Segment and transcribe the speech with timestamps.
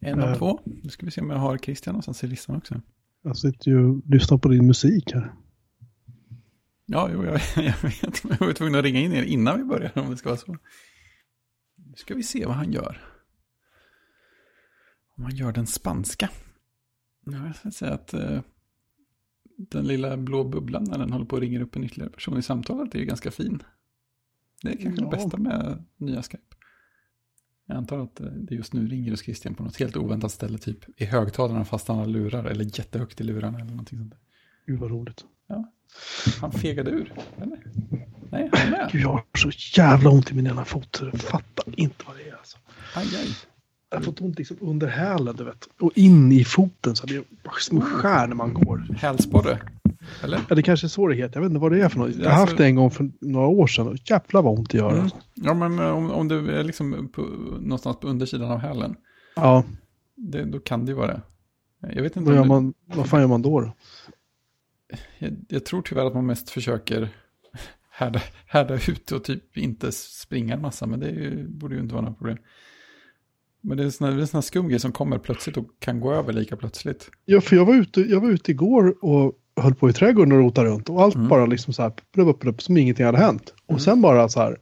[0.00, 0.60] En av två.
[0.64, 2.80] Nu ska vi se om jag har Christian någonstans i listan också.
[3.22, 5.32] Jag sitter ju och lyssnar på din musik här.
[6.86, 8.24] Ja, jo, jag, jag vet.
[8.24, 10.52] Jag var tvungen att ringa in er innan vi börjar om det ska vara så.
[11.76, 13.00] Nu ska vi se vad han gör.
[15.16, 16.30] Om han gör den spanska.
[17.26, 18.40] Ja, jag ska säga att eh,
[19.56, 22.42] den lilla blå bubblan när den håller på att ringa upp en ytterligare person i
[22.42, 23.62] samtalet är ju ganska fin.
[24.62, 25.10] Det är kanske Ja.
[25.10, 26.56] det bästa med nya Skype.
[27.70, 30.58] Jag antar att eh, det just nu ringer hos Christian på något helt oväntat ställe,
[30.58, 34.14] typ i högtalarna fast han har lurar eller jättehögt i lurarna eller någonting sånt.
[34.66, 35.24] Gud vad roligt.
[36.40, 37.58] Han fegade ur, eller?
[38.30, 38.88] Nej, han är med.
[38.92, 39.50] Gud, jag har så
[39.80, 40.98] jävla ont i min ena fot.
[41.12, 42.58] Jag fattar inte vad det är alltså.
[42.94, 43.36] Aj, aj.
[43.90, 45.68] Jag har fått ont liksom under hälen, du vet.
[45.80, 48.86] Och in i foten så det är bara små skär när man går.
[48.96, 49.58] Hälsporre,
[50.24, 50.40] eller?
[50.48, 51.34] Ja, det kanske är heter.
[51.34, 52.16] Jag vet inte vad det är för något.
[52.16, 53.88] Jag har Alltså- haft det en gång för några år sedan.
[53.88, 54.90] Och jävlar vad ont det gör.
[54.90, 55.02] Mm.
[55.02, 55.16] alltså.
[55.34, 57.22] Ja, men eh, om, om du är liksom på,
[57.60, 58.96] någonstans på undersidan av hälen,
[59.36, 59.64] Ja,
[60.16, 61.22] det, då kan det ju vara det.
[61.94, 63.60] Jag vet inte vad, gör man, vad fan gör man då?
[63.60, 63.72] då?
[65.18, 67.08] jag, jag tror tyvärr att man mest försöker
[67.90, 71.94] härda, härda ut och typ inte springa en massa, men det ju, borde ju inte
[71.94, 72.38] vara något problem.
[73.60, 76.12] Men det är såna, det är såna skum grejer som kommer plötsligt och kan gå
[76.12, 77.10] över lika plötsligt.
[77.24, 80.38] Ja, för jag var, ute, jag var ute igår och höll på i trädgården och
[80.38, 80.88] rotade runt.
[80.88, 81.28] Och allt Mm.
[81.28, 83.54] bara liksom så här, plupp, plupp, som ingenting hade hänt.
[83.66, 83.80] Och Mm.
[83.80, 84.58] sen bara så här,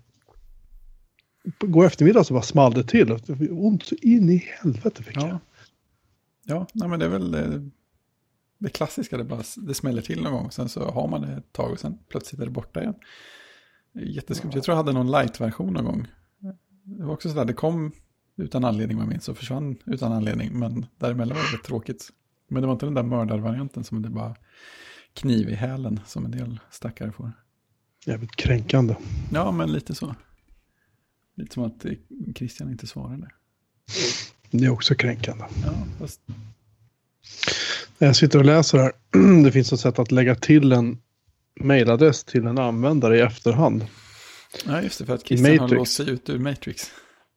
[1.61, 3.13] går eftermiddag så bara small det till.
[3.51, 5.29] Ont så in i helvete fick jag.
[5.29, 5.39] Ja,
[6.45, 7.71] ja nej, men det är väl det,
[8.59, 11.53] det klassiska, det, bara, det smäller till någon gång, sen så har man det ett
[11.53, 12.95] tag och sen plötsligt är det borta igen.
[13.95, 16.07] Jätteskumt, jag tror jag hade någon light-version någon gång.
[16.85, 17.93] Det var också sådär, det kom
[18.37, 22.09] utan anledning vad jag minns och försvann utan anledning, men däremellan var det tråkigt.
[22.49, 24.37] Men det var inte den där mördarvarianten som det bara
[25.19, 27.33] kniv i hälen som en del stackare får.
[28.07, 28.95] Jävligt kränkande.
[29.33, 30.15] Ja, men lite så.
[31.37, 31.93] Lite som att eh,
[32.35, 33.29] Christian inte svarade.
[34.51, 35.45] Det är också kränkande.
[35.65, 36.21] Ja, fast
[37.99, 38.93] Jag sitter och läser här.
[39.45, 40.99] Det finns ett sätt att lägga till en
[41.61, 43.87] mailadress till en användare i efterhand.
[44.67, 45.79] Ja, just det, för att Christian har Matrix.
[45.79, 46.91] låst sig ut ur Matrix.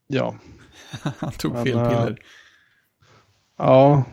[0.07, 0.35] Ja.
[1.17, 2.21] Han tog Men, fel äh, piller.
[3.57, 4.03] Ja.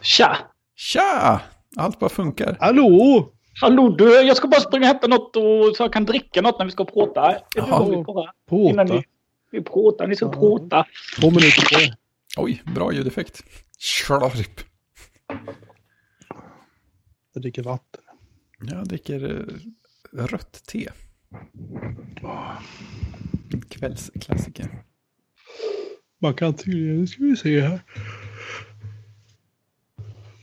[0.00, 0.36] Tja!
[0.76, 1.40] Tja!
[1.76, 2.56] Allt bara funkar.
[2.60, 3.32] Hallå!
[3.60, 6.58] Hallå du, jag ska bara springa och hämta något och, så jag kan dricka något
[6.58, 7.20] när vi ska prata.
[7.30, 8.04] Är Jaha.
[8.48, 9.04] På Innan ni,
[9.50, 10.32] vi pratar, ni ska Ja.
[10.32, 10.86] prata.
[11.20, 11.94] Två minuter på.
[12.42, 13.44] Oj, bra ljudeffekt.
[13.78, 14.60] Slurp.
[17.34, 18.00] Jag dricker vatten.
[18.60, 19.46] Jag dricker
[20.18, 20.88] eh, rött te.
[23.52, 24.82] En kvällsklassiker.
[26.22, 27.80] Man kan tydligen, nu ska vi se här.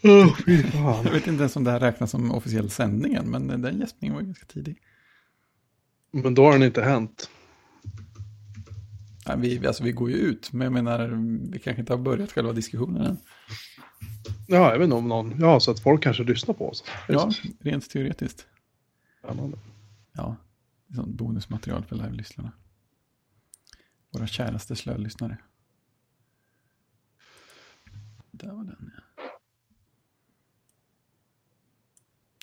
[0.04, 1.06] Åh, fy fan.
[1.06, 4.22] Jag vet inte ens om det här räknas som officiell sändningen, men den gäspningen var
[4.22, 4.78] ganska tidig.
[6.12, 7.30] Men då har den inte hänt.
[9.28, 11.08] Nej, vi, alltså, vi går ju ut, men jag menar,
[11.52, 13.18] vi kanske inte har börjat själva diskussionen än.
[14.48, 15.40] Ja, jag vet inte om någon.
[15.40, 16.84] Ja, så att folk kanske lyssnar på oss.
[17.08, 18.48] Ja, rent teoretiskt.
[19.20, 19.58] Spännande.
[20.14, 20.36] Ja,
[20.88, 22.52] det är sånt bonusmaterial för live-lyssnarna.
[24.12, 25.38] Våra käraste slölyssnare.
[28.32, 29.04] Där var den, ja.
[29.16, 29.28] Du, du, du, du, du,
[32.40, 32.43] du.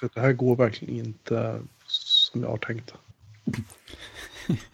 [0.00, 2.94] Så det här går verkligen inte som jag har tänkt.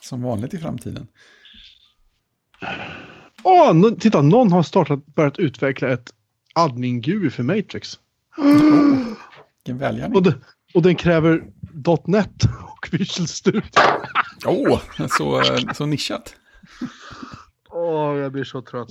[0.00, 1.06] Som vanligt i framtiden.
[3.42, 6.14] Åh, titta, någon har startat, börjat utveckla ett
[6.54, 7.98] admin-GUI för Matrix.
[9.56, 10.16] Vilken välgärning.
[10.16, 10.26] Och,
[10.74, 11.44] och den kräver
[12.04, 13.62] .NET och Visual Studio.
[14.46, 15.42] Åh, så,
[15.74, 16.36] så nischat.
[17.70, 18.88] Åh, jag blir så trött.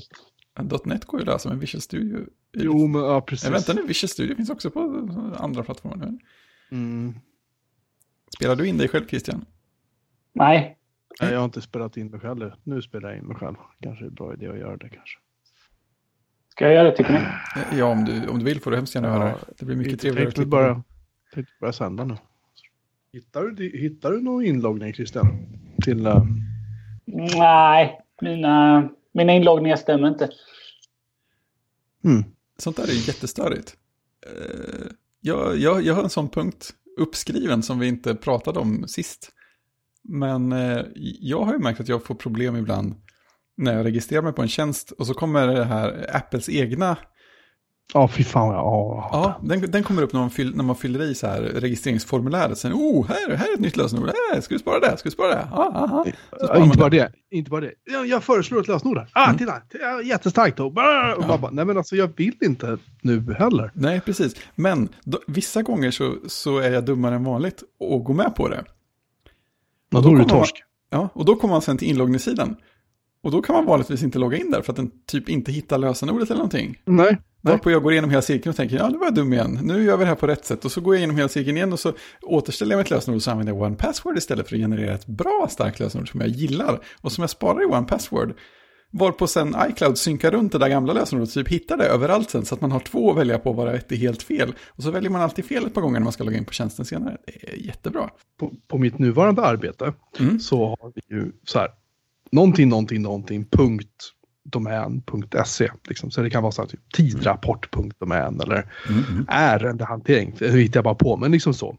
[0.59, 2.25] .NET går ju att lösa, men Visual Studio...
[2.53, 3.44] Jo, men ja, precis.
[3.44, 4.80] Nej, vänta nu, Visual Studio finns också på
[5.38, 6.18] andra plattformar nu.
[6.71, 7.13] Mm.
[8.38, 9.45] Spelar du in dig själv, Christian?
[10.33, 10.77] Nej.
[11.21, 12.51] Nej, jag har inte spelat in mig själv.
[12.63, 13.56] Nu spelar jag in mig själv.
[13.80, 15.19] Kanske är en bra idé att göra det kanske.
[16.50, 17.77] Ska jag göra det tycker ni?
[17.77, 19.53] Ja, om du, om du vill får du hemskt gärna Ja, göra det.
[19.57, 20.57] Det blir mycket Jag trevligare att tänkte klippa.
[20.74, 20.83] bara,
[21.33, 22.18] tänkte börja sända nu.
[23.13, 25.27] Hittar du, hittar du någon inloggning Christian?
[25.83, 26.07] Till...
[26.07, 26.25] Uh,
[27.38, 30.29] Nej, mina, mina inloggningar stämmer inte.
[32.03, 32.23] mm.
[32.57, 33.75] Sånt där är ju jättestörigt.
[34.27, 34.91] Eh,
[35.21, 39.31] Jag, jag, jag har en sån punkt uppskriven som vi inte pratade om sist.
[40.03, 40.81] Men eh,
[41.19, 42.95] jag har ju märkt att jag får problem ibland
[43.57, 46.97] när jag registrerar mig på en tjänst och så kommer det här Apples egna,
[47.93, 48.53] Ja, fy fan.
[48.53, 51.41] Ja, ja, den, den kommer upp när man, fyll, när man fyller i så här
[51.41, 52.57] registreringsformuläret.
[52.57, 55.13] Sen, oh, här, här är ett nytt lösenord, här, ska du spara det, ska du
[55.13, 55.47] spara det?
[55.51, 55.88] Sparar Ja,
[56.53, 56.79] man inte det.
[56.79, 57.11] bara det.
[57.31, 57.71] Inte bara det.
[57.91, 59.07] Jag, jag föreslår ett lösenord här.
[59.13, 59.38] Ah, Mm.
[59.38, 59.53] titta!
[60.03, 60.65] Jättestarkt då.
[60.65, 61.15] Och Ja.
[61.27, 63.71] bara, bara, nej men alltså jag vill inte nu heller.
[63.73, 64.35] Nej, precis.
[64.55, 68.47] Men då, vissa gånger så, så är jag dummare än vanligt och går med på
[68.47, 68.63] det.
[69.89, 70.63] Ja, då är det kommer man- torsk.
[70.89, 72.55] Ja, och då kommer man sen till inloggningssidan.
[73.23, 75.77] Och då kan man vanligtvis inte logga in där för att den typ inte hittar
[75.77, 76.81] lösenordet eller någonting.
[76.85, 77.17] Nej.
[77.41, 79.83] Varpå jag går igenom hela cirkeln och tänker, ja det var jag dum igen, nu
[79.83, 80.65] gör vi det här på rätt sätt.
[80.65, 83.23] Och så går jag igenom hela cirkeln igen och så återställer jag mitt lösenord och
[83.23, 86.29] så använder jag One Password istället för att generera ett bra starkt lösenord som jag
[86.29, 86.79] gillar.
[87.01, 88.33] Och som jag sparar i One Password.
[88.93, 92.45] Varpå sen iCloud synkar runt det där gamla lösenordet och typ hittar det överallt sen.
[92.45, 94.53] Så att man har två att välja på varav ett är helt fel.
[94.67, 96.53] Och så väljer man alltid fel ett par gånger när man ska logga in på
[96.53, 97.17] tjänsten senare.
[97.25, 98.09] Det är jättebra.
[98.39, 100.39] På, på mitt nuvarande arbete Mm.
[100.39, 101.69] så har vi ju så här.
[102.31, 104.11] Någonting, någonting, någonting, punkt
[104.43, 105.71] domän.se.
[105.88, 106.11] Liksom.
[106.11, 109.25] Så det kan vara så här typ tidrapport.domän eller Mm.
[109.29, 110.35] ärendehantering.
[110.39, 111.77] Det hittar jag bara på, men liksom så.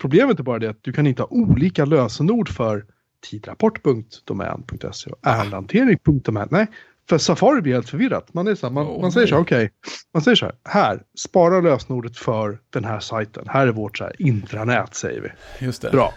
[0.00, 2.84] Problemet är bara det att du kan inte ha olika lösenord för
[3.30, 6.48] tidrapport.domän.se och ärendehantering.domän.
[6.50, 6.66] Nej,
[7.08, 8.34] för Safari blir helt förvirrat.
[8.34, 9.70] Man, är så här, man, Åh, man säger så här, okej,
[10.14, 13.44] man säger så här, här, spara lösenordet för den här sajten.
[13.48, 15.66] Här är vårt så här, intranät säger vi.
[15.66, 15.90] Just det.
[15.90, 16.14] Bra.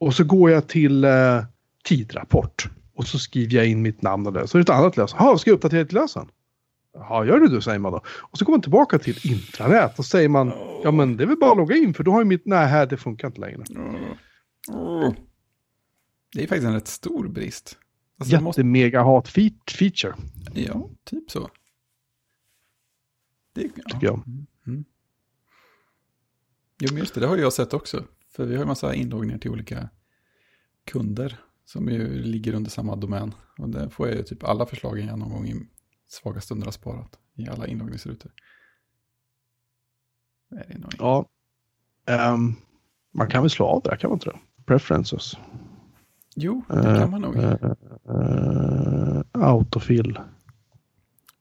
[0.00, 1.42] Och så går jag till eh,
[1.84, 2.68] tidrapport.
[2.94, 4.48] Och så skriver jag in mitt namn och det.
[4.48, 5.16] Så är det ett annat lösen.
[5.20, 6.28] Jaha, ska jag uppdatera till lösen?
[6.92, 8.00] Ja, gör det du, säger man då.
[8.06, 10.52] Och så går man tillbaka till intranät och säger man,
[10.84, 12.66] ja men det är väl bara att logga in för då har ju mitt, nej
[12.66, 13.64] här, det funkar inte längre.
[14.68, 15.12] Oh.
[16.32, 17.78] Det är faktiskt en rätt stor brist.
[18.18, 20.14] Alltså, det måste, Jättemega hat feat- feature,
[20.54, 21.50] ja, typ så.
[23.52, 23.82] Det, ja.
[23.92, 24.22] tycker jag.
[26.78, 28.04] Jo, men just det, det har jag sett också.
[28.30, 29.88] För vi har ju massa inloggningar till olika
[30.84, 33.34] kunder som ju ligger under samma domän.
[33.58, 35.54] Och där får jag ju typ alla förslagen jag någon gång i
[36.08, 38.32] svaga stunder har sparat i alla inloggningsrutor.
[40.68, 41.26] Är nog Ja.
[42.06, 42.54] Ehm,
[43.14, 44.38] man kan väl slå av det där, kan man inte det?
[44.66, 45.36] Preferences.
[46.36, 47.36] Jo, det kan man nog.
[47.36, 47.54] Uh,
[48.10, 50.18] uh, autofill.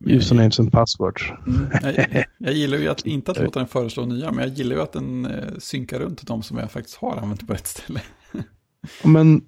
[0.05, 1.23] Usernames and passwords.
[1.47, 4.75] Mm, jag, jag gillar ju att, inte att låta den föreslå nya, men jag gillar
[4.75, 5.27] ju att den
[5.59, 8.01] synkar runt de som jag faktiskt har använt på rätt ställe.
[9.03, 9.41] Men,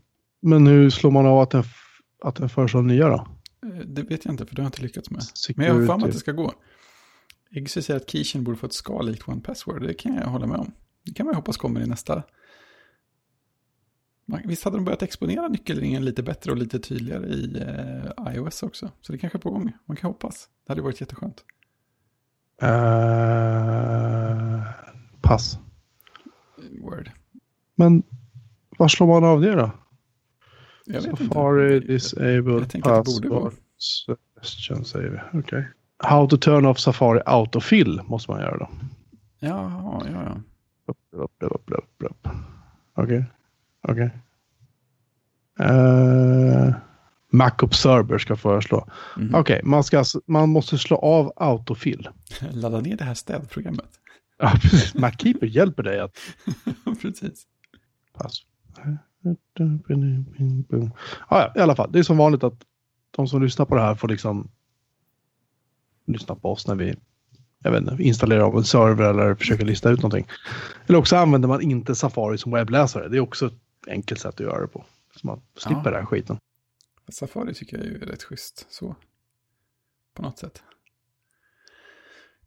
[0.45, 1.63] men hur slår man av att den,
[2.24, 3.27] att den föreslår nya då?
[3.65, 5.24] Eh, Det vet jag inte, för det har jag inte lyckats med.
[5.56, 6.53] Men jag har för mig att det ska gå.
[7.56, 9.81] Exy säger att Keychain borde få ett skal likt One Password.
[9.81, 10.71] Det kan jag hålla med om.
[11.06, 12.24] Det kan man ju hoppas kommer i nästa.
[14.45, 18.91] Visst hade de börjat exponera nyckelringen lite bättre och lite tydligare i eh, iOS också.
[19.01, 19.74] Så det kanske är på gång.
[19.86, 20.50] Man kan hoppas.
[20.65, 21.44] Det hade varit jätteskönt.
[22.62, 22.69] Eh,
[25.21, 25.59] pass.
[26.81, 27.12] Word.
[27.75, 28.03] Men
[28.77, 29.71] var slår man av det då?
[30.86, 35.40] Jag Safari disabled password suggestion säger vi.
[35.40, 35.68] Okej.
[36.04, 38.70] How to turn off Safari autofill måste man göra då.
[39.40, 40.42] Ja, ja, ja.
[42.96, 43.26] Okej.
[43.88, 44.10] Okej.
[45.60, 46.76] Eh,
[47.32, 48.88] Mac Observer ska föreslå.
[49.18, 49.36] Mhm.
[49.36, 52.10] Okej, man, ska alltså- man måste slå av autofill.
[52.52, 53.90] Ladda ner det här städprogrammet.
[54.38, 54.94] Ja, precis.
[54.96, 56.18] Mackeeper hjälper dig att
[57.02, 57.44] Precis.
[58.14, 58.42] pass.
[60.69, 60.92] Ja,
[61.30, 61.92] ja, i alla fall.
[61.92, 62.62] Det är som vanligt att
[63.12, 64.51] de som lyssnar på det här får liksom
[66.08, 66.96] lyssna på oss när vi
[67.60, 70.27] jag vet inte, installerar av en server eller försöker lista ut någonting.
[70.88, 73.10] Eller också använder man inte Safari som webbläsare.
[73.10, 73.53] Det är också ett
[73.88, 74.86] enkelt sätt att göra det på.
[75.15, 75.91] Så man slipper Ja.
[75.91, 76.38] den här skiten.
[77.10, 78.65] Safari tycker jag är rätt schysst.
[78.70, 78.96] Så.
[80.13, 80.63] På något sätt.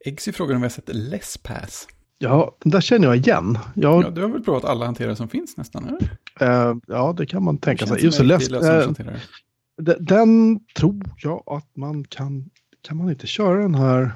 [0.05, 1.89] Eggsy frågar om vi har sett LessPass.
[2.19, 3.59] Ja, den där känner jag igen.
[3.75, 5.89] Jag, Ja, du har väl provat alla hanterare som finns nästan?
[5.89, 6.17] Eller?
[6.41, 8.05] Eh, ja, det kan man tänka sig.
[8.05, 12.51] Just läs, riktig eh, den tror jag att man kan...
[12.83, 14.13] Kan man inte köra den här...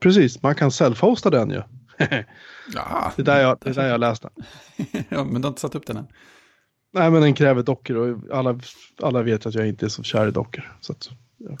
[0.00, 1.62] Precis, man kan self-hosta den ju.
[2.74, 4.28] Ja, Det är där jag, det är där jag läste.
[5.08, 6.06] ja, men du har inte satt upp den än.
[6.92, 8.60] Nej, men den kräver dockor och alla,
[9.02, 10.76] alla vet att jag inte är så kär i dockor.
[10.80, 11.58] Så att, jag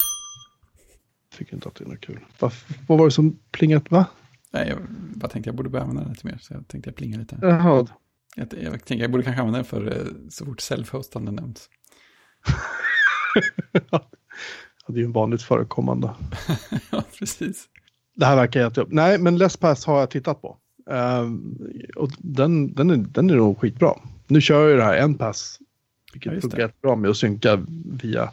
[1.38, 2.20] tycker inte att det är något kul.
[2.38, 2.52] Vad,
[2.86, 3.90] vad var det som plingat?
[3.90, 4.06] Va?
[4.50, 4.78] Nej, jag
[5.14, 6.38] bara tänkte jag borde börja använda den lite mer.
[6.40, 7.38] Så jag tänkte jag plinga lite.
[7.42, 7.86] Jaha.
[8.34, 11.68] Jag, jag tänkte jag borde kanske använda den för eh, så fort self-hostande nämns.
[13.90, 16.10] Ja, det är ju en vanligt förekommande.
[16.90, 17.68] ja, precis.
[18.14, 18.88] Det här verkar jätteupp.
[18.90, 20.56] Nej, men LessPass har jag tittat på.
[20.90, 21.58] Ehm,
[21.96, 23.94] och den, den, är, den är nog skitbra.
[24.26, 25.58] Nu kör jag ju det här en pass.
[26.12, 27.64] Vilket Ja, funkar jättebra med att synka
[28.02, 28.30] via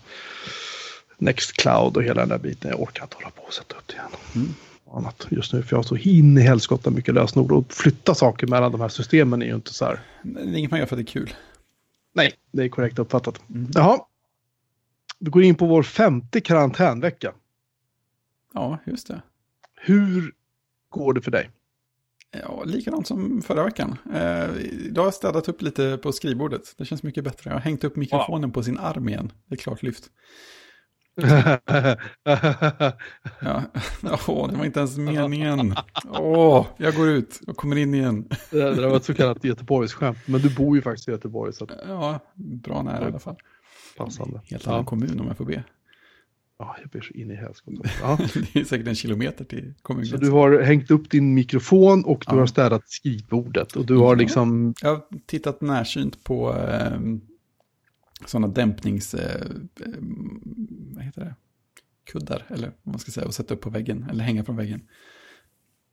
[1.18, 2.72] Nextcloud och hela den där biten.
[2.72, 4.12] Jag orkar inte hålla på och sätta upp det igen.
[4.36, 4.54] Mm.
[4.94, 7.52] Annat just nu, för jag har så in i helskotta mycket lösenord.
[7.52, 10.00] Och flytta saker mellan de här systemen är ju inte så här.
[10.24, 11.34] Det är inget man gör för att det är kul.
[12.14, 13.42] Nej, det är korrekt uppfattat.
[13.50, 13.72] Mm.
[13.74, 14.00] Jaha.
[15.20, 17.34] Vi går in på vår femte karantänvecka.
[18.54, 19.22] Ja, just det.
[19.76, 20.34] Hur
[20.90, 21.50] går det för dig?
[22.32, 23.98] Ja, likadant som förra veckan.
[24.14, 26.74] Eh, idag har jag städat upp lite på skrivbordet.
[26.78, 27.50] Det känns mycket bättre.
[27.50, 29.32] Jag har hängt upp mikrofonen på sin arm igen.
[29.46, 30.10] Det är klart lyft.
[33.42, 33.64] Ja,
[34.28, 35.76] åh, det var inte ens meningen.
[36.10, 38.28] Åh, jag går ut och kommer in igen.
[38.52, 40.18] det där var ett så kallat Göteborgsskämt.
[40.26, 43.36] Men du bor ju faktiskt i Göteborg så att Ja, bra nära i alla fall.
[43.98, 44.42] passande.
[44.46, 45.64] Helt annan Ja, kommun om jag får be.
[46.60, 47.90] ja jag ber så in i helskotta.
[48.02, 48.18] Ja.
[48.54, 50.20] Det är säkert en kilometer till Så kommungränsen.
[50.30, 52.40] du har hängt upp din mikrofon och du Ja.
[52.40, 53.76] har städat skrivbordet.
[53.76, 57.00] Och du har liksom, Jag har tittat närsynt på eh,
[58.26, 59.14] sådana dämpnings...
[59.14, 59.52] Eh,
[59.82, 59.88] eh,
[60.96, 61.36] vad heter det?
[62.04, 64.82] Kuddar, eller vad man ska säga, och sätta upp på väggen, eller hänga från väggen.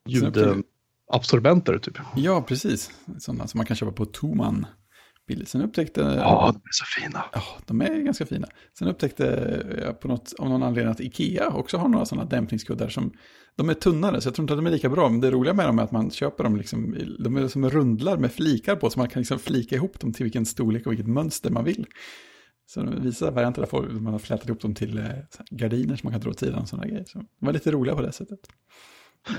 [0.06, 1.99] ljudabsorbenter typ.
[2.16, 2.90] Ja, precis.
[3.18, 4.66] Sådana som man kan köpa på Toman.
[5.47, 6.00] Sen upptäckte...
[6.00, 7.25] Ja, de är så fina.
[7.32, 8.49] Ja, de är ganska fina.
[8.78, 9.25] Sen upptäckte
[9.85, 13.12] jag på något, av någon anledning att Ikea också har några sådana dämpningskuddar som,
[13.56, 15.08] de är tunnare så jag tror inte att de är lika bra.
[15.08, 18.16] Men det roliga med dem är att man köper dem liksom, de är som rundlar
[18.16, 21.08] med flikar på så man kan liksom flika ihop dem till vilken storlek och vilket
[21.08, 21.87] mönster man vill.
[22.66, 25.04] Så de visar varianter där folk- man har flätat ihop dem till eh,
[25.50, 27.04] gardiner som man kan dra åt sidan och sådana grejer.
[27.06, 28.38] Så de var lite roliga på det sättet.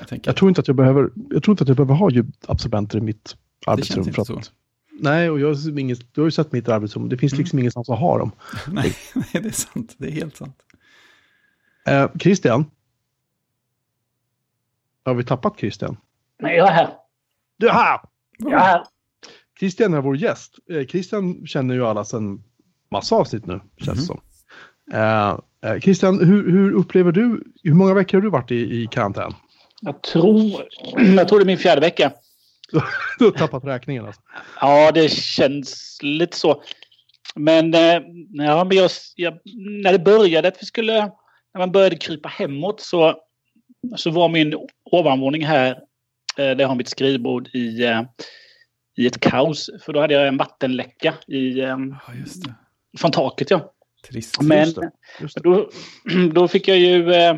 [0.10, 2.98] Jag Jag tror inte att jag behöver, jag tror inte att jag behöver ha ljudabsorbenter
[2.98, 4.04] i mitt det arbetsrum.
[4.04, 4.52] känns För inte att, så.
[5.02, 7.10] Nej, och jag, har inget, du har ju sett mitt arbetsrum.
[7.10, 7.40] Det finns Mm.
[7.42, 8.32] liksom ingenstans att ha dem.
[8.68, 9.96] nej, nej, det är sant.
[9.98, 10.58] Det är helt sant.
[11.88, 12.66] Eh, Christian?
[15.06, 15.98] Har vi tappat Christian?
[16.40, 16.90] Nej, jag är här.
[17.58, 18.00] Du är här!
[18.38, 18.84] Jag är här.
[19.60, 20.56] Christian är vår gäst.
[20.70, 22.44] Eh, Christian känner ju alla sedan
[22.92, 24.22] massa avsnitt nu, känns det som.
[24.94, 25.38] Eh,
[25.72, 29.34] eh, Christian, hur, hur upplever du, hur många veckor har du varit i, i karantän?
[29.82, 30.52] Jag tror,
[31.16, 32.12] jag tror det är min fjärde vecka.
[33.20, 34.22] Du har tappat räkningen alltså.
[34.62, 36.64] Ja, det känns lite så.
[37.36, 39.40] Men, eh, ja, men jag, jag,
[39.84, 40.94] när det började att vi skulle,
[41.54, 43.16] när man började krypa hemåt så,
[43.96, 44.56] så var min
[44.92, 45.78] ovanvåning här, eh,
[46.38, 48.02] där jag har mitt skrivbord i, eh,
[48.98, 49.70] i ett kaos.
[49.86, 52.54] För då hade jag en vattenläcka i, eh, Ja, just det.
[53.00, 53.52] från taket.
[53.52, 53.74] Ja.
[54.10, 54.42] Trist.
[54.42, 55.42] Men Just det, just det.
[55.44, 55.70] då,
[56.34, 57.14] då fick jag ju...
[57.14, 57.36] eh,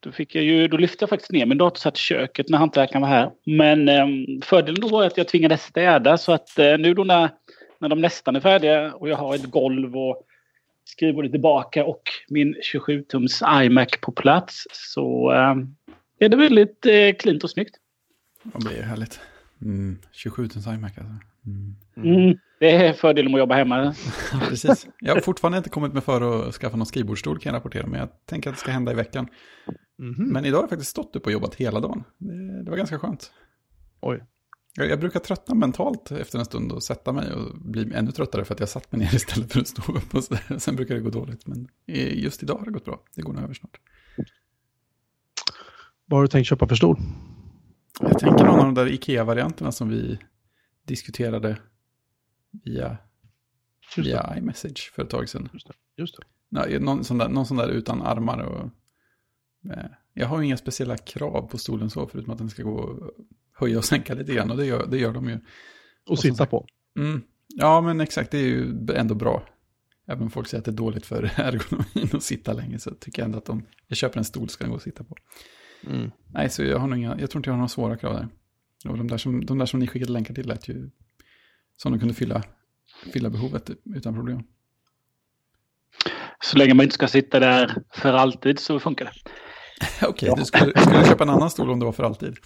[0.00, 2.58] Då, fick jag ju, då lyfte jag faktiskt ner min dator så att köket när
[2.58, 3.30] hantverkaren var här.
[3.46, 4.06] Men eh,
[4.42, 7.30] fördelen då var att jag tvingades städa så att eh, nu då när,
[7.78, 10.26] när de nästan är färdiga och jag har ett golv och
[10.84, 15.54] skrivbordet tillbaka och min 27-tums iMac på plats så eh,
[16.18, 17.76] är det väldigt eh, klint och snyggt.
[18.42, 19.20] Det är härligt.
[19.62, 21.14] Mm, 27 tums iMac alltså.
[21.46, 21.76] Mm.
[21.96, 23.94] Mm, det är fördelen med att jobba hemma.
[24.48, 24.86] Precis.
[25.00, 28.00] Jag har fortfarande inte kommit med för att skaffa någon skrivbordsstol kan jag rapportera, men
[28.00, 29.28] jag tänker att det ska hända i veckan.
[30.00, 30.32] Mhm.
[30.32, 32.04] Men idag har jag faktiskt stått upp och jobbat hela dagen.
[32.18, 33.32] Det, det var ganska skönt.
[34.00, 34.24] Oj.
[34.74, 38.44] Jag, jag brukar tröttna mentalt efter en stund och sätta mig och bli ännu tröttare
[38.44, 40.58] för att jag satt mig ner istället för att stå upp och sådär.
[40.58, 41.68] Sen brukar det gå dåligt, men
[42.14, 43.02] just idag har det gått bra.
[43.14, 43.80] Det går nog över snart.
[46.06, 46.98] Vad har du tänkt köpa för stol?
[48.00, 50.18] Jag tänker någon av de där Ikea-varianterna som vi
[50.86, 51.58] diskuterade
[52.64, 52.88] via,
[53.80, 54.02] Just det.
[54.02, 55.48] via iMessage för ett tag sedan.
[55.96, 56.22] Just det.
[56.48, 58.70] Nej, någon, sån där, någon sån där utan armar och...
[59.64, 62.74] Eh, jag har ju inga speciella krav på stolen så, förutom att den ska gå
[62.74, 63.10] och
[63.52, 64.50] höja och sänka lite grann.
[64.50, 65.38] Och det gör, det gör de ju.
[66.06, 66.66] Och sitta på.
[66.98, 67.22] Mm.
[67.48, 69.48] Ja, men exakt, det är ju ändå bra.
[70.06, 73.22] Även om folk säger att det är dåligt för ergonomin att sitta länge så tycker
[73.22, 75.16] jag ändå att om jag köper en stol ska den gå att sitta på.
[75.86, 76.10] Mm.
[76.26, 78.28] Nej, så jag, har inga, jag tror inte jag har några svåra krav där.
[78.90, 80.90] Och de där som, de där som ni skickade länkar till lät ju
[81.76, 82.42] som de kunde fylla,
[83.12, 84.42] fylla behovet utan problem.
[86.42, 89.12] Så länge man inte ska sitta där för alltid så funkar det.
[90.02, 92.36] Okej, du skulle, skulle köpa en annan stol om det var för alltid.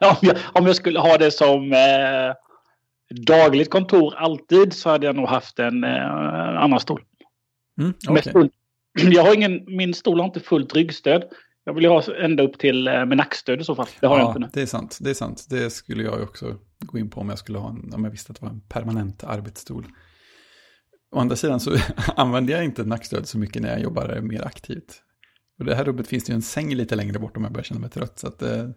[0.00, 2.34] Om jag, om jag skulle ha det som eh,
[3.26, 7.02] dagligt kontor alltid så hade jag nog haft en eh, annan stol.
[7.80, 8.32] Mm, okej.
[8.32, 8.50] full,
[9.12, 11.22] jag har ingen, min stol har inte fullt ryggstöd.
[11.64, 13.86] Jag vill ha ända upp till eh, med nackstöd i så fall.
[14.00, 14.50] Det har jag inte Ja, nu.
[14.52, 14.98] det är sant.
[15.00, 15.46] Det är sant.
[15.50, 18.32] Det skulle jag också gå in på om jag skulle ha en, om jag visste
[18.32, 19.86] att det var en permanent arbetsstol.
[21.12, 21.76] Å andra sidan så
[22.16, 25.02] använder jag inte nackstöd så mycket när jag jobbar mer aktivt.
[25.60, 27.64] Och det här rummet finns det ju en säng lite längre bort om jag börjar
[27.64, 28.18] känna mig trött.
[28.18, 28.74] Så att det,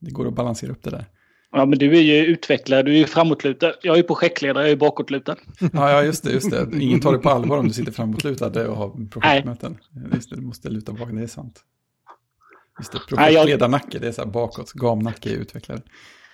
[0.00, 1.04] det går att balansera upp det där.
[1.52, 3.72] Ja, men du är ju utvecklare, du är ju framåtlutad.
[3.82, 5.36] Jag är ju projektledare, jag är ju bakåtlutad.
[5.60, 6.68] Ja, ja just det, just det.
[6.80, 9.78] Ingen tar det på allvar om du sitter framåtlutad och har projektmöten.
[10.14, 11.60] Just det, du måste luta bak, det är sant.
[12.78, 15.80] Just det, Nej, projektledarnacke, det är så här bakåt, gamnacke är utvecklare.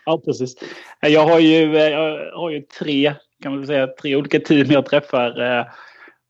[0.05, 0.55] Ja, precis.
[1.01, 4.87] Jag har ju, eh, jag har ju tre, kan man säga, tre olika team jag
[4.87, 5.59] träffar.
[5.59, 5.67] eh,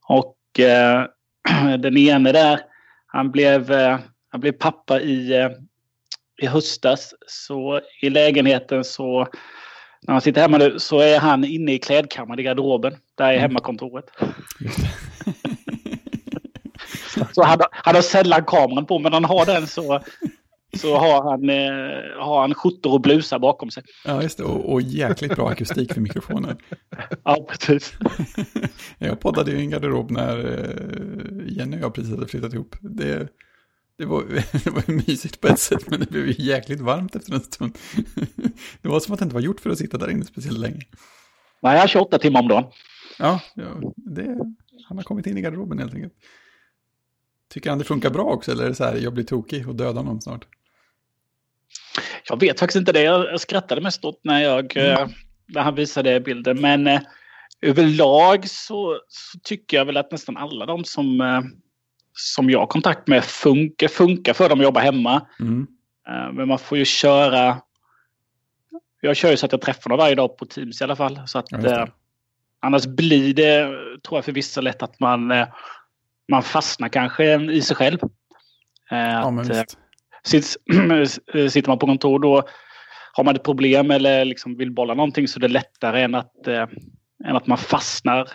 [0.08, 1.04] Och eh,
[1.78, 2.60] den ene där,
[3.12, 3.98] han blev, eh,
[4.30, 5.50] han blev pappa i, eh,
[6.42, 7.14] i höstas.
[7.26, 9.26] Så i lägenheten så,
[10.02, 12.96] när han sitter hemma nu, så är han inne i klädkammaren i garderoben.
[13.14, 13.40] Där är Mm.
[13.42, 14.04] hemmakontoret.
[17.34, 20.00] Så han, han har sällan kameran på, men han har den så,
[20.76, 23.82] så har han, eh, har han skjortor och blusar bakom sig.
[24.04, 24.44] Ja, just det.
[24.44, 26.56] Och, och jäkligt bra akustik för mikrofonen.
[27.24, 27.92] Ja, precis.
[28.98, 32.76] jag poddade ju i en garderob när eh, Jenny och jag precis hade flyttat ihop.
[32.80, 33.28] Det,
[33.98, 34.22] det, var,
[34.64, 37.78] det var mysigt på ett sätt, men det blev ju jäkligt varmt efter en stund.
[38.82, 40.80] det var som att det inte var gjort för att sitta där inne speciellt länge.
[41.62, 42.64] Nej, jag har 28 timmar om dagen.
[43.18, 44.38] Ja, ja det,
[44.88, 46.14] han har kommit in i garderoben helt enkelt.
[47.48, 49.74] Tycker han det funkar bra också eller är det så här, jag blir tokig och
[49.74, 50.46] dödar någon snart?
[52.28, 53.02] Jag vet faktiskt inte det.
[53.02, 55.08] Jag skrattade mest åt när, jag, mm.
[55.46, 56.60] när han visade bilden.
[56.60, 57.00] Men eh,
[57.62, 61.40] överlag så, så, tycker jag väl att nästan alla de som, eh,
[62.12, 65.26] som jag har kontakt med funkar, funkar för dem att jobba hemma.
[65.40, 65.66] Mm.
[66.08, 67.60] Eh, men man får ju köra...
[69.00, 71.20] Jag kör ju så att jag träffar dem varje dag på Teams i alla fall.
[71.26, 71.88] Så att, ja,
[72.60, 73.64] annars blir det,
[74.02, 75.32] tror jag för vissa lätt att man
[76.30, 77.98] man fastnar kanske i sig själv.
[78.90, 79.64] Eh, ja.
[81.50, 82.42] Sitter man på kontor då
[83.12, 86.46] har man ett problem eller liksom vill bolla någonting så är det lättare än att,
[86.46, 86.66] eh,
[87.24, 88.28] än att man fastnar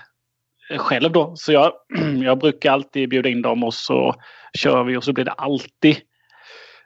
[0.77, 1.33] själv då.
[1.35, 1.71] Så jag,
[2.23, 4.15] jag brukar alltid bjuda in dem och så
[4.53, 5.97] kör vi och så blir det alltid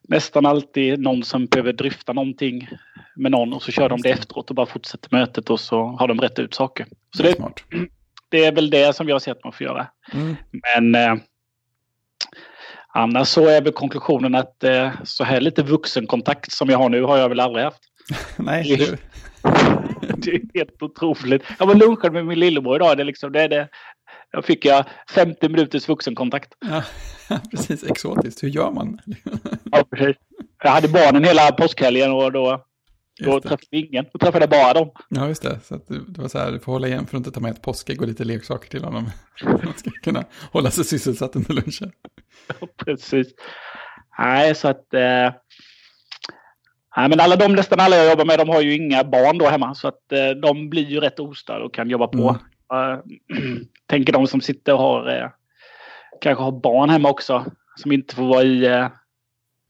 [0.10, 2.70] nästan alltid någon som behöver dryfta någonting
[3.16, 6.08] med någon och så kör de det efteråt och bara fortsätter mötet och så har
[6.08, 6.86] de rätt ut saker.
[7.18, 7.88] Så det, det
[8.30, 9.88] det är väl det som jag ser att man får göra.
[10.14, 10.36] Mm.
[10.52, 11.24] Men eh,
[13.00, 17.02] annars så är väl konklusionen att eh, så här lite vuxenkontakt som jag har nu
[17.04, 17.82] har jag väl aldrig haft.
[18.38, 18.98] Nej, det,
[20.18, 21.44] det är helt otroligt.
[21.60, 22.98] Jag var lunchade med min lillebror idag.
[22.98, 23.68] Det är liksom, det är det.
[24.32, 26.54] Då fick jag 50 minuters vuxenkontakt.
[26.60, 26.84] Ja,
[27.52, 27.84] precis.
[27.84, 28.44] Exotiskt.
[28.44, 29.00] Hur gör man?
[29.72, 30.18] ja, precis.
[30.64, 32.66] Jag hade barnen hela påskhelgen och då
[33.20, 34.92] då träffade vi ingen, då träffade jag bara dem.
[35.10, 35.60] Ja, just det.
[35.64, 37.62] Så det var så här, du får hålla igen för att inte ta med ett
[37.62, 39.10] påskägg och lite leksaker till honom.
[39.44, 41.92] Man ska kunna hålla sig sysselsatt under lunchen.
[42.86, 43.28] Precis.
[44.20, 44.94] Nej, så att...
[44.94, 45.34] Eh,
[46.98, 49.48] nej, men alla de, nästan alla jag jobbar med, de har ju inga barn då
[49.48, 49.76] hemma.
[49.76, 52.40] Så att eh, de blir ju rätt ostörda och kan jobba på.
[52.74, 52.94] Mm.
[52.94, 53.00] Uh,
[53.86, 55.18] tänker de som sitter och har...
[55.18, 55.30] Eh,
[56.22, 57.46] kanske har barn hemma också.
[57.76, 58.88] Som inte får vara i eh,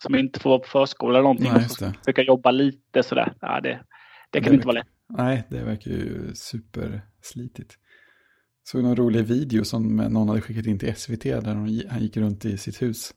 [0.03, 1.51] som inte får vara på förskola eller någonting.
[1.53, 3.33] Nej, och så försöka jobba lite sådär.
[3.41, 3.79] Ja, det,
[4.29, 4.87] det kan det inte vara lätt.
[5.09, 7.77] Nej, det verkar ju superslitigt.
[8.63, 12.45] Såg någon rolig video som någon hade skickat in till SVT där han gick runt
[12.45, 13.13] i sitt hus.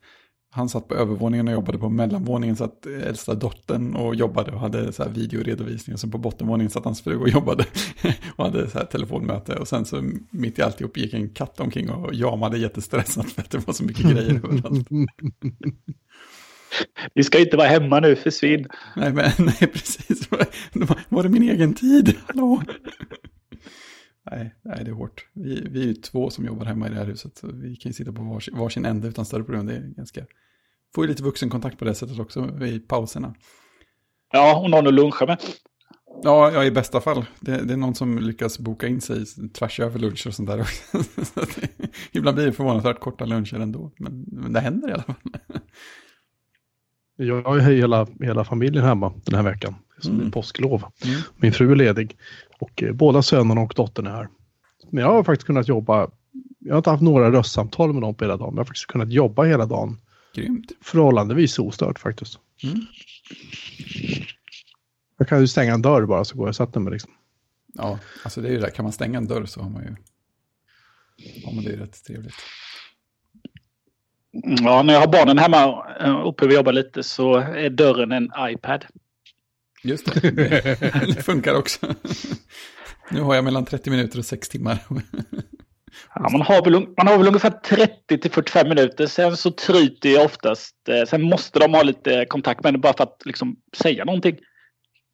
[0.55, 4.93] Han satt på övervåningen och jobbade på mellanvåningen satt äldsta dottern och jobbade och hade
[4.93, 5.95] så här videoredovisning.
[5.95, 7.65] Och sen på bottenvåningen satt hans fru och jobbade
[8.37, 9.57] och hade så här telefonmöte.
[9.57, 13.51] Och sen så mitt i alltihop gick en katt omkring och jamade jättestressat för att
[13.51, 14.89] det var så mycket grejer överallt.
[17.15, 18.67] Vi ska inte vara hemma nu, försvinn.
[18.97, 20.29] Nej, men, nej precis.
[21.09, 22.17] Var det min egen tid?
[22.27, 22.63] Hallå?
[24.31, 25.27] Nej, nej, det är hårt.
[25.33, 27.39] Vi, vi är ju två som jobbar hemma i det här huset.
[27.39, 29.67] Så vi kan ju sitta på varsin, varsin ände utan större problem.
[29.67, 30.27] Det är ganska...
[30.95, 33.35] Får ju lite vuxenkontakt på det sättet också i pauserna.
[34.33, 35.39] Ja, och någon att luncha med.
[36.23, 37.25] Ja, ja, i bästa fall.
[37.41, 40.61] Det, det, är någon som lyckas boka in sig tvärs över luncher och sånt där
[40.61, 41.03] också.
[41.25, 41.69] Så det,
[42.13, 43.93] ibland blir det förvånansvärt korta luncher ändå.
[43.97, 45.17] Men, men det händer i alla fall.
[47.17, 49.75] Jag har hela, hela familjen hemma den här veckan.
[49.99, 50.31] Som mm.
[50.31, 50.85] påsklov.
[51.05, 51.21] Mm.
[51.37, 52.17] Min fru är ledig
[52.63, 54.29] och eh, båda sönerna och dottern är här.
[54.91, 56.11] Men jag har faktiskt kunnat jobba.
[56.59, 58.49] Jag har inte haft några röstsamtal med dem på hela dagen.
[58.49, 60.01] Men jag har faktiskt kunnat jobba hela dagen.
[60.35, 60.73] Grymt.
[60.81, 62.39] Förhållandevis ostört faktiskt.
[62.65, 62.81] Mm.
[65.19, 67.11] Jag kan ju stänga en dörr bara så går jag och sätter mig liksom.
[67.75, 68.71] Ja, alltså det är ju det.
[68.71, 69.97] Kan man stänga en dörr så har man ju...
[71.17, 72.35] Ja, men det är rätt trevligt.
[74.63, 78.31] Ja, när jag har barnen hemma eh, och behöver jobba lite så är dörren en
[78.39, 78.85] iPad.
[79.83, 80.31] Just det,
[81.07, 81.87] det funkar också.
[83.11, 84.79] Nu har jag mellan 30 minuter och 6 timmar.
[86.15, 89.07] Ja, man, har väl, man har väl ungefär 30 till 45 minuter.
[89.07, 90.89] Sen så tryter jag oftast.
[90.89, 94.37] Eh, sen måste de ha lite kontakt med det bara för att liksom säga någonting.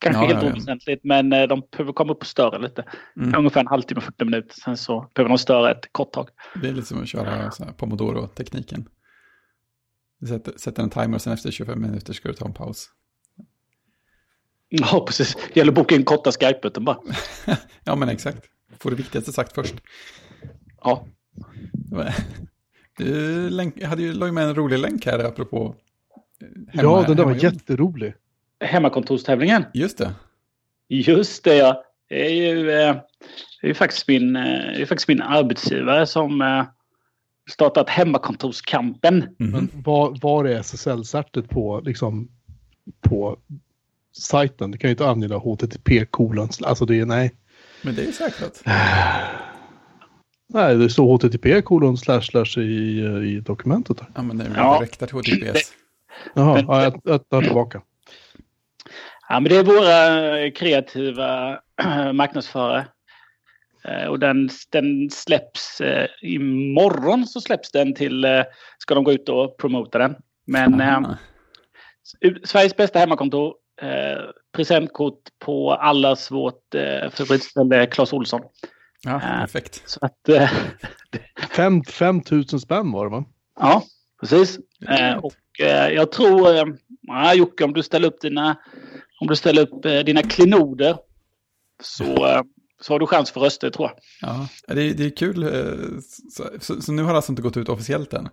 [0.01, 2.85] Kanske ja, helt ja, oväsentligt, men eh, de behöver komma upp och störa lite.
[3.17, 3.39] Mm.
[3.39, 4.55] Ungefär en halvtimme, 40 minuter.
[4.65, 6.29] Sen så behöver de störa ett kort tag.
[6.63, 8.89] Det är lite som att köra pomodoro-tekniken.
[10.29, 12.91] Sätter, sätter en timer och sen efter 25 minuter ska du ta en paus.
[14.69, 15.35] Ja, precis.
[15.35, 16.99] Det gäller att boka in korta Skype-möten bara.
[17.85, 18.45] ja, men exakt.
[18.79, 19.75] Får det viktigaste sagt först.
[20.83, 21.07] Ja.
[22.99, 25.75] Du länk, hade ju lagt med en rolig länk här apropå
[26.69, 28.15] hemma, Ja, den där var jätterolig.
[28.61, 29.65] Hemmakontorstävlingen.
[29.75, 30.15] Just det.
[30.89, 31.85] Just det, ja.
[32.09, 32.97] Det är ju, eh,
[33.61, 36.65] det är ju faktiskt, min, eh, det är faktiskt min arbetsgivare som eh,
[37.51, 39.23] startat hemmakontorskampen.
[39.23, 39.53] Mm.
[39.53, 42.29] Men var, var är SSL-certet på, liksom,
[43.01, 43.39] på
[44.19, 44.71] sajten?
[44.71, 47.35] Det kan ju inte ange HTTP kolon, alltså det är nej.
[47.83, 48.61] Men det är säkert.
[50.55, 54.01] Nej, det står HTTP kolon slash slash i, i dokumentet.
[54.15, 54.79] Ja, men det är ja.
[54.79, 55.73] direkt HTTPS.
[56.35, 57.83] Jaha, ja, jag, jag tar tillbaka.
[59.29, 61.61] Ja, men det är våra kreativa
[62.13, 62.87] marknadsförare.
[63.85, 68.43] Eh, Och den, den släpps eh, imorgon så släpps den till, eh,
[68.79, 70.17] ska de gå ut och promota den.
[70.47, 71.01] Men eh,
[72.45, 73.55] Sveriges bästa hemmakontor.
[73.83, 78.41] Eh, presentkort på allas vårt eh, favoritställe Clas Olsson.
[79.05, 79.21] Ja, äh.
[79.21, 79.83] perfekt.
[79.87, 80.51] Så att, eh,
[81.51, 83.25] Fem, 5 000 spänn var det va?
[83.61, 83.83] ja,
[84.21, 84.59] precis.
[84.89, 86.65] Eh, och eh, jag tror, eh,
[87.01, 88.57] ja, Jocke, om du ställer upp dina,
[89.21, 90.97] om du ställer upp eh, dina klenoder
[91.83, 92.43] så, eh,
[92.81, 93.99] så har du chans för röster tror jag.
[94.31, 95.43] Ja, det är, det är kul.
[95.43, 95.99] eh,
[96.31, 98.29] Så, så, så nu har det alltså inte gått ut officiellt än?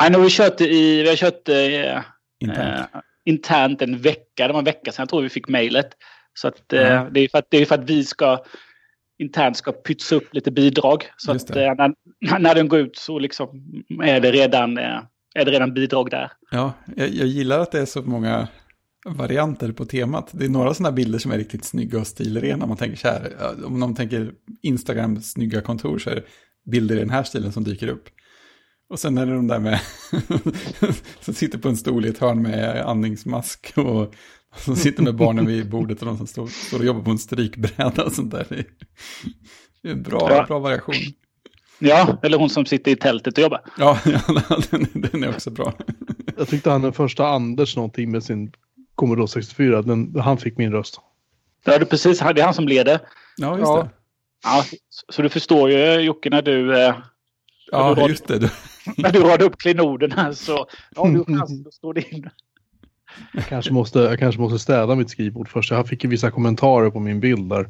[0.00, 2.04] Nej, nu har vi kört det i, vi har kört det
[2.40, 2.86] Internt?
[3.30, 4.46] Internt en vecka.
[4.46, 5.88] Det var en vecka sedan jag tror vi fick mejlet.
[6.34, 7.08] Så att, eh, Ja.
[7.10, 8.44] det, är för att det är för att vi ska
[9.18, 11.04] internt ska pytsa upp lite bidrag.
[11.16, 11.94] Så att eh, när,
[12.38, 13.48] när den går ut så liksom
[14.02, 14.98] är det redan, eh,
[15.34, 16.32] är det redan bidrag där.
[16.50, 18.48] Ja, jag, jag gillar att det är så många
[19.06, 20.28] varianter på temat.
[20.32, 22.66] Det är några sådana bilder som är riktigt snygga och stilrena.
[22.66, 23.32] Man tänker så här,
[23.64, 26.22] om man tänker Instagram snygga kontor så är det
[26.70, 28.08] bilder i den här stilen som dyker upp.
[28.90, 29.80] Och sen är det de där med,
[31.20, 34.14] som sitter på en stol i ett hörn med andningsmask och
[34.56, 37.18] som sitter med barnen vid bordet och de som står, står och jobbar på en
[37.18, 38.46] strykbräda och sånt där.
[38.50, 40.44] Det är, en bra, Ja.
[40.48, 40.94] bra variation.
[41.78, 43.60] Ja, eller hon som sitter i tältet och jobbar.
[43.78, 44.20] Ja, ja
[44.70, 45.72] den, den är också bra.
[46.36, 48.52] Jag tyckte han den första Anders någonting med sin
[48.94, 51.00] Commodore 64, den, han fick min röst.
[51.64, 52.18] Ja, det är precis.
[52.18, 53.00] Det är han som leder.
[53.36, 53.82] Ja, just Ja.
[53.82, 53.88] det.
[54.44, 56.94] Ja, så- så du förstår ju Jocke när du, eh,
[57.72, 58.38] Ja, just det.
[58.38, 58.50] Du-
[58.96, 60.66] när du radar upp klenoderna så
[60.96, 62.30] ja, du chans att stå in.
[63.32, 65.70] Jag kanske, måste, jag kanske måste städa mitt skrivbord först.
[65.70, 67.68] Jag fick ju vissa kommentarer på min bild där.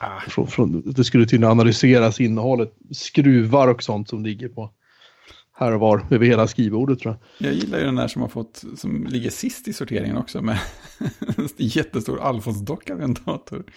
[0.00, 0.20] Ah.
[0.20, 4.72] Från, från, det skulle tydligen analyseras innehållet, skruvar och sånt som ligger på
[5.60, 7.48] här och var över hela skrivbordet tror jag.
[7.48, 10.58] Jag gillar ju den där som har fått, som ligger sist i sorteringen också med
[11.36, 13.64] en jättestor Alfons-docka vid en dator.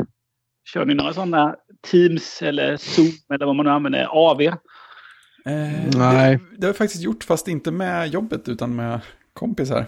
[0.66, 1.56] kör ni några sådana
[1.92, 4.08] Teams eller Zoom eller vad man nu använder?
[4.12, 4.42] AV?
[4.42, 4.52] Eh,
[5.96, 6.38] Nej.
[6.38, 9.00] Det, det har jag faktiskt gjort, fast inte med jobbet utan med
[9.34, 9.86] kompisar.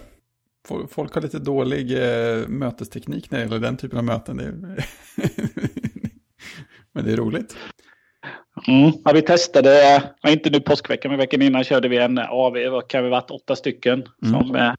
[0.70, 4.38] Fol- Folk har lite dålig eh, mötesteknik när det gäller den typen av möten.
[4.38, 4.54] Det är...
[6.94, 7.58] Men det är roligt.
[8.68, 8.92] Mm.
[9.06, 12.82] Ja, vi testade, inte nu påskveckan, men veckan innan körde vi en AV.
[12.90, 14.34] Kan vi varit åtta stycken Mm.
[14.44, 14.74] som eh,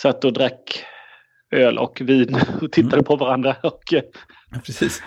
[0.00, 0.84] satt och drack
[1.54, 3.04] öl och vin och tittade Mm.
[3.04, 3.56] på varandra.
[3.62, 4.02] Och, eh,
[4.50, 5.02] Ja, precis.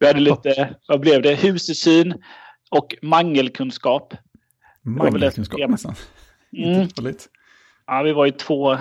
[0.00, 2.14] vi hade lite, vad blev det, husesyn
[2.70, 4.14] och mangelkunskap.
[4.84, 5.94] Mangelkunskap nästan.
[6.56, 6.88] Mm.
[7.86, 8.78] Ja, vi var ju två, eh,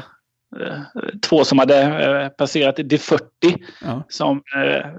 [1.22, 3.24] två som hade eh, passerat det 40
[3.82, 4.04] Ja.
[4.10, 4.42] som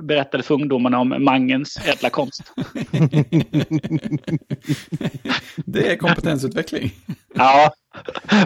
[0.02, 2.52] berättade för ungdomarna om mangens ädla konst.
[5.64, 6.92] det är kompetensutveckling.
[7.34, 7.72] Ja,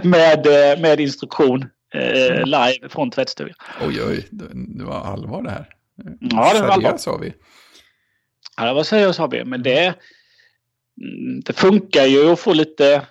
[0.02, 0.46] med,
[0.80, 3.54] med instruktion eh, live från tvättstugan.
[3.80, 5.68] Oj, oj, det, var allvar det här.
[6.20, 6.98] Ja, det var allvar.
[7.06, 7.34] Har vi.
[8.56, 13.06] Ja, det var seriöst har vi, men det, mm, det funkar ju att få lite,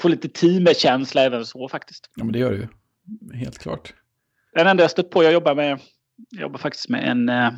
[0.00, 2.10] få lite teamkänsla även så faktiskt.
[2.16, 2.68] Ja, men det gör det ju.
[3.38, 3.94] Helt klart.
[4.54, 5.80] Den enda jag stött på, jag jobbar med,
[6.30, 7.52] jag jobbar faktiskt med en, eh,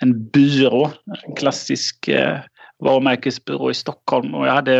[0.00, 0.90] en byrå,
[1.26, 2.38] en klassisk eh,
[2.78, 4.74] varumärkesbyrå i Stockholm och jag hade,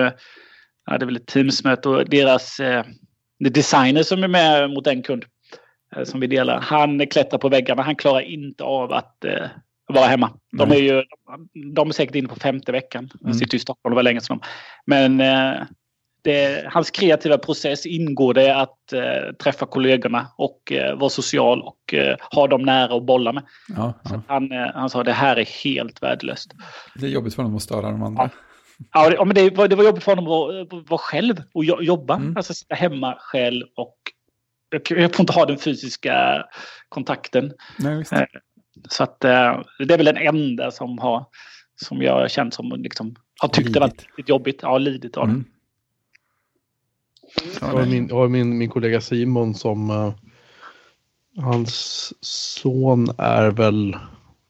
[0.84, 2.84] jag hade väl ett teamsmöte och deras eh,
[3.38, 5.24] designer som är med mot en kund
[5.96, 9.46] eh, som vi delar, han klättrar på väggarna, han klarar inte av att eh,
[9.88, 10.30] vara hemma.
[10.52, 11.04] De är ju
[11.74, 13.10] de är säkert inne på femte veckan.
[13.14, 13.38] De Mm.
[13.38, 14.40] sitter i Stockholm, det var länge sedan.
[14.86, 15.62] Men eh,
[16.22, 21.94] det, hans kreativa process ingår det att eh, träffa kollegorna och eh, vara social och
[21.94, 23.42] eh, ha dem nära och bolla med.
[23.76, 24.22] Ja, ja.
[24.28, 26.50] Han, han sa det här är helt värdelöst.
[26.94, 28.22] Det är jobbigt för honom att störa de andra.
[28.22, 28.30] Ja,
[28.92, 31.82] ja, men det, var, det var jobbigt för honom att eh, vara själv och jo,
[31.82, 32.16] jobba.
[32.16, 32.36] Mm.
[32.36, 33.96] Alltså sitta hemma själv och
[34.70, 36.44] jag, jag får inte ha den fysiska
[36.88, 37.52] kontakten.
[37.78, 38.12] Nej, visst.
[38.12, 38.22] Eh,
[38.88, 41.26] Så att eh, det är väl den enda som har
[41.76, 44.58] som jag har känt som liksom har tyckt det varit lite jobbigt.
[44.62, 45.32] Ja, lidit av det.
[45.32, 45.44] Mm.
[47.60, 50.12] Jag Ja, har min, jag har min, min kollega Simon som eh,
[51.36, 53.96] hans son är väl,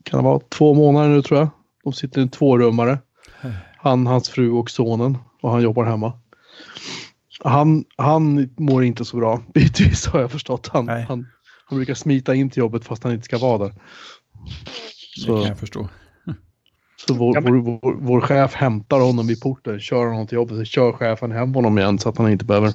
[0.02, 1.48] kan det vara två månader nu tror jag.
[1.84, 2.98] De sitter i en tvårummare.
[3.78, 6.12] Han, hans fru och sonen och han jobbar hemma.
[7.44, 10.68] Han, han mår inte så bra, bitvis har jag förstått.
[10.72, 11.04] Han, Nej.
[11.08, 11.26] han,
[11.66, 13.68] han brukar smita in till jobbet fast han inte ska vara där.
[15.16, 15.88] Det Så, kan jag förstå.
[17.06, 20.36] så vår, Ja, men- vår, vår, vår chef hämtar honom vid porten, kör honom till
[20.36, 22.72] jobbet, så kör chefen hem honom igen så att han inte behöver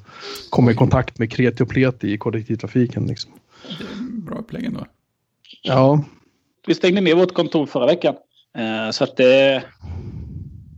[0.49, 3.05] komma i kontakt med kreti och pleti i kollektivtrafiken.
[3.07, 3.31] Liksom.
[3.67, 4.85] Det är en bra upplägg ändå.
[5.61, 6.03] Ja,
[6.67, 8.15] Vi stängde ner vårt kontor förra veckan.
[8.57, 9.63] Eh, så att det...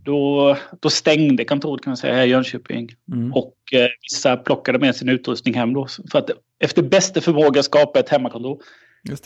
[0.06, 2.88] Då, då stängde kontoret kan man säga här i Jönköping.
[3.12, 3.32] Mm.
[3.32, 5.86] Och eh, vissa plockade med sin utrustning hem då.
[6.12, 6.30] För att
[6.64, 8.62] efter bästa förmåga skapa ett hemmakontor.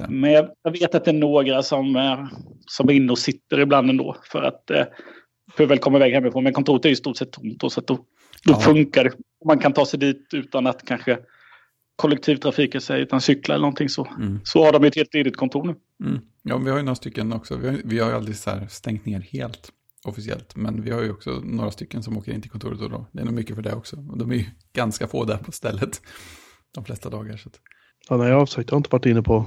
[0.09, 2.25] Men jag, jag vet att det är några som, eh,
[2.67, 4.17] som är inne och sitter ibland ändå.
[4.33, 4.85] För att eh,
[5.57, 6.45] för väl komma iväg hemifrån.
[6.45, 7.71] Men kontoret är ju i stort sett tomt då.
[7.71, 8.03] Så då, då
[8.53, 8.61] Ja.
[8.61, 9.11] funkar det.
[9.47, 11.19] Man kan ta sig dit utan att kanske
[11.97, 14.07] kollektivtrafiken sig utan cykla eller någonting så.
[14.21, 14.41] Mm.
[14.45, 15.75] Så har de ett helt ledigt kontor nu.
[16.09, 16.21] Mm.
[16.43, 17.57] Ja, vi har ju några stycken också.
[17.57, 19.73] Vi har, vi har ju aldrig så här stängt ner helt
[20.05, 20.57] officiellt.
[20.57, 23.07] Men vi har ju också några stycken som åker in till kontoret och då.
[23.13, 23.97] Det är nog mycket för det också.
[23.97, 26.03] De är ju ganska få där på stället.
[26.75, 27.37] De flesta dagar.
[27.37, 27.61] Så att,
[28.09, 29.45] ja nej, jag har sagt, jag har inte varit inne på,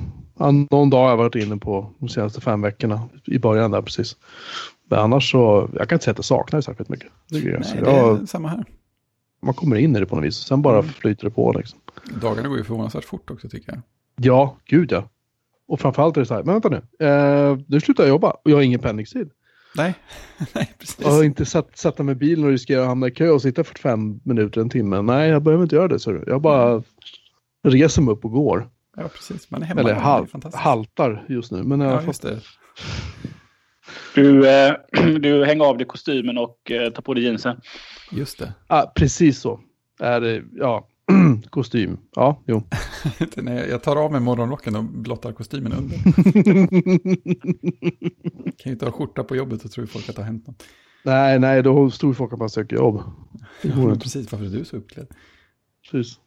[0.72, 3.10] någon dag har jag varit inne på de senaste fem veckorna.
[3.26, 4.18] I början där precis.
[4.90, 7.12] Men annars så, jag kan inte säga att jag saknar det särskilt mycket.
[7.30, 7.66] Det jag.
[7.66, 8.66] Så nej, det jag, är samma här.
[9.42, 10.36] man kommer in i det på något vis.
[10.36, 10.92] Sen bara Mm.
[10.92, 11.80] flyter det på liksom.
[12.22, 13.82] Dagarna går ju förvånansvärt fort också tycker jag.
[14.16, 15.10] Ja, gud ja.
[15.68, 17.08] Och framförallt är det så här, men vänta nu.
[17.08, 19.30] Eh, nu slutar jag jobba och jag har ingen pendlingstid.
[19.76, 19.96] Nej,
[20.54, 21.00] nej precis.
[21.02, 23.42] Jag har inte satt, sätta mig i bilen och riskera att hamna i kö och
[23.42, 25.02] sitta 45 minuter, en timme.
[25.02, 26.00] Nej, jag behöver inte göra det.
[26.00, 26.84] Så jag bara
[27.68, 28.70] reser mig upp och går.
[28.98, 29.52] Ja, precis.
[29.52, 29.82] Man är hemma.
[29.82, 30.64] Eller är hal, fantastiskt.
[30.64, 31.64] haltar just nu.
[31.64, 32.40] Men alla Ja, just det.
[34.16, 34.74] Du, eh,
[35.20, 37.62] du hänger av dig kostymen och eh, tar på dig jeansen.
[38.12, 38.54] Just det.
[38.68, 39.60] ah, precis så.
[40.00, 40.88] Är det, ja,
[41.50, 41.98] kostym.
[42.16, 42.64] Ja, jo.
[43.36, 45.98] Jag- jag tar av mig morgonrocken och blottar kostymen under.
[48.58, 50.64] kan ju inte ha skjorta på jobbet och tror folk att det har hänt något.
[51.04, 53.02] nej, nej, då tror folk att man söker jobb.
[53.62, 55.08] Ja, precis, varför är du så uppklädd?
[55.92, 56.20] Precis.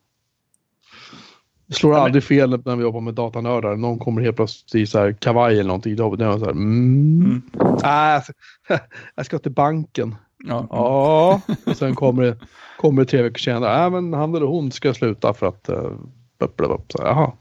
[1.67, 3.77] Det slår men- aldrig fel när vi jobbar med datanördar.
[3.77, 5.97] Någon kommer helt plötsligt i så här kavaj eller någonting.
[5.97, 7.23] Då är jag så här, mm.
[7.25, 7.43] Mm.
[7.83, 8.23] Ah,
[9.15, 10.15] jag ska till banken.
[10.49, 12.37] Ja, Ja, och sen kommer det,
[12.77, 13.83] kommer det tre veckor senare.
[13.83, 15.69] Ja, men han eller hon ska sluta för att...
[15.69, 15.93] Uh,
[16.39, 16.93] upp, upp.
[16.93, 17.33] Så, jaha.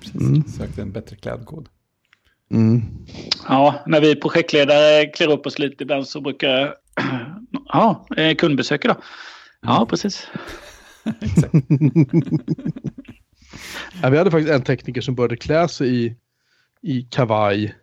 [0.00, 0.20] precis.
[0.20, 0.42] Mm.
[0.44, 1.68] Sökte en bättre klädkod.
[2.50, 2.82] Mm.
[3.48, 6.74] Ja, när vi projektledare klär upp oss lite ibland så brukar...
[7.74, 8.96] Ja, eh, kundbesök idag.
[9.60, 10.28] Ja, precis.
[11.20, 11.54] Exakt.
[14.02, 16.16] Ja, vi hade faktiskt en tekniker som började klä sig i,
[16.82, 17.74] i kavaj.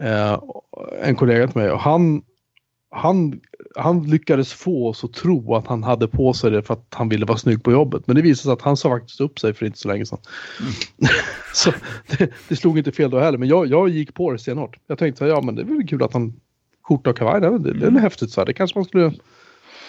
[0.00, 0.38] Eh,
[1.02, 1.70] en kollega till mig.
[1.70, 2.22] Och han,
[2.92, 3.40] han,
[3.76, 7.08] han lyckades få oss att tro att han hade på sig det för att han
[7.08, 8.06] ville vara snygg på jobbet.
[8.06, 10.18] Men det visade sig att han sa faktiskt upp sig för inte så länge sedan.
[11.54, 11.72] så
[12.06, 13.38] det, det slog inte fel då heller.
[13.38, 14.78] Men jag, jag gick på det stenhårt.
[14.86, 16.40] Jag tänkte så här, ja men det är väl kul att han
[16.82, 17.40] skjorta och kavaj.
[17.40, 18.46] Det, det, det är väl häftigt så här.
[18.46, 19.12] Det kanske man skulle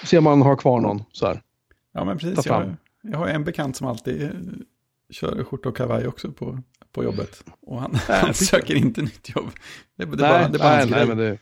[0.03, 1.41] se om man har kvar någon så här.
[1.93, 2.45] Ja, men precis.
[2.45, 4.29] Jag, jag har en bekant som alltid eh,
[5.09, 6.59] kör skjorta och kavaj också på,
[6.91, 7.43] på jobbet.
[7.61, 9.49] Och han, Nej, han söker inte nytt jobb.
[9.97, 11.37] Det, det, är bara, det bara nej, nej, men det...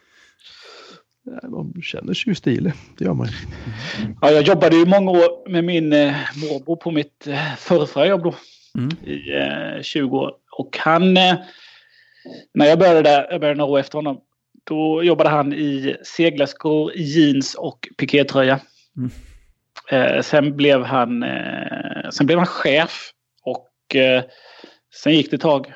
[1.49, 2.73] Man känner sig ju stilig.
[2.97, 3.33] Det gör man ju.
[4.21, 8.23] Ja, jag jobbade ju många år med min eh, morbror på mitt eh, förrförra jobb
[8.23, 8.35] då.
[8.77, 8.89] Mm.
[9.05, 9.33] I
[9.77, 10.31] eh, 20 år.
[10.57, 11.17] Och han...
[11.17, 11.35] Eh,
[12.53, 14.21] när jag började där, jag började några år efter honom.
[14.63, 18.59] Då jobbade han i seglarskor, jeans och pikétröja.
[18.97, 19.11] Mm.
[19.91, 23.11] Eh, sen, blev han, eh, sen blev han chef.
[23.43, 24.23] Och eh,
[25.03, 25.73] sen gick det ett tag.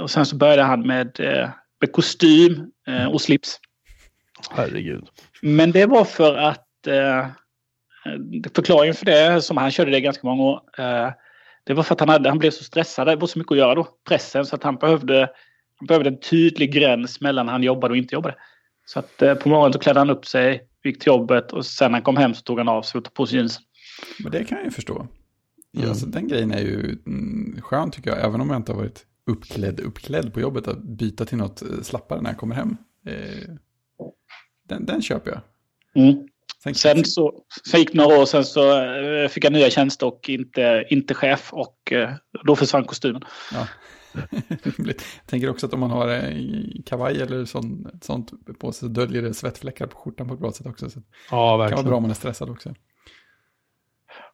[0.00, 3.60] Och sen så började han med, eh, med kostym eh, och slips.
[4.50, 5.08] Herregud.
[5.42, 7.26] Men det var för att eh,
[8.54, 11.10] förklaringen för det, som han körde det ganska många år, eh,
[11.64, 13.06] det var för att han, hade, han blev så stressad.
[13.06, 15.30] Det var så mycket att göra då, pressen, så att han behövde,
[15.76, 18.34] han behövde en tydlig gräns mellan han jobbade och inte jobbade.
[18.86, 21.90] Så att eh, på morgonen så klädde han upp sig, gick till jobbet och sen
[21.90, 23.60] när han kom hem så tog han av sig och tog på sig jeans.
[24.18, 25.06] Men det kan jag ju förstå.
[25.70, 25.94] Ja, Mm.
[25.94, 29.06] så den grejen är ju mm, skön tycker jag, även om jag inte har varit
[29.30, 32.76] uppklädd, uppklädd på jobbet, att byta till något eh, slappare när jag kommer hem.
[33.06, 33.50] Eh,
[34.68, 35.40] den, den köper jag.
[36.04, 36.28] Mm.
[36.62, 38.82] Sen, Sen, så, sen gick det några år, sen så
[39.22, 42.10] eh, fick jag nya tjänster och inte, inte chef och eh,
[42.44, 43.22] då försvann kostymen.
[43.52, 43.66] Ja.
[44.78, 44.96] Jag
[45.26, 46.32] tänker också att om man har eh,
[46.86, 50.52] kavaj eller sånt, sånt på sig så döljer det svettfläckar på skjortan på ett bra
[50.52, 50.90] sätt också.
[50.90, 51.84] Så det Ja, kan vara verkligen.
[51.84, 52.74] bra om man är stressad också.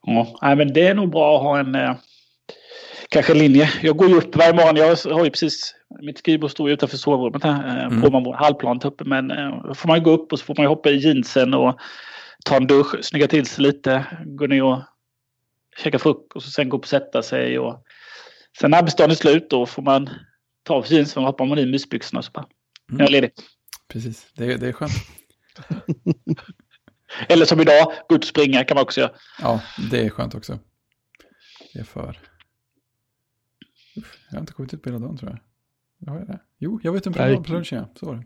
[0.02, 1.96] Ja, nej, men det är nog bra att ha en eh,
[3.10, 3.70] kanske linje.
[3.82, 4.76] Jag går ju upp varje morgon.
[4.76, 7.78] Jag har ju precis mitt skrivbord står ju utanför sovrummet här.
[7.78, 8.02] Eh, Mm.
[8.02, 9.04] På man halvplanet uppe.
[9.04, 10.96] Men eh, då får man ju gå upp och så får man ju hoppa i
[10.96, 11.78] jeansen och
[12.44, 14.82] ta en dusch, snygga till sig lite, gå ner och
[15.76, 17.58] käka frukost och sen gå upp och sätta sig.
[17.58, 17.84] Och
[18.60, 20.10] sen när arbetsdagen är slut då får man
[20.62, 22.46] ta av sig jeansen och hoppar man i mysbyxorna och så bara,
[22.90, 23.00] Mm.
[23.00, 23.30] jag är ledig.
[23.88, 24.92] Precis, det, är- det är skönt.
[27.28, 29.10] Eller som idag, gå ut och springa kan man också göra.
[29.40, 30.58] Ja, det är skönt också.
[31.74, 32.16] Det är för...
[34.28, 35.38] Jag har inte kommit ut på hela dagen tror jag.
[35.98, 36.40] Jag har det?
[36.58, 37.88] Jo, jag vet en promenad på lunchen, ja.
[38.00, 38.24] Så var det.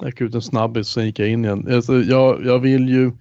[0.00, 1.68] Jag gick ut en snabbis, sen gick jag in igen.
[1.74, 3.12] Alltså, jag, jag vill ju...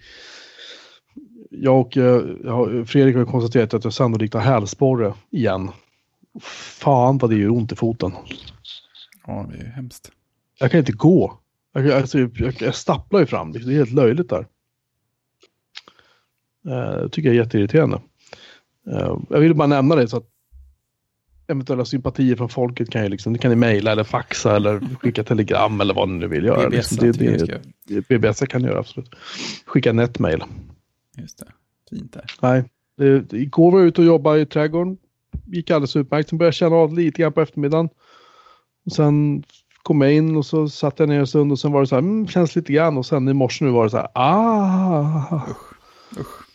[1.49, 5.71] Jag och eh, jag, Fredrik har konstaterat att jag sannolikt har hälsporre igen.
[6.41, 8.11] Fan vad det gör ont i foten.
[9.27, 10.11] Ja, det är ju hemskt.
[10.59, 11.39] Jag kan inte gå.
[11.73, 13.51] Jag, alltså, jag, jag stapplar ju fram.
[13.51, 14.47] Det är helt löjligt där.
[16.67, 18.01] Eh, Det tycker jag är jätteirriterande.
[18.91, 20.29] Eh, Jag vill bara nämna det så att
[21.47, 25.23] eventuella sympatier från folket kan ju liksom, det kan ni mejla eller faxa eller skicka
[25.23, 26.69] telegram eller vad ni nu vill göra.
[26.69, 29.15] BBS Liksom, det, det, det, BBS kan ni göra absolut.
[29.65, 30.43] Skicka netmail.
[31.17, 31.45] Just det.
[31.89, 32.25] Fint där.
[32.41, 32.63] Nej,
[32.97, 34.97] det, igår var jag ute och jobbade i trädgården.
[35.45, 36.29] Gick alldeles utmärkt.
[36.29, 37.89] Sen började jag känna av lite grann på eftermiddagen.
[38.85, 39.43] Och sen
[39.83, 41.95] kom jag in och så satt jag ner en stund och sen var det så
[41.95, 42.97] här, mm, känns lite grann.
[42.97, 45.41] Och sen i morse nu var det så här, ah.
[46.19, 46.45] Usch.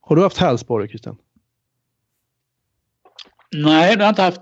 [0.00, 1.16] Har du haft hälsporre Christian?
[3.52, 4.40] Nej, det har jag inte haft.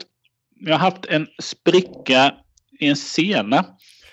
[0.60, 2.34] Jag har haft en spricka
[2.80, 3.64] i en sena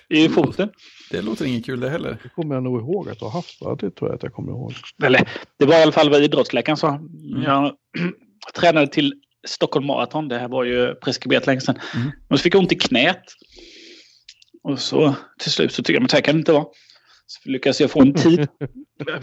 [0.08, 0.68] i foten.
[1.10, 2.18] Det låter inget kul det heller.
[2.22, 3.60] Det kommer jag nog ihåg att du har haft.
[3.60, 3.76] Va?
[3.80, 4.72] Det tror jag att jag kommer ihåg.
[5.04, 7.00] Eller, det var i alla fall vad idrottsläkaren sa.
[7.44, 7.72] Jag
[8.54, 9.14] tränade till
[9.46, 10.28] Stockholm Marathon.
[10.28, 11.78] Det här var ju preskriberat länge sedan.
[11.94, 12.10] Mm.
[12.28, 13.22] Men så fick jag ont i knät.
[14.62, 16.66] Och så till slut så tyckte jag, men så här kan det inte vara.
[17.26, 18.48] Så lyckades jag få en tid.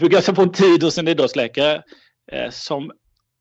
[0.00, 1.82] lyckades jag få en tid hos en idrottsläkare
[2.32, 2.90] eh, som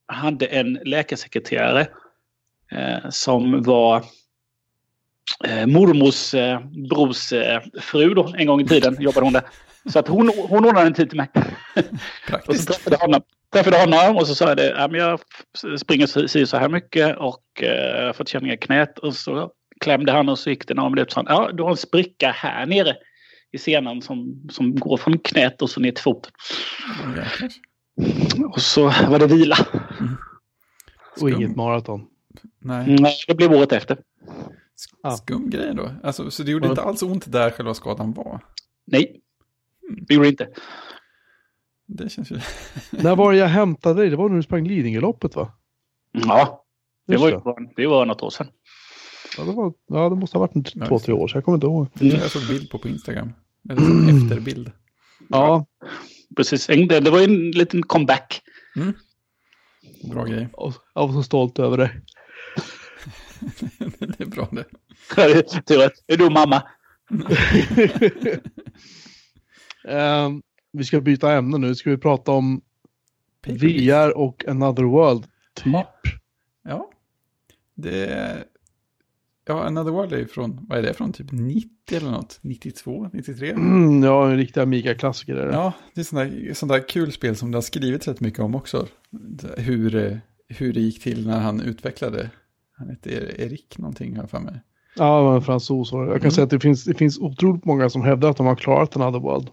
[0.08, 1.88] hade en läkarsekreterare
[3.10, 4.04] som var
[5.44, 9.44] eh, mormors eh, brors eh, fru då, en gång i tiden jobbade hon där.
[9.90, 11.30] Så att hon, hon ordnade en tid till mig.
[12.48, 13.22] Och så träffade honom,
[13.54, 15.20] träffade honom och så sa jag det, ja, men jag
[15.80, 19.00] springer så, så här mycket och eh, har fått känningar i knät.
[19.00, 21.14] Och så klämde han och så gick det några minuter.
[21.14, 22.96] Så han, ja, du har en spricka här nere
[23.52, 26.32] i senan som, som går från knät och så ner till foten.
[27.18, 27.50] Jäklar.
[28.50, 29.58] Och så var det vila.
[31.12, 31.34] Och Skum.
[31.34, 32.08] inget maraton.
[32.60, 33.98] Nej, Nej, det blev året efter.
[35.04, 35.12] Ja.
[35.18, 35.92] skum grej då.
[36.04, 38.44] Alltså, så det gjorde inte alls ont där själva skadan var.
[38.88, 39.22] Nej,
[40.08, 40.48] det gjorde det inte.
[41.88, 42.40] Det känns ju...
[42.92, 44.10] När var det jag hämtade dig?
[44.10, 45.52] Det var när du sprang Lidingöloppet va?
[46.12, 46.66] Ja,
[47.08, 47.62] det Just var, det.
[47.62, 48.48] ju- det var något år sedan.
[49.38, 51.38] Ja, det, var, ja, det måste ha varit Ja, två, tre år sedan.
[51.38, 51.88] Jag kommer inte ihåg.
[51.94, 53.34] Det jag såg bild på på Instagram.
[53.70, 54.72] Eller som efterbild.
[55.30, 55.66] Ja,
[56.36, 58.42] Precis, En- det det var ju en liten comeback.
[60.12, 60.48] Bra grej.
[60.94, 62.02] jag var så stolt över dig.
[64.00, 64.66] det är bra det.
[65.66, 66.64] Tur att det är du mamma.
[69.88, 71.76] Ehm, vi ska byta ämne nu.
[71.76, 72.62] Ska vi prata om
[73.42, 73.80] Paper Beast.
[73.80, 75.24] VR och Another World.
[75.54, 75.66] Typ.
[75.74, 75.94] Ja.
[76.64, 76.90] Ja.
[77.76, 78.44] Det är...
[79.48, 82.40] Ja, Another World är ju från, vad är det från, typ 90 eller något?
[82.42, 83.52] 92, 93?
[83.52, 85.54] Mm, ja, en riktig Amiga-klassiker är det.
[85.54, 88.40] Ja, det är sånt där, sånt där kul spel som det har skrivits rätt mycket
[88.40, 88.88] om också.
[89.12, 92.30] Det- Hur, eh, hur det gick till när han utvecklade.
[92.78, 94.62] Han hette Er- Erik någonting jag för mig.
[94.98, 95.92] Ja, det var en fransos.
[95.92, 96.32] Jag kan Mm.
[96.32, 99.20] säga att det finns, det finns otroligt många som hävdar att de har klarat Another
[99.20, 99.50] World.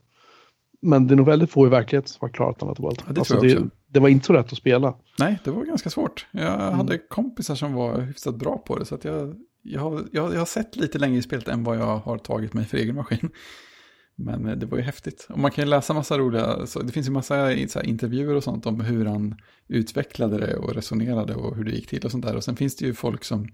[0.83, 3.03] Men det är nog väldigt få i verkligheten som har klarat Another World.
[3.07, 4.95] Ja, det jag det, det var inte så lätt att spela.
[5.19, 6.27] Nej, det var ganska svårt.
[6.31, 8.85] Jag hade kompisar som var hyfsat bra på det.
[8.85, 11.97] Så att jag, jag, jag, jag har sett lite längre i spelet än vad jag
[11.99, 13.31] har tagit mig för egen maskin.
[14.17, 15.27] Men eh, det var ju häftigt.
[15.31, 18.45] Och man kan ju läsa massa roliga, så det finns ju massa här, intervjuer och
[18.45, 19.35] sånt om hur han
[19.69, 22.37] utvecklade det och resonerade och hur det gick till och sånt där.
[22.37, 23.49] Och sen finns det ju folk som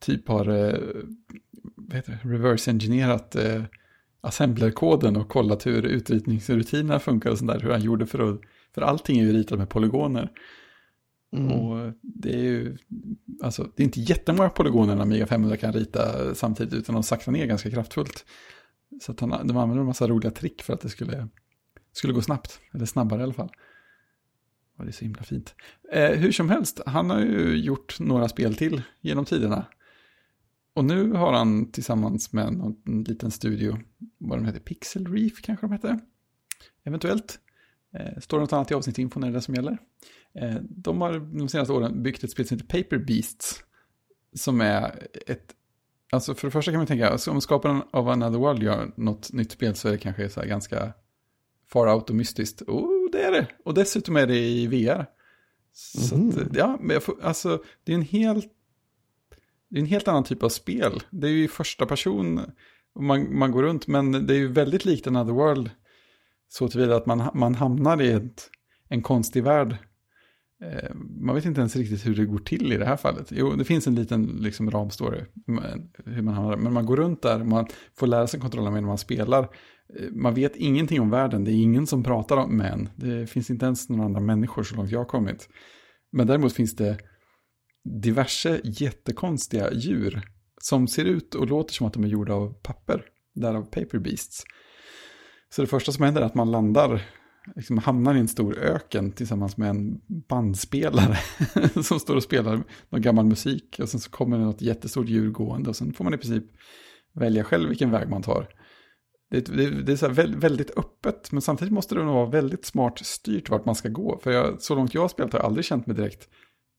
[0.00, 0.78] typ har eh,
[1.76, 3.62] vad heter det, reverse-engineerat eh,
[4.20, 7.60] assemblerkoden och kollat hur utritningsrutinerna funkar och sånt där.
[7.60, 8.40] Hur han gjorde för att,
[8.74, 10.32] för allting är ju ritat med polygoner.
[11.36, 11.52] Mm.
[11.52, 12.76] Och det är ju,
[13.42, 17.32] alltså det är inte jättemånga polygoner en Amiga 500 kan rita samtidigt utan de saktar
[17.32, 18.24] ner ganska kraftfullt.
[19.00, 21.28] Så att han, de använder en massa roliga trick för att det skulle,
[21.92, 23.50] skulle gå snabbt, eller snabbare i alla fall.
[24.76, 25.54] Och det är så himla fint.
[25.92, 29.66] Eh, hur som helst, han har ju gjort några spel till genom tiderna.
[30.74, 33.78] Och nu har han tillsammans med någon en liten studio,
[34.18, 36.00] vad de heter, Pixel Reef kanske de heter,
[36.84, 37.40] eventuellt.
[37.94, 39.78] Eh, står det något annat i avsnittsinfon är det det som gäller.
[40.34, 43.64] Eh, de har de senaste åren byggt ett spel som heter Paper Beasts.
[44.34, 45.54] Som är ett,
[46.12, 49.32] alltså för det första kan man tänka, alltså om skaparen av Another World gör något
[49.32, 50.92] nytt spel så är det kanske så här ganska
[51.72, 52.62] far out och mystiskt.
[52.62, 53.46] Oh, det är det.
[53.64, 55.06] Och dessutom är det i VR.
[55.72, 56.28] Så Mhm.
[56.28, 58.46] att, ja, men jag får, alltså det är en helt,
[59.68, 61.02] det är en helt annan typ av spel.
[61.10, 62.40] Det är ju i första person
[63.00, 65.70] man, man går runt, men det är ju väldigt likt Another World.
[66.48, 68.50] Så tillvida att man, man hamnar i ett,
[68.88, 69.76] en konstig värld.
[70.62, 73.28] Eh, man vet inte ens riktigt hur det går till i det här fallet.
[73.30, 75.24] Jo, det finns en liten liksom, ramstory.
[76.04, 78.98] Hur man hamnar, men man går runt där, man får lära sig kontrollen medan man
[78.98, 79.42] spelar.
[79.42, 82.88] Eh, man vet ingenting om världen, det är ingen som pratar om en.
[82.96, 85.48] Det finns inte ens några andra människor så långt jag har kommit.
[86.12, 86.98] Men däremot finns det
[87.84, 90.22] diverse jättekonstiga djur
[90.60, 93.04] som ser ut och låter som att de är gjorda av papper,
[93.34, 94.44] därav paper beasts.
[95.50, 97.02] Så det första som händer är att man landar
[97.56, 101.18] liksom hamnar i en stor öken tillsammans med en bandspelare
[101.82, 103.76] som står och spelar någon gammal musik.
[103.82, 106.44] Och sen så kommer det något jättestort djur gående och sen får man i princip
[107.12, 108.48] välja själv vilken väg man tar.
[109.30, 112.98] Det, det, det är så väldigt öppet, men samtidigt måste det nog vara väldigt smart
[112.98, 114.18] styrt vart man ska gå.
[114.22, 116.28] För jag, så långt jag har spelat har jag aldrig känt mig direkt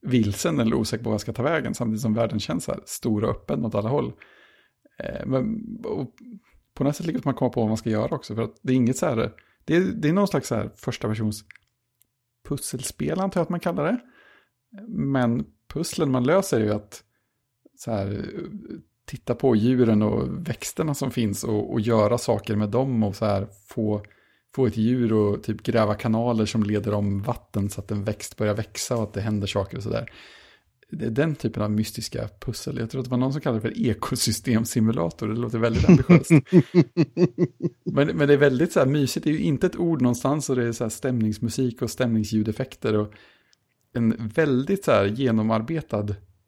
[0.02, 2.80] vilsen eller osäker på vad jag ska ta vägen, samtidigt som världen känns så här
[2.86, 4.12] stor och öppen åt alla håll.
[4.98, 5.60] Eh, men,
[6.74, 8.72] på något sätt lyckas man komma på vad man ska göra också, för att det
[8.72, 9.32] är inget så här
[9.64, 11.44] det är, det är någon slags så här första persons
[12.48, 14.00] pusselspel antar jag att man kallar det.
[14.88, 17.02] Men pusslen man löser är ju att
[17.76, 18.26] så här,
[19.04, 23.24] titta på djuren och växterna som finns och, och göra saker med dem och så
[23.24, 24.02] här få,
[24.54, 28.36] få ett djur och typ gräva kanaler som leder om vatten så att en växt
[28.36, 30.10] börjar växa och att det händer saker och sådär
[30.90, 32.78] det är den typen av mystiska pussel.
[32.78, 35.28] Jag tror att det var någon som kallade det för ekosystemsimulator.
[35.28, 36.30] Det låter väldigt ambitiöst.
[37.84, 39.24] men, men det är väldigt så här mysigt.
[39.24, 42.96] Det är ju inte ett ord någonstans och det är så här stämningsmusik och stämningsljudeffekter.
[42.96, 43.12] Och
[43.92, 46.06] en väldigt så här genomarbetad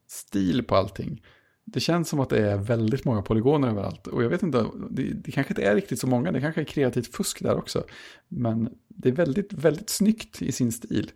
[0.08, 1.22] stil på allting.
[1.64, 4.06] Det känns som att det är väldigt många polygoner överallt.
[4.06, 6.32] Och jag vet inte, det, det kanske inte är riktigt så många.
[6.32, 7.84] Det kanske är kreativt fusk där också.
[8.28, 11.10] Men det är väldigt, väldigt snyggt i sin stil.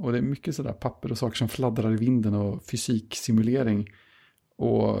[0.00, 3.90] Och det är mycket sådär papper och saker som fladdrar i vinden och fysiksimulering.
[4.56, 4.98] Och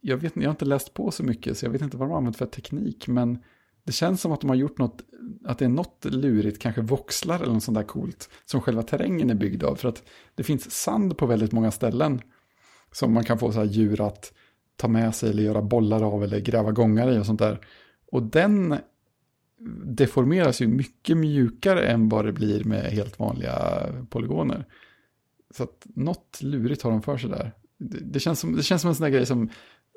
[0.00, 2.10] jag, vet, jag har inte läst på så mycket så jag vet inte vad de
[2.10, 3.08] har använt för teknik.
[3.08, 3.38] Men
[3.84, 5.02] det känns som att de har gjort något,
[5.44, 8.30] att det är något lurigt, kanske voxlar eller något sånt där coolt.
[8.44, 9.76] Som själva terrängen är byggd av.
[9.76, 10.02] För att
[10.34, 12.20] det finns sand på väldigt många ställen.
[12.92, 14.32] Som man kan få så här djur att
[14.76, 17.60] ta med sig eller göra bollar av eller gräva gångar i och sånt där.
[18.12, 18.78] Och den
[19.84, 24.66] deformeras ju mycket mjukare än vad det blir med helt vanliga polygoner.
[25.50, 27.52] Så att något lurigt har de för sig där.
[27.78, 29.50] Det, det, känns, som, det känns som en sån där grej som,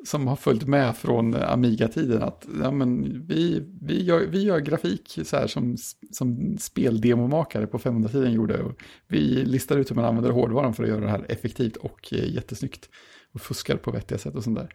[0.05, 2.23] som har följt med från Amiga-tiden.
[2.23, 5.77] Att ja, men vi, vi, gör, vi gör grafik så här som,
[6.11, 8.63] som speldemomakare på 500-tiden gjorde.
[8.63, 12.13] Och vi listar ut hur man använder hårdvaran för att göra det här effektivt och
[12.13, 12.89] eh, jättesnyggt.
[13.33, 14.69] Och fuskar på vettiga sätt och sånt där.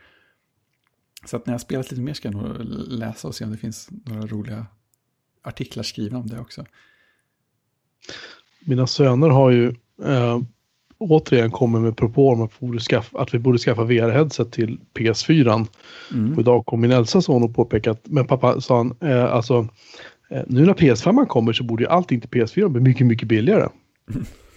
[1.26, 2.56] Så att när jag spelat lite mer ska jag nog
[2.88, 4.66] läsa och se om det finns några roliga
[5.42, 6.64] artiklar skrivna om det också.
[8.60, 9.68] Mina söner har ju
[10.04, 10.40] äh,
[10.98, 15.66] återigen kommit med propåer om att vi borde skaffa, vi borde skaffa VR-headset till PS4.
[16.12, 16.34] Mm.
[16.34, 19.68] Och idag kom min äldsta son och påpekade att, men pappa sa han, äh, alltså
[20.30, 23.68] äh, nu när PS5 kommer så borde ju allting till PS4 bli mycket, mycket billigare.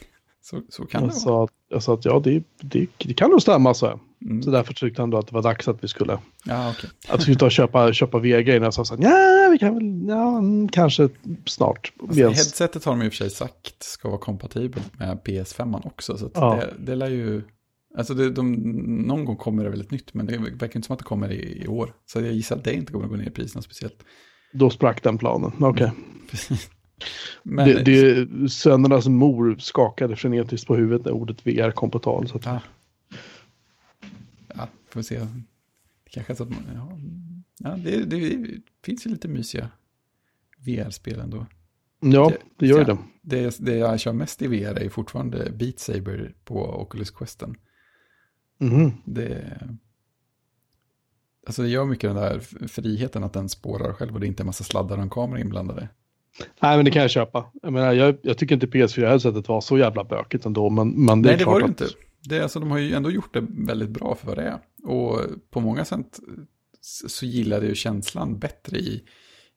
[0.46, 1.48] Så, så kan det vara.
[1.70, 4.00] Jag sa att ja, det, det, det kan nog stämma, så.
[4.26, 4.44] Mm.
[4.44, 6.20] Så därför tyckte han då att det var dags att vi skulle...
[6.46, 6.89] Ja, okay.
[7.08, 8.72] att vi skulle ta och köpa, köpa VR-grejerna.
[8.72, 10.41] Så sa ja, vi kan väl, ja,
[10.72, 11.10] kanske
[11.46, 11.94] snart.
[12.02, 16.18] Alltså, headsetet har de i och för sig sagt ska vara kompatibelt med PS5 också.
[16.18, 16.56] Så ja.
[16.56, 17.41] det, det lär ju...
[17.98, 18.52] Alltså det, de,
[19.08, 21.32] någon gång kommer det väl ett nytt, men det verkar inte som att det kommer
[21.32, 21.94] i, i år.
[22.06, 24.04] Så jag gissar att det inte kommer att gå ner i priserna speciellt.
[24.54, 25.91] Då sprack den planen, okej.
[26.28, 26.58] Okay.
[27.44, 32.28] Men, det, det, sönernas mor skakade frenetiskt på huvudet när ordet VR kom på tal.
[32.28, 32.46] Så att...
[32.46, 32.62] ja.
[34.56, 35.28] ja, får vi se.
[36.10, 36.98] Kanske så att man, ja,
[37.58, 38.48] ja det, det,
[38.84, 39.70] finns ju lite mysiga
[40.58, 41.46] VR-spel ändå.
[42.00, 42.98] Ja, det gör det.
[43.22, 43.56] det.
[43.60, 47.56] Det jag kör mest i VR är fortfarande Beat Saber på Oculus Questen.
[48.60, 48.91] Mm.
[49.06, 49.60] Det,
[51.46, 54.44] alltså det gör mycket den där friheten att den spårar själv och det är inte
[54.44, 55.89] en massa sladdar och en kamera inblandade.
[56.60, 57.46] Nej, men det kan jag köpa.
[57.62, 60.70] Jag, menar, jag, jag tycker inte PS4-headsetet var så jävla bökigt ändå.
[60.70, 61.70] Men, men det Nej, det var det att...
[61.70, 61.88] inte.
[62.30, 64.60] Det är, alltså, de har ju ändå gjort det väldigt bra för vad det är.
[64.84, 65.20] Och
[65.50, 66.20] på många sätt
[67.08, 69.04] så gillar det ju känslan bättre i,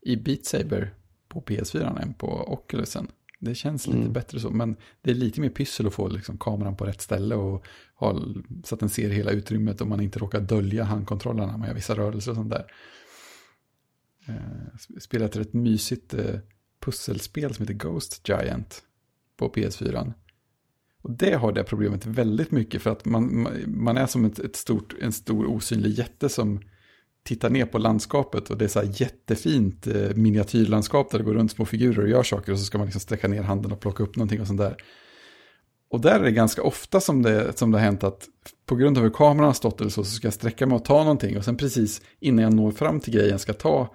[0.03, 0.95] i Beat Saber
[1.29, 3.09] på PS4 än på Oculusen.
[3.41, 4.13] Det känns lite mm.
[4.13, 7.35] bättre så, men det är lite mer pyssel att få liksom, kameran på rätt ställe
[7.35, 8.21] och ha,
[8.65, 12.31] så att den ser hela utrymmet och man inte råkar dölja handkontrollerna gör vissa rörelser
[12.31, 12.67] och sånt där.
[14.29, 16.35] Eh, spelat ett mysigt eh,
[16.87, 18.83] pusselspel som heter Ghost Giant
[19.37, 20.13] på PS4.
[21.03, 24.57] Och det har det problemet väldigt mycket för att man, man är som ett, ett
[24.57, 26.61] stort, en stor osynlig jätte som
[27.25, 31.35] tittar ner på landskapet och det är så här jättefint eh, miniatyrlandskap där det går
[31.35, 33.81] runt små figurer och gör saker och så ska man liksom sträcka ner handen och
[33.81, 34.77] plocka upp någonting och sånt där.
[35.91, 38.29] Och där är det ganska ofta som det, som det har hänt att
[38.67, 40.85] på grund av hur kameran har stått eller så, så ska jag sträcka mig och
[40.85, 43.95] ta någonting och sen precis innan jag når fram till grejen ska ta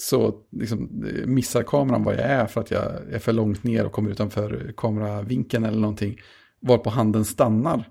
[0.00, 3.86] så liksom, eh, missar kameran vad jag är för att jag är för långt ner
[3.86, 6.20] och kommer utanför kameravinkeln eller någonting.
[6.60, 7.88] varpå handen stannar.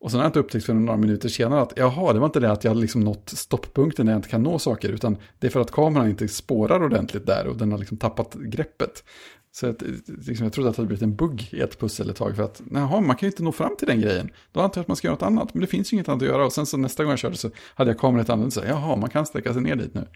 [0.00, 2.40] Och sen har jag inte upptäckt för några minuter senare att jaha, det var inte
[2.40, 5.46] det att jag hade liksom nått stopppunkten där jag inte kan nå saker, utan det
[5.46, 9.04] är för att kameran inte spårar ordentligt där och den har liksom tappat greppet.
[9.52, 12.10] Så att, eh, liksom, jag trodde att det hade blivit en bugg i ett pussel
[12.10, 14.30] ett tag för att, jaha, man kan ju inte nå fram till den grejen.
[14.52, 16.22] Då antar jag att man ska göra något annat, men det finns ju inget annat
[16.22, 16.46] att göra.
[16.46, 18.96] Och sen så nästa gång jag körde så hade jag kameran ett annat så, jaha,
[18.96, 20.06] man kan sträcka sig ner dit nu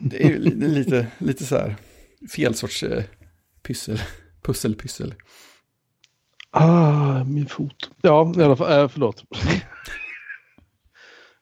[0.00, 1.76] det är ju lite, lite så här
[2.34, 3.04] fel sorts eh,
[3.62, 4.00] pyssel,
[4.42, 5.14] pusselpyssel.
[6.50, 7.90] Ah, min fot.
[8.02, 9.24] Ja, i alla fall, äh, förlåt.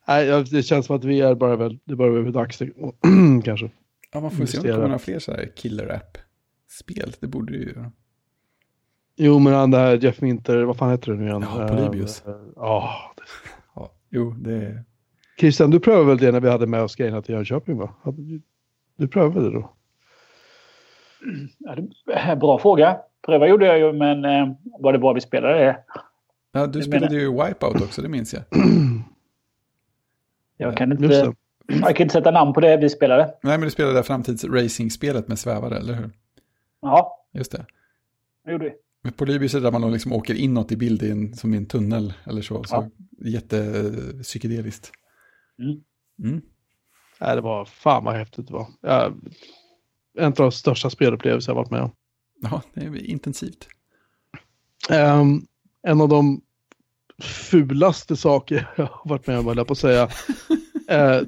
[0.07, 2.59] Nej, det känns som att vi är bara väl, det börjar bli dags
[3.45, 3.71] kanske.
[4.13, 7.13] Ja, man får se om det kommer några fler så här killer app-spel.
[7.21, 7.93] Det borde det ju göra.
[9.17, 11.45] Jo, men han där Jeff Winter, vad fan heter det nu igen?
[11.59, 12.23] Ja, Polybius.
[12.57, 13.15] Ja.
[13.75, 13.95] ja.
[14.11, 14.85] Jo, det är...
[15.41, 17.95] Christian, du prövade väl det när vi hade med oss grejerna till Jönköping, va?
[18.97, 19.75] Du prövade det då?
[21.59, 22.99] Ja, det, bra fråga.
[23.27, 25.79] Pröva gjorde jag ju, men eh, var det bra vi spelade det?
[26.53, 28.43] Ja, du spelade ju Wipeout också, det minns jag.
[30.57, 31.33] jag kan inte...
[31.67, 33.35] Jag kan inte sätta namn på det vi spelade.
[33.43, 36.11] Nej, men du spelade det framtidsracing-spelet med svävare, eller hur?
[36.81, 37.27] Ja.
[37.33, 37.67] Just det.
[38.45, 38.73] Det gjorde vi.
[39.03, 41.57] Med Polybius är det där man liksom åker inåt i bild i en, som i
[41.57, 42.65] en tunnel eller så.
[42.65, 42.89] så ja.
[43.29, 44.93] Jättepsykedeliskt.
[45.59, 45.81] Mm.
[46.23, 46.43] Mm.
[47.21, 48.67] Nej, det var fan vad häftigt det var.
[48.81, 49.13] Ja,
[50.19, 51.91] en av de största spelupplevelser jag varit med om.
[52.41, 53.69] Ja, det är intensivt.
[54.91, 55.47] Um,
[55.83, 56.41] en av de
[57.23, 60.09] fulaste saker jag har varit med om, höll jag på att säga.
[60.89, 61.21] eh,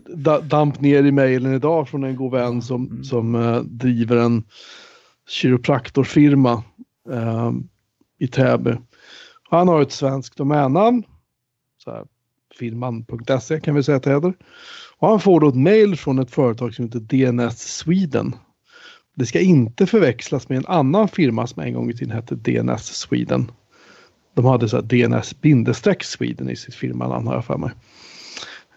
[0.42, 3.04] damp ner i mejlen idag från en god vän som, mm.
[3.04, 4.44] som eh, driver en
[5.28, 6.62] kiropraktorfirma
[7.10, 7.52] eh,
[8.18, 8.76] i Täby.
[9.50, 11.04] Han har ett svenskt domännamn
[12.58, 14.32] firman.se kan vi säga att det.
[14.98, 18.34] Och han får då ett mail från ett företag som heter DNS Sweden.
[19.14, 22.84] Det ska inte förväxlas med en annan firma som en gång i tiden hette DNS
[22.84, 23.50] Sweden.
[24.34, 27.70] De hade så DNS-Sweden i sitt firmanamn har jag för mig.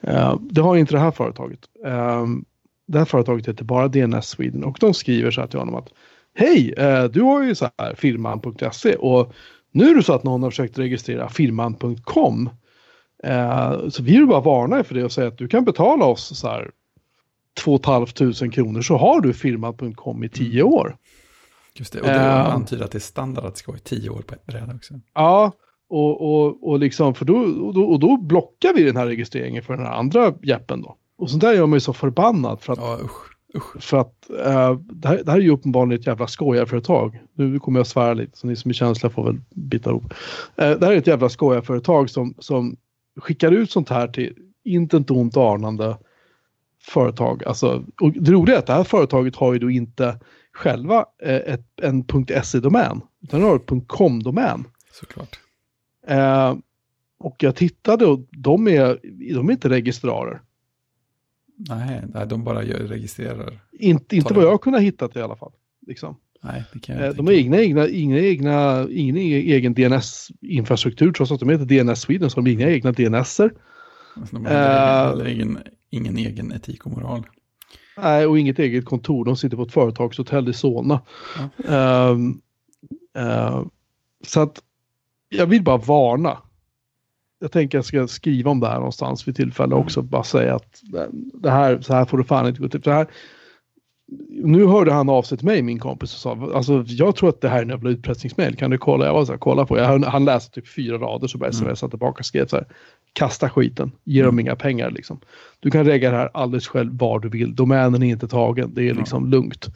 [0.07, 1.59] Uh, det har inte det här företaget.
[1.85, 2.25] Uh,
[2.87, 5.89] det här företaget heter bara DNS Sweden och de skriver så här till honom att
[6.35, 9.33] Hej, uh, du har ju så här firman.se och
[9.71, 12.49] nu är det så att någon har försökt registrera firman.com
[13.89, 16.47] så vi vill bara varna för det och säga att du kan betala oss så
[16.47, 16.71] här
[17.63, 20.73] 2 500 kronor så har du firman.com i 10 mm.
[20.73, 20.97] år.
[21.73, 23.81] Just det, och det uh, antyder att det är standard att det ska vara i
[23.81, 24.93] 10 år på ett bräde också.
[25.13, 25.51] Ja,
[25.89, 29.63] och, och, och, liksom, för då, och då, och då blockar vi den här registreringen
[29.63, 30.95] för den här andra jeppen då.
[31.17, 33.83] Och så där gör man ju så förbannad för att, ja, usch, usch.
[33.83, 37.19] För att uh, det, här, det här är ju uppenbarligen ett jävla skojarföretag.
[37.33, 40.03] Nu kommer jag svära lite, så ni som är känsliga får väl bita ihop.
[40.03, 40.09] Uh,
[40.55, 42.77] det här är ett jävla skojarföretag som, som
[43.19, 45.97] skickar ut sånt här till intet ont anande
[46.81, 47.43] företag.
[47.43, 50.19] Alltså, och det roliga är att det här företaget har ju då inte
[50.51, 52.05] själva eh, ett, en
[52.43, 54.63] .se-domän, utan har ett .com-domän.
[54.91, 55.39] Såklart.
[56.07, 56.55] Eh,
[57.19, 58.99] och jag tittade och de är,
[59.35, 60.41] de är inte registrarer.
[61.69, 63.59] Nej, nej, de bara gör, registrerar.
[63.71, 65.51] Inte, inte vad jag har kunnat hitta i alla fall.
[65.87, 66.15] Liksom.
[66.41, 71.31] Nej, det kan jag eh, de har egna, egna, egna, egna, ingen egen DNS-infrastruktur, trots
[71.31, 73.51] att de heter DNS Sweden, så de har inga egna DNSer.
[74.15, 75.57] Alltså, de har uh, ingen,
[75.89, 77.27] ingen egen etik och moral.
[77.97, 79.25] Nej, och inget eget kontor.
[79.25, 81.01] De sitter på ett företagshotell i Solna.
[81.67, 82.09] Ja.
[82.09, 82.19] Uh,
[83.23, 83.65] uh,
[84.27, 84.61] så att
[85.29, 86.37] jag vill bara varna.
[87.39, 89.85] Jag tänker jag ska skriva om det här någonstans vid tillfälle mm.
[89.85, 90.01] också.
[90.01, 90.81] Bara säga att
[91.33, 92.83] det här, så här får det fan inte gå till.
[92.83, 93.07] Så här,
[94.29, 97.41] nu hörde han av sig till mig, min kompis, och sa alltså, jag tror att
[97.41, 98.55] det här är en jävla utpressningsmail.
[98.55, 99.05] Kan du kolla?
[99.05, 99.77] Jag var så här, kolla på.
[99.77, 101.89] Jag, han läste typ fyra rader så bara smsade mm.
[101.89, 102.65] tillbaka och skrev så här.
[103.13, 104.39] Kasta skiten, ge dem mm.
[104.39, 105.19] inga pengar liksom.
[105.59, 107.55] Du kan regga det här alldeles själv var du vill.
[107.55, 109.29] Domänen är inte tagen, det är liksom ja.
[109.29, 109.67] lugnt.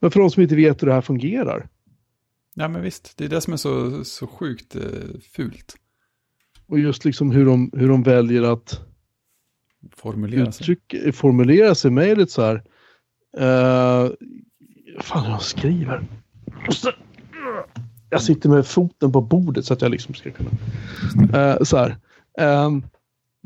[0.00, 1.68] Men för de som inte vet hur det här fungerar.
[2.54, 4.82] Ja men visst, det är det som är så, så sjukt eh,
[5.32, 5.74] fult.
[6.66, 8.80] Och just liksom hur de, hur de väljer att
[9.96, 10.76] formulera sig.
[11.12, 12.62] formulera sig mejlet så här.
[13.40, 14.10] Uh,
[15.00, 16.02] fan jag skriver.
[18.10, 20.50] Jag sitter med foten på bordet så att jag liksom ska kunna.
[21.54, 21.96] Uh, så här.
[22.66, 22.84] Um,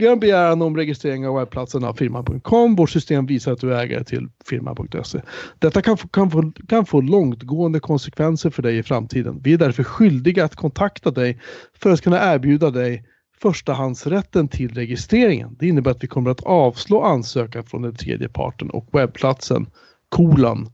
[0.01, 2.77] vi har en begäran om registrering av webbplatsen av firman.com.
[2.77, 5.21] Vårt system visar att du är ägare till firman.se.
[5.59, 9.41] Detta kan få, kan, få, kan få långtgående konsekvenser för dig i framtiden.
[9.43, 11.41] Vi är därför skyldiga att kontakta dig
[11.75, 13.05] för att kunna erbjuda dig
[13.43, 15.57] förstahandsrätten till registreringen.
[15.59, 19.67] Det innebär att vi kommer att avslå ansökan från den tredje parten och webbplatsen
[20.09, 20.71] kolon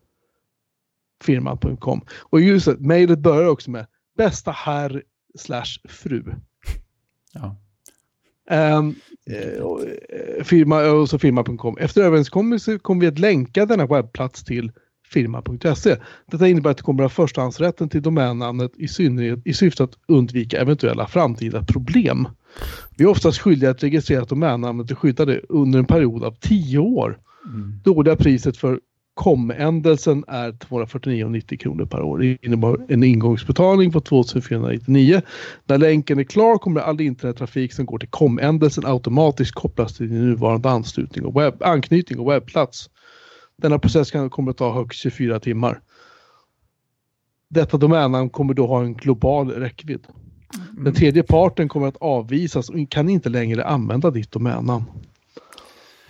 [1.24, 2.00] firman.com.
[2.10, 3.86] Och just det, mejlet börjar också med
[4.16, 5.02] bästa herr
[5.38, 6.24] slash fru.
[7.32, 7.56] Ja.
[8.50, 8.94] Um,
[10.44, 11.78] firma, och så firma.com.
[11.78, 14.72] Efter överenskommelse kommer vi att länka denna webbplats till
[15.10, 15.96] firma.se.
[16.30, 19.94] Detta innebär att du kommer att ha förstahandsrätten till domännamnet i synnerhet i syfte att
[20.08, 22.28] undvika eventuella framtida problem.
[22.96, 26.78] Vi är oftast skyldiga att registrera att domännamnet är skyddade under en period av 10
[26.78, 27.18] år.
[27.44, 27.80] Mm.
[27.84, 28.80] Dåliga priset för
[29.16, 32.18] kom-ändelsen är 249,90 kronor per år.
[32.18, 35.22] Det innebär en ingångsbetalning på 2499.
[35.64, 40.28] När länken är klar kommer all internettrafik som går till kom-ändelsen automatiskt kopplas till din
[40.28, 42.90] nuvarande anslutning och webb, anknytning och webbplats.
[43.62, 45.80] Denna process kan kommer att ta högst 24 timmar.
[47.48, 50.06] Detta domännamn kommer då ha en global räckvidd.
[50.70, 50.94] Den mm.
[50.94, 54.84] tredje parten kommer att avvisas och kan inte längre använda ditt domännamn.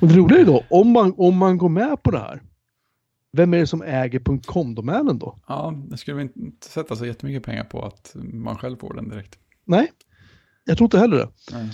[0.00, 2.42] Och det roliga är då, om man, om man går med på det här,
[3.32, 5.38] vem är det som äger .com-domänen då?
[5.48, 9.08] Ja, det skulle vi inte sätta så jättemycket pengar på att man själv får den
[9.08, 9.38] direkt.
[9.64, 9.92] Nej,
[10.64, 11.28] jag tror inte heller det.
[11.52, 11.70] Nej.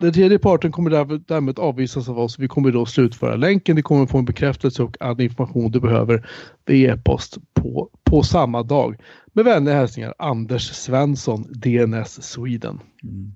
[0.00, 2.38] Den tredje parten kommer därmed avvisas av oss.
[2.38, 3.76] Vi kommer då slutföra länken.
[3.76, 6.28] Du kommer få en bekräftelse och all information du behöver
[6.66, 9.00] via e-post på, på samma dag.
[9.32, 12.80] Med vänliga hälsningar Anders Svensson, DNS Sweden.
[13.02, 13.32] Mm.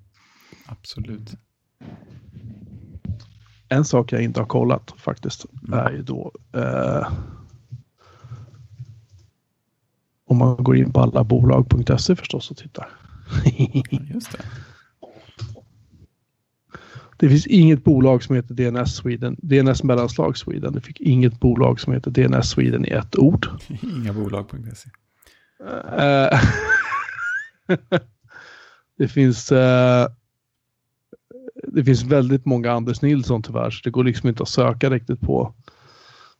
[0.67, 1.35] Absolut.
[3.69, 5.79] En sak jag inte har kollat faktiskt mm.
[5.79, 7.09] är ju då eh,
[10.27, 12.89] om man går in på allabolag.se förstås och tittar.
[14.15, 14.39] Just det.
[17.17, 20.73] Det finns inget bolag som heter DNS Sweden, DNS mellanslag Sweden.
[20.73, 23.49] Det fick inget bolag som heter DNS Sweden i ett ord.
[23.83, 24.91] Inga bolag.se.
[25.61, 26.41] Uh,
[28.99, 30.07] det finns uh,
[31.69, 35.21] det finns väldigt många Anders Nilsson tyvärr, så det går liksom inte att söka riktigt
[35.21, 35.55] på.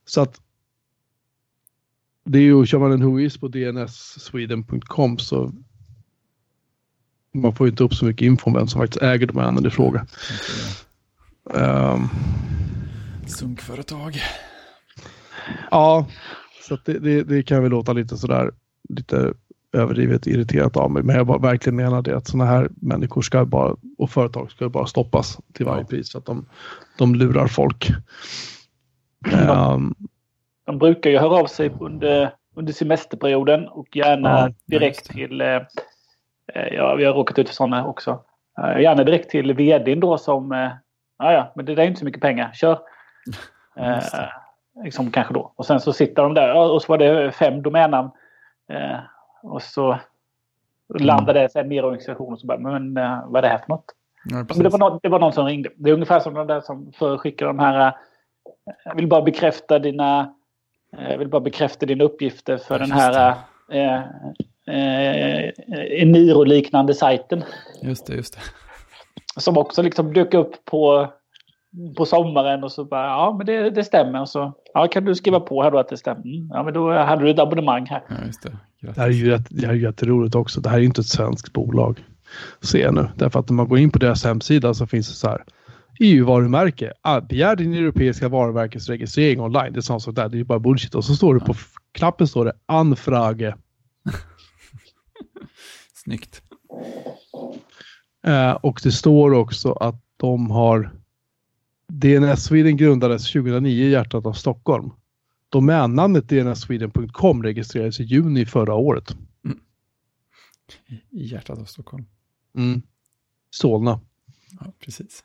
[0.07, 0.41] Så att
[2.25, 5.53] det är ju, kör man en whois på dnssweden.com så
[7.41, 10.07] man får inte upp så mycket info om vem som faktiskt äger domänen i fråga.
[11.45, 12.09] Um,
[13.27, 14.21] Sunkföretag.
[15.71, 16.07] Ja,
[16.69, 18.51] så det, det, det, kan väl låta lite sådär
[18.89, 19.33] lite
[19.73, 21.03] överdrivet irriterat av mig.
[21.03, 24.69] Men jag bara verkligen menar det att sådana här människor ska bara, och företag ska
[24.69, 25.87] bara stoppas till varje ja.
[25.87, 26.11] pris.
[26.11, 26.47] Så att de,
[26.99, 27.91] de lurar folk.
[29.49, 29.95] Um,
[30.67, 35.61] de brukar ju höra av sig under, under semesterperioden och gärna ja, direkt till Eh,
[36.55, 38.19] ja, vi har råkat ut för sådana också.
[38.59, 40.71] Eh, gärna direkt till vdn då som, eh,
[41.19, 42.79] ja ja, men det där är inte så mycket pengar, kör.
[43.79, 44.03] Eh,
[44.85, 45.53] liksom kanske då.
[45.57, 48.11] Och sen så sitter de där och så var det fem domännamn.
[48.69, 48.99] Eh,
[49.43, 49.99] och så
[50.99, 53.59] landar det sen ner i organisationen och så bara, men eh, vad är det här
[53.59, 53.85] för något?
[54.25, 55.71] Ja, men det, var någon, det var någon som ringde.
[55.77, 57.97] Det är ungefär som de där som förskickar de här,
[58.85, 60.35] jag vill bara bekräfta dina,
[60.91, 63.35] jag vill bara bekräfta dina uppgifter för den här
[64.67, 65.51] eh,
[66.03, 67.45] Eniro-liknande sajten.
[67.83, 68.41] Just det, just det.
[69.41, 71.13] Som också liksom dök upp på,
[71.97, 74.21] på sommaren och så bara, ja men det, det stämmer.
[74.21, 76.25] Och så, ja kan du skriva på här då att det stämmer?
[76.25, 78.03] Mm, ja men då hade du ett abonnemang här.
[78.09, 78.57] Ja, just det.
[78.81, 80.61] Det här är ju rätt, det här är jätteroligt också.
[80.61, 82.05] Det här är ju inte ett svenskt bolag.
[82.61, 85.29] Se nu, därför att när man går in på deras hemsida så finns det så
[85.29, 85.45] här
[86.01, 86.93] EU-varumärke.
[87.03, 89.73] Ah, begär din europeiska varumärkes registrering online.
[89.73, 90.29] Det är sånt där.
[90.29, 90.95] Det är ju bara bullshit.
[90.95, 91.55] Och så står det på
[91.93, 93.55] knappen står det Anfrage.
[96.07, 96.43] Snyggt.
[98.27, 101.01] Eh, och det står också att de har
[101.89, 104.91] DNS Sweden grundades 2009 i hjärtat av Stockholm.
[105.49, 109.17] Domännamnet dnssweden.com registrerades i juni förra året.
[109.45, 109.59] Mm.
[111.11, 112.07] I hjärtat av Stockholm.
[112.55, 112.83] Mm.
[113.51, 114.01] Solna.
[114.61, 115.25] Ja, precis.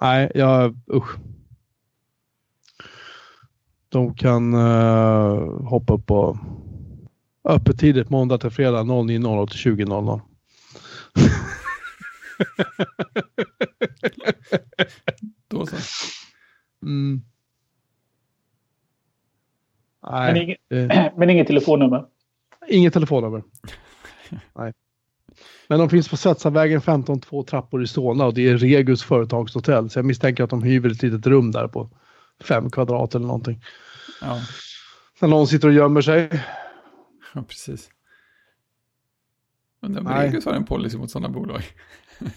[0.00, 1.16] Nej, jag usch.
[3.88, 6.36] De kan uh, hoppa upp och
[7.44, 10.20] Öppettider måndag till fredag 09.00 till 20.00.
[15.48, 15.76] Då så.
[16.82, 17.22] Mm.
[20.10, 21.12] Nej, men, inget, det...
[21.16, 22.04] men inget telefonnummer?
[22.68, 23.42] Inget telefonnummer.
[24.54, 24.72] Nej.
[25.68, 29.90] Men de finns på Svetsavägen 15 två trappor i Solna och det är Regus företagshotell.
[29.90, 31.90] Så jag misstänker att de hyr ett litet rum där på
[32.44, 33.64] fem kvadrat eller någonting.
[34.20, 34.40] Ja.
[35.20, 36.30] När någon sitter och gömmer sig.
[37.34, 37.90] Ja, precis.
[39.80, 41.62] Men Regus har en policy mot sådana bolag.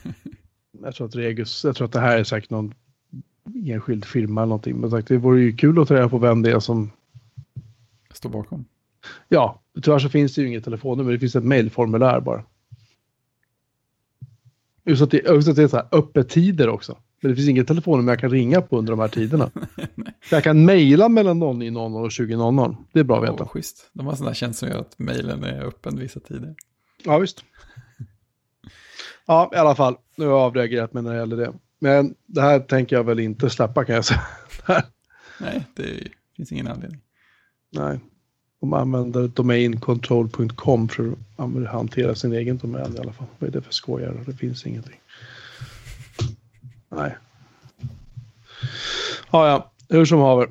[0.81, 2.73] jag tror att Regus, jag tror att det här är säkert någon
[3.65, 4.77] enskild firma eller någonting.
[4.77, 6.91] Men sagt, det vore ju kul att ta reda på vem det är som
[8.13, 8.65] står bakom.
[9.27, 11.11] Ja, tyvärr så finns det ju inget telefonnummer.
[11.11, 12.43] Det finns ett mejlformulär bara.
[14.83, 16.97] Just att det, just att det är så här öppettider också.
[17.21, 19.51] Men det finns inget telefonnummer jag kan ringa på under de här tiderna.
[20.31, 22.75] jag kan mejla mellan 09.00 och 20.00.
[22.93, 23.43] Det är bra att veta.
[23.43, 23.89] Oh, schysst.
[23.93, 26.55] De har sådana tjänster som gör att mejlen är öppen vissa tider.
[27.03, 27.43] Ja, visst.
[29.29, 29.95] Ja, i alla fall.
[30.15, 31.53] Nu har jag avreagerat mig när det gäller det.
[31.79, 34.21] Men det här tänker jag väl inte släppa kan jag säga.
[35.39, 37.01] Nej, det finns ingen anledning.
[37.71, 37.99] Nej.
[38.61, 43.27] De använder domaincontrol.com för att hantera sin egen domän i alla fall.
[43.39, 44.23] Vad är det för skojare?
[44.25, 44.99] Det finns ingenting.
[46.89, 47.17] Nej.
[49.31, 49.71] Ja, ja.
[49.89, 50.49] Hur som haver.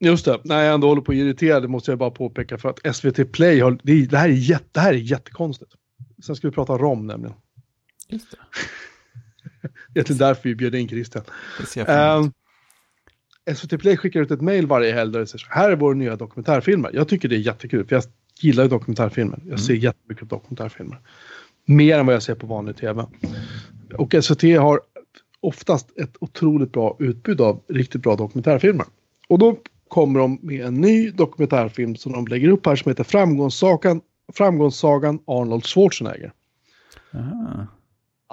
[0.00, 2.68] Just det, när jag ändå håller på att irritera det måste jag bara påpeka för
[2.68, 5.72] att SVT Play har, det, det, här, är jätte, det här är jättekonstigt.
[6.26, 7.36] Sen ska vi prata ROM nämligen.
[8.08, 8.36] Just det.
[10.02, 11.24] det är därför vi bjöd in Christian.
[11.76, 11.88] Emot.
[11.88, 12.32] Ehm,
[13.56, 15.94] SVT Play skickar ut ett mail varje helg där det säger så här är våra
[15.94, 16.90] nya dokumentärfilmer.
[16.94, 18.04] Jag tycker det är jättekul för jag
[18.40, 19.40] gillar ju dokumentärfilmer.
[19.48, 20.98] Jag ser jättemycket dokumentärfilmer.
[21.64, 23.06] Mer än vad jag ser på vanlig tv.
[23.94, 24.80] Och SVT har
[25.44, 28.86] oftast ett otroligt bra utbud av riktigt bra dokumentärfilmer.
[29.28, 29.56] Och då
[29.88, 34.00] kommer de med en ny dokumentärfilm som de lägger upp här som heter Framgångssagan,
[34.32, 36.32] Framgångssagan Arnold Schwarzenegger.
[37.14, 37.66] Aha.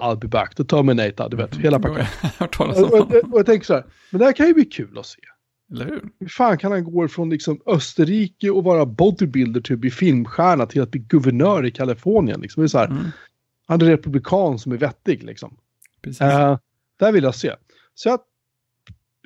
[0.02, 2.08] I'll be back, the Terminator, du vet, hela paketet.
[2.60, 5.06] Jag Och, och, jag tänker så här, men det här kan ju bli kul att
[5.06, 5.20] se.
[5.72, 6.02] Eller hur?
[6.20, 10.66] Hur fan kan han gå från liksom Österrike och vara bodybuilder till att bli filmstjärna
[10.66, 12.42] till att bli guvernör i Kalifornien?
[12.42, 12.62] Liksom.
[12.62, 13.04] Det är så här, Mm.
[13.68, 15.58] Han är republikan som är vettig liksom.
[16.02, 16.22] Precis.
[16.22, 16.58] Eh,
[17.02, 17.56] där vill jag se.
[17.94, 18.20] Så jag,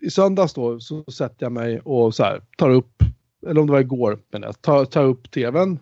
[0.02, 3.04] i söndags då så sätter jag mig och så här, tar upp,
[3.48, 5.80] eller om det var igår, men jag tar, tar upp tvn.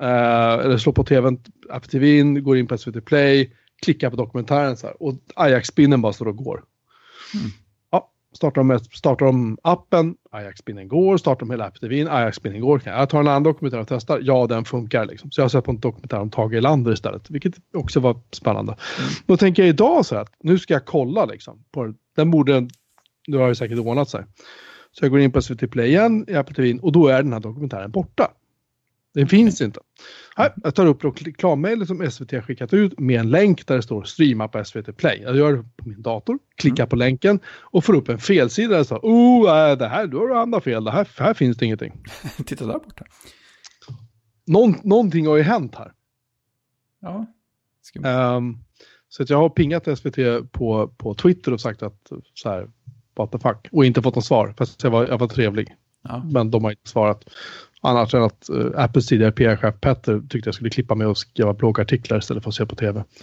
[0.00, 1.38] Eh, eller slår på tvn,
[1.70, 3.52] Apple TV, går in på SVT Play,
[3.82, 5.02] klickar på dokumentären så här.
[5.02, 6.64] Och Ajax-spinnen bara står och går.
[7.34, 7.50] Mm.
[8.36, 12.78] Startar de, startar de appen, Ajax-spinnen går, startar de hela Apple TV, Ajax-spinnen går.
[12.78, 14.20] Kan jag ta en annan dokumentär och testar?
[14.22, 15.30] Ja, den funkar liksom.
[15.30, 18.76] Så jag har sett på en dokumentär om Tage Erlander istället, vilket också var spännande.
[19.26, 21.64] Då tänker jag idag så här att nu ska jag kolla liksom.
[21.72, 22.68] På, den borde,
[23.26, 24.24] nu har det säkert ordnat sig.
[24.92, 27.32] Så jag går in på SVT Play igen i Apple TV och då är den
[27.32, 28.30] här dokumentären borta.
[29.14, 29.80] Den finns inte.
[30.36, 33.82] Här, jag tar upp reklammejlet som SVT har skickat ut med en länk där det
[33.82, 35.20] står streama på SVT Play.
[35.22, 38.78] Jag gör det på min dator, klickar på länken och får upp en felsida där
[38.78, 41.66] det står oh, äh, det här, du har hamnat fel, det här, här finns det
[41.66, 41.92] ingenting.
[42.46, 43.04] Titta där borta.
[44.46, 45.92] Någon, någonting har ju hänt här.
[47.00, 47.26] Ja.
[48.04, 48.58] Ehm,
[49.08, 50.16] så att jag har pingat SVT
[50.52, 52.68] på, på Twitter och sagt att så här,
[53.16, 54.54] what the fuck, och inte fått något svar.
[54.58, 55.74] Fast jag var, jag var trevlig.
[56.02, 56.22] Ja.
[56.32, 57.24] Men de har inte svarat.
[57.84, 61.54] Annars än att uh, Apples tidigare PR-chef Petter tyckte jag skulle klippa mig och skriva
[61.54, 63.04] bloggartiklar istället för att se på tv.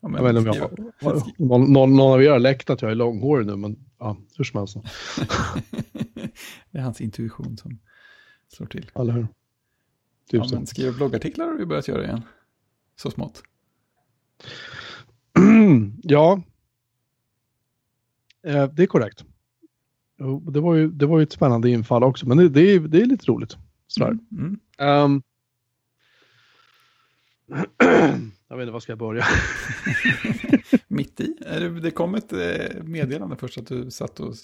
[0.00, 2.70] Ja, men Jag vet inte om jag har, någon, någon, någon av er har läckt
[2.70, 4.76] att jag är långhårig nu, men ja, hur som helst.
[6.70, 7.78] det är hans intuition som
[8.48, 8.90] slår till.
[8.94, 9.22] Eller hur?
[10.30, 12.22] Typ Ja, men skriva bloggartiklar har vi börjat göra igen.
[12.96, 13.42] Så smått.
[16.02, 16.42] ja.
[18.46, 19.24] Eh, det är korrekt.
[20.52, 23.00] Det var, ju, det var ju ett spännande infall också, men det, det, är, det
[23.00, 23.56] är lite roligt.
[23.86, 24.18] Sådär.
[24.32, 24.58] Mm.
[24.78, 25.22] Ehm.
[28.48, 29.24] jag vet inte, var ska jag börja?
[30.88, 31.36] Mitt i.
[31.46, 34.34] Är det, kom ett eh, meddelande först att du satt och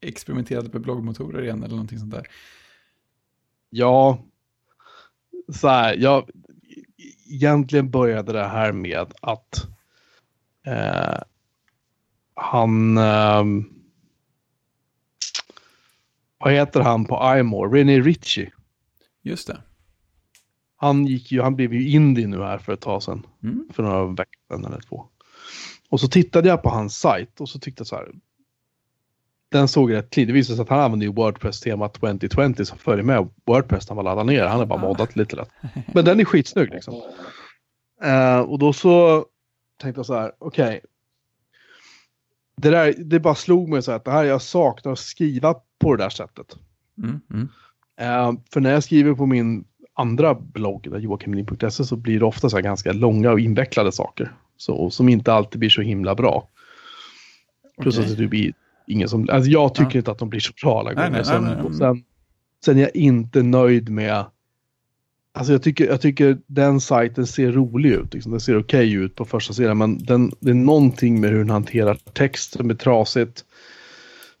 [0.00, 2.26] experimenterade med bloggmotorer igen eller någonting sånt där.
[3.70, 4.18] Ja,
[5.48, 6.30] så här, jag,
[7.30, 9.66] egentligen började det här med att
[10.66, 11.22] eh,
[12.34, 13.75] han, ehm,
[16.38, 18.50] vad heter han på iMore, René Ritchie.
[19.22, 19.60] Just det.
[20.76, 23.68] Han, gick ju, han blev ju indie nu här för ett tag sedan, Mm.
[23.72, 25.06] för några veckor sedan eller två.
[25.90, 28.08] Och så tittade jag på hans sajt och så tyckte jag så här,
[29.48, 30.26] den såg rätt clean.
[30.26, 34.04] Det visade sig att han använder ju Wordpress-tema 2020 som följer med Wordpress när man
[34.04, 34.44] laddar ner.
[34.46, 34.88] Han har bara Ah.
[34.88, 35.48] moddat lite lätt.
[35.94, 36.94] Men den är skitsnygg liksom.
[38.02, 39.24] Eh, och då så
[39.80, 40.80] tänkte jag så här, okej.
[42.62, 45.96] Det där, det bara slog mig så att det här jag saknar att skriva på
[45.96, 46.56] det där sättet.
[47.02, 47.20] Mm.
[47.32, 47.48] Mm.
[48.00, 52.50] Eh, för när jag skriver på min andra blogg, där joakimlin.se, så blir det ofta
[52.50, 54.32] så här ganska långa och invecklade saker.
[54.56, 56.48] Så, som inte alltid blir så himla bra.
[57.80, 58.10] Plus Okej.
[58.12, 58.52] att det blir
[58.86, 59.28] ingen som...
[59.32, 59.98] Alltså jag tycker Ja.
[59.98, 61.10] inte att de blir så bra alla gånger.
[61.10, 61.64] nej, sen, nej, nej.
[61.64, 62.04] och sen,
[62.64, 64.24] sen är jag inte nöjd med...
[65.36, 68.14] Alltså jag tycker, jag tycker den sajten ser rolig ut.
[68.14, 68.32] Liksom.
[68.32, 69.78] Den ser okej ut på första sidan.
[69.78, 73.44] Men den, det är någonting med hur den hanterar text som är trasigt.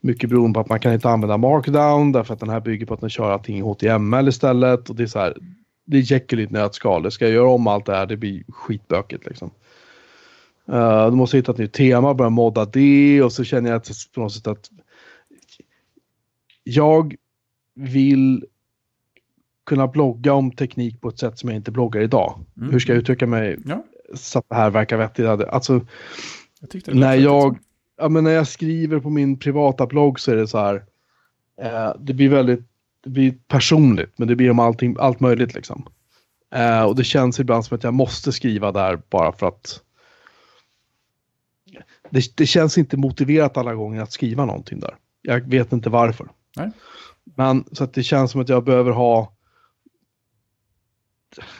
[0.00, 2.12] Mycket beroende på att man kan inte använda markdown.
[2.12, 4.90] Därför att den här bygger på att den kör allting i HTML istället.
[4.90, 5.36] Och det är så här.
[5.84, 7.02] Det är Jekyll i ett nötskal.
[7.02, 8.06] Det ska jag göra om allt det här.
[8.06, 9.50] Det blir skitbökigt liksom.
[10.72, 13.90] Uh, du måste hitta ett nytt tema, börja modda det och så känner jag att,
[14.14, 14.70] på något sätt att
[16.64, 17.14] jag
[17.74, 18.44] vill
[19.66, 22.44] kunna blogga om teknik på ett sätt som jag inte bloggar idag.
[22.56, 22.72] Mm.
[22.72, 25.26] Hur ska jag uttrycka mig Ja, så att det här verkar vettigt?
[25.26, 25.80] Alltså,
[26.60, 27.58] jag när jag,
[27.98, 30.84] ja, men när jag skriver på min privata blogg så är det så här.
[31.62, 32.60] Eh, det blir väldigt
[33.06, 35.88] det blir personligt, men det blir om allting, allt möjligt liksom.
[36.54, 39.80] Eh, och det känns ibland som att jag måste skriva där bara för att
[42.10, 44.94] det, det känns inte motiverat alla gånger att skriva någonting där.
[45.22, 46.28] Jag vet inte varför.
[46.56, 46.70] Nej.
[47.24, 49.35] Men så att det känns som att jag behöver ha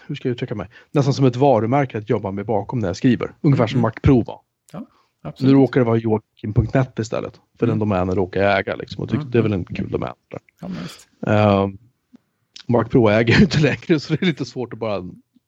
[0.06, 0.68] hur ska jag uttrycka mig?
[0.92, 3.30] Nästan som ett varumärke att jobba med bakom när jag skriver.
[3.40, 3.82] Ungefär som Mm.
[3.82, 4.40] Mac Pro var.
[4.72, 5.52] Nu Absolut.
[5.54, 7.40] råkar det vara Joakim.net istället.
[7.58, 7.72] För Mm.
[7.72, 9.02] den domänen råkar jag äga liksom.
[9.02, 9.30] Och tyckte Mm.
[9.30, 10.12] det är väl en kul domän.
[10.30, 10.40] där.
[11.20, 11.62] Ja.
[11.64, 11.68] Uh,
[12.68, 15.02] Mac Pro äger jag inte längre så det är lite svårt att bara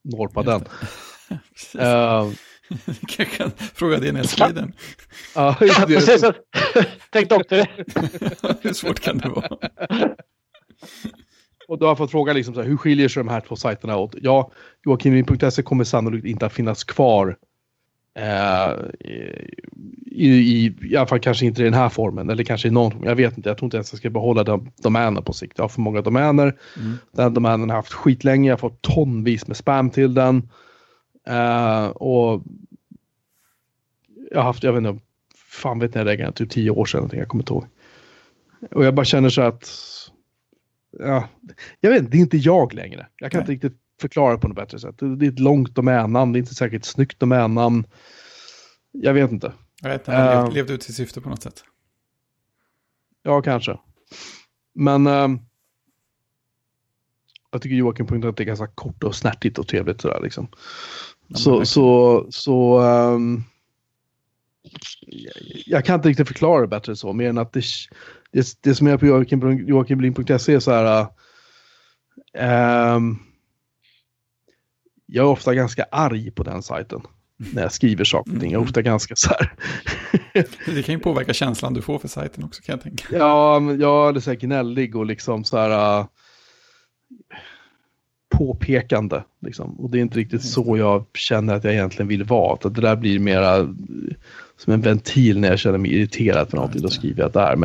[0.05, 0.61] norpa den.
[0.61, 2.33] Uh,
[3.19, 4.73] Jag kan fråga jag skriver.
[5.35, 6.23] ja, Ja, precis.
[6.23, 6.33] också
[7.49, 7.67] det.
[8.61, 9.49] Hur svårt kan det vara?
[11.69, 13.57] Och då har jag fått fråga liksom så här, hur skiljer sig de här två
[13.57, 14.15] sajterna åt?
[14.23, 14.51] Ja,
[14.85, 17.37] Joakimvin.se kommer sannolikt inte att finnas kvar.
[18.15, 18.73] Eh,
[20.07, 22.93] i, i, I alla fall kanske inte i den här formen, eller kanske i någon
[22.93, 23.05] form.
[23.05, 25.53] Jag vet inte, jag tror inte ens jag ska behålla de, domänen på sikt.
[25.57, 26.57] Jag har för många domäner.
[26.77, 26.95] Mm.
[27.13, 30.51] Den domänen har jag haft skitlänge, jag har fått tonvis med spam till den.
[31.27, 32.43] Eh, och
[34.31, 35.05] jag har haft, jag vet inte,
[35.37, 37.67] fan vet ni, jag reggade typ tio år sedan, jag kommer inte ihåg.
[38.71, 39.71] Och jag bara känner så att,
[40.99, 41.29] ja,
[41.81, 43.07] jag vet inte, det är inte jag längre.
[43.17, 43.43] Jag kan Nej.
[43.53, 44.95] inte riktigt förklara det på något bättre sätt.
[44.99, 47.85] Det är ett långt domännamn, det är inte säkert snyggt domännamn.
[48.93, 49.53] Jag vet inte.
[49.83, 50.45] Jag vet, han Eh.
[50.45, 51.65] levt, levt ut sitt syfte på något sätt.
[53.23, 53.79] Ja, kanske.
[54.75, 55.39] Men ehm,
[57.51, 60.49] jag tycker Joakim.net är ganska kort och snärtigt och trevligt sådär liksom.
[61.27, 61.67] men Så, verkligen.
[61.67, 63.43] så, så ehm,
[65.67, 67.65] jag, kan inte riktigt förklara det bättre så, mer än att det,
[68.33, 71.07] det, det som är på Joakim- joakimblin.se är så här.
[72.35, 73.01] äh,
[75.07, 77.01] jag är ofta ganska arg på den sajten
[77.37, 78.53] när jag skriver saker och ting.
[78.53, 79.53] Jag är ofta ganska så här.
[80.67, 83.05] Det kan ju påverka känslan du får för sajten också kan jag tänka.
[83.17, 86.07] Ja, men jag är så här gnällig och liksom så här äh,
[88.29, 89.23] påpekande.
[89.41, 89.81] Liksom.
[89.81, 92.55] Och det är inte riktigt så jag känner att jag egentligen vill vara.
[92.55, 93.75] Att det där blir mera
[94.59, 96.83] som en ventil när jag känner mig irriterad för någonting.
[96.83, 97.57] Då skriver jag där.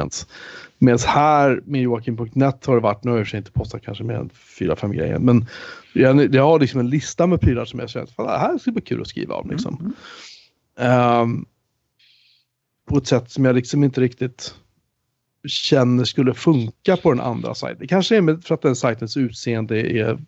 [0.78, 3.52] Medan här med Joakim.net har det varit, nu har jag i och för sig inte
[3.52, 5.20] postat kanske mer än fyra, fem grejer.
[5.20, 5.46] Men
[5.94, 8.74] jag, jag har liksom en lista med prylar som jag känner att det här skulle
[8.74, 9.50] bli kul att skriva om.
[9.50, 9.78] Liksom.
[9.80, 9.94] Mm.
[10.91, 11.46] Ehm,
[12.89, 14.56] på ett sätt som jag liksom inte riktigt
[15.48, 17.80] känner skulle funka på den andra sajten.
[17.80, 20.20] Det kanske är för att den sajtens utseende är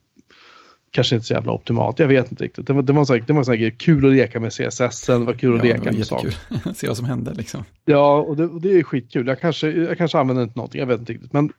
[0.92, 2.00] kanske inte så jävla optimalt.
[2.00, 2.68] Jag vet inte riktigt.
[2.68, 5.18] Det var, det var, så det var så här, kul att leka med CSS, det
[5.18, 6.38] var kul att Ja, leka med saker.
[6.74, 7.64] Se vad som hände liksom.
[7.86, 9.28] Ja, och det, och det är skitkul.
[9.28, 11.34] Jag kanske, jag kanske använder inte någonting, jag vet inte riktigt.
[11.34, 11.52] Men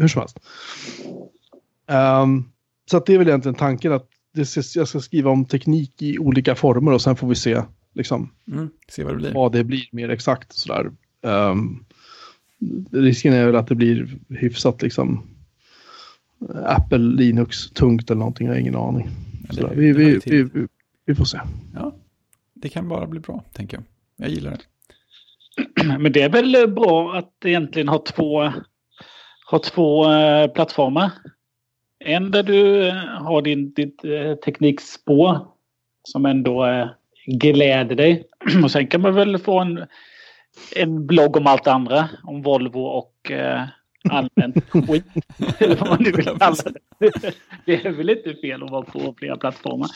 [0.00, 0.38] hur som helst.
[1.88, 2.44] Ehm,
[2.90, 6.18] så att det är väl egentligen tanken att det, jag ska skriva om teknik i
[6.18, 7.62] olika former och sen får vi se
[7.94, 8.70] liksom, Mm.
[8.88, 9.32] Se vad det blir.
[9.34, 10.52] vad det blir mer exakt.
[10.52, 10.90] Sådär.
[11.22, 11.84] Um,
[12.90, 15.26] risken är väl att det blir hyfsat liksom
[16.66, 18.46] Apple, Linux, tungt eller någonting.
[18.46, 19.08] Jag har ingen aning.
[19.50, 20.66] Ja, det- Vi, vi, vi, vi,
[21.06, 21.38] vi får se.
[21.74, 21.92] Ja,
[22.54, 23.84] det kan bara bli bra, tänker jag.
[24.16, 24.58] Jag gillar det.
[25.98, 28.52] Men det är väl bra att egentligen ha två,
[29.50, 31.10] ha två eh, plattformar.
[32.04, 35.38] En där du eh, har din, ditt eh, teknikspår
[36.02, 36.88] som ändå
[37.26, 38.24] gläder dig.
[38.64, 39.84] Och sen kan man väl få en,
[40.76, 42.08] en blogg om allt andra.
[42.22, 43.30] Om Volvo och
[44.08, 45.04] allmänt skit.
[45.58, 46.56] Eller vad man nu vill kalla
[46.98, 47.34] det.
[47.66, 49.88] Det är väl inte fel att vara på flera plattformar.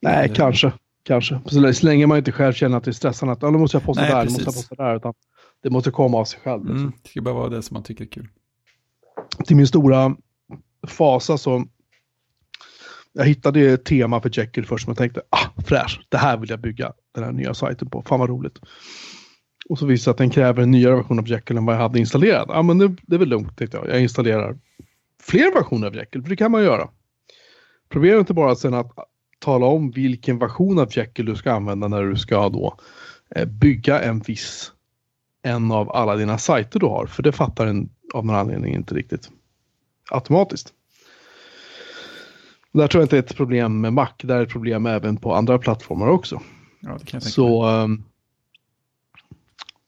[0.00, 0.72] Nej, kanske.
[1.02, 1.40] Kanske.
[1.46, 3.32] Så länge- man inte själv känner att det är stressande.
[3.32, 4.96] Att, nu måste jag posta Nej, där, måste jag posta där.
[4.96, 5.14] Utan
[5.62, 6.64] det måste komma av sig själv.
[6.64, 6.78] Liksom.
[6.78, 6.92] Mm.
[7.02, 8.28] Det ska bara vara det som man tycker är kul.
[9.46, 10.16] till min stora
[10.86, 11.64] fasa så
[13.12, 16.50] jag hittade ett tema för Jekyll först som jag tänkte, ah fräsch, det här vill
[16.50, 18.58] jag bygga den här nya sajten på, fan vad roligt.
[19.70, 21.98] Och så sig att den kräver en nyare version av Jekyll än vad jag hade
[21.98, 22.46] installerat.
[22.48, 24.58] Ja men det, det är väl lugnt tänkte jag, jag installerar
[25.22, 26.88] fler versioner av Jekyll, för det kan man göra.
[27.88, 28.92] Problemet är inte bara sen att
[29.38, 32.76] tala om vilken version av Jekyll du ska använda när du ska då
[33.36, 34.72] eh, bygga en viss
[35.42, 37.06] en av alla dina sajter du har.
[37.06, 39.30] För det fattar den av någon anledning inte riktigt
[40.10, 40.72] automatiskt.
[42.72, 44.08] Där tror jag inte det är ett problem med Mac.
[44.22, 46.40] Där är ett problem även på andra plattformar också.
[46.80, 47.32] Ja, det kan jag tänka mig.
[47.32, 47.64] Så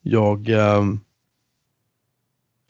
[0.03, 1.01] jag ehm,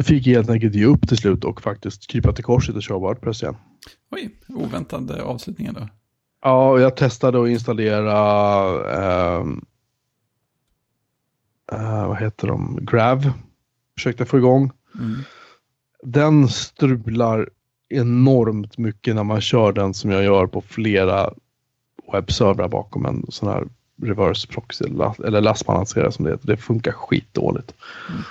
[0.02, 3.42] fick helt enkelt ge upp till slut och faktiskt krypa till korset och köra Wordpress
[3.42, 3.56] igen.
[4.10, 5.88] Oj, oväntad eh, avslutning ändå.
[6.42, 8.16] Ja, och jag testade att installera
[8.90, 9.64] ehm,
[11.72, 12.78] eh, vad heter de?
[12.82, 13.32] Grav.
[13.96, 14.70] Försökte få igång.
[14.98, 15.18] Mm.
[16.02, 17.48] Den strular
[17.88, 21.34] enormt mycket när man kör den som jag gör på flera
[22.12, 23.68] webbservrar bakom en sån här
[24.02, 26.46] reverse proxy eller last- eller lastbalanserare som det heter.
[26.46, 27.74] Det funkar skitdåligt.
[28.10, 28.22] Mm.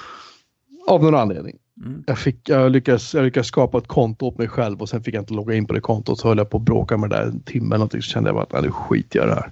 [0.87, 1.57] Av någon anledning.
[1.85, 2.03] Mm.
[2.07, 5.15] Jag, fick, jag, lyckades, jag lyckades skapa ett konto åt mig själv och sen fick
[5.15, 6.19] jag inte logga in på det kontot.
[6.19, 8.01] Så höll jag på att bråka med det där en timme eller någonting.
[8.01, 9.51] Så kände jag bara att nu skiter jag i det här.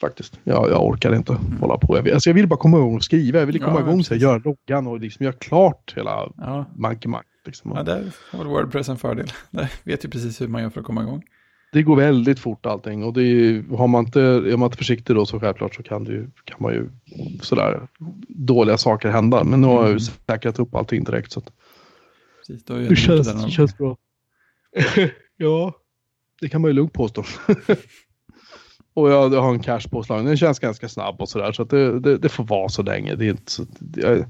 [0.00, 0.38] Faktiskt.
[0.44, 1.96] Jag, jag orkar inte hålla på.
[1.96, 3.38] Jag vill, alltså jag vill bara komma igång och skriva.
[3.38, 4.22] Jag vill komma Ja, igång så jag precis.
[4.22, 7.26] gör loggan och liksom göra klart hela Ja, mankemanget.
[7.46, 7.72] Liksom.
[7.74, 9.26] ja där har Wordpress en fördel.
[9.50, 11.22] Där vet ju precis hur man gör för att komma igång.
[11.72, 15.16] Det går väldigt fort allting och det är, har man inte, är man inte försiktig
[15.16, 16.88] då så självklart så kan, det ju, kan man ju
[17.42, 17.88] sådär
[18.28, 19.44] dåliga saker hända.
[19.44, 20.00] Men nu har jag ju Mm.
[20.26, 21.52] säkrat upp allting direkt så att
[22.38, 23.96] Precis, då är det känns, det känns bra.
[25.36, 25.72] ja,
[26.40, 27.24] det kan man ju lugnt påstå.
[28.94, 30.24] och jag, jag har en cash påslagen.
[30.24, 33.14] Den känns ganska snabb och sådär så att det, det, det får vara så länge.
[33.14, 34.26] Det är inte så, det, är-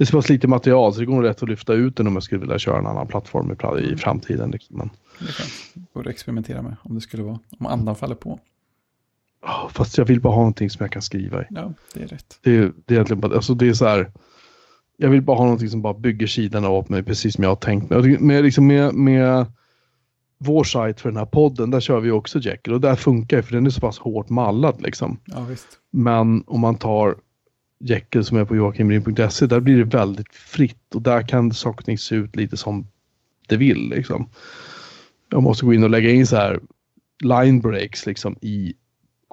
[0.00, 2.06] det är så pass lite material så det går nog rätt att lyfta ut den
[2.06, 4.50] om jag skulle vilja köra en annan plattform i, i framtiden.
[4.50, 4.76] Liksom.
[4.78, 4.90] Men,
[5.74, 8.40] Det borde experimentera med om det skulle vara, om andan faller på.
[9.70, 11.46] fast jag vill bara ha någonting som jag kan skriva i.
[11.50, 12.38] Ja, det är rätt.
[12.42, 14.12] Det, är- det är egentligen bara, alltså det är så här.
[14.96, 17.56] Jag vill bara ha någonting som bara bygger sidorna åt mig precis som jag har
[17.56, 18.18] tänkt mig.
[18.18, 19.46] Med, liksom med, med
[20.38, 23.42] vår sajt för den här podden, där kör vi också Jekyll och där funkar det
[23.42, 25.18] för den är så pass hårt mallad liksom.
[25.24, 25.66] Ja, visst.
[25.90, 27.16] Men om man tar
[27.84, 31.84] Jekyll som är på joakimrin.se, där blir det väldigt fritt och där kan saker och
[31.84, 32.86] ting se ut lite som
[33.48, 34.28] det vill liksom.
[35.30, 36.60] Jag måste gå in och lägga in så här
[37.22, 38.74] line breaks liksom i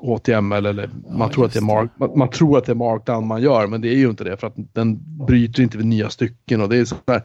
[0.01, 2.75] HTML eller man, Ja, tror att det är mark, man, man tror att det är
[2.75, 5.85] markdown man gör men det är ju inte det för att den bryter inte vid
[5.87, 7.21] nya stycken och det är så här,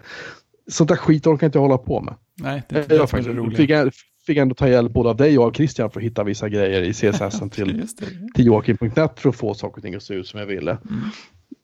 [0.71, 2.15] sånt där skit orkar jag inte hålla på med.
[2.35, 3.57] Nej, det är Jag, det roliga.
[3.57, 3.93] fick, jag-
[4.27, 6.83] fick ändå ta hjälp både av dig och av Christian för att hitta vissa grejer
[6.83, 7.89] i CSS till
[8.35, 10.71] till Joakim.net för att få saker och ting att se ut som jag ville.
[10.71, 11.01] Mm.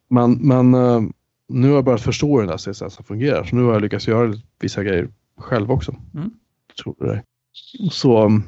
[0.09, 1.01] Men, men eh,
[1.49, 3.45] nu har jag börjat förstå hur den där CSS fungerar.
[3.45, 5.97] Så nu har jag lyckats göra vissa grejer själv också.
[6.15, 6.31] Mm.
[6.83, 7.23] Tror det?
[7.91, 8.43] Så um,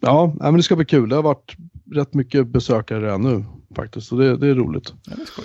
[0.00, 1.08] ja, men det ska bli kul.
[1.08, 1.56] Det har varit
[1.92, 3.44] rätt mycket besökare redan nu
[3.76, 4.06] faktiskt.
[4.06, 4.94] Så det, det är roligt.
[5.04, 5.44] Ja, det är skoj.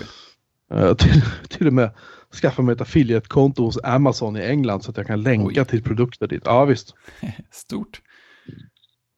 [0.74, 1.90] Uh, till, till och med
[2.34, 5.66] skaffa mig ett affiliate-konto hos Amazon i England så att jag kan länka Oj.
[5.66, 6.42] till produkter dit.
[6.44, 6.94] Ja visst.
[7.50, 8.00] Stort.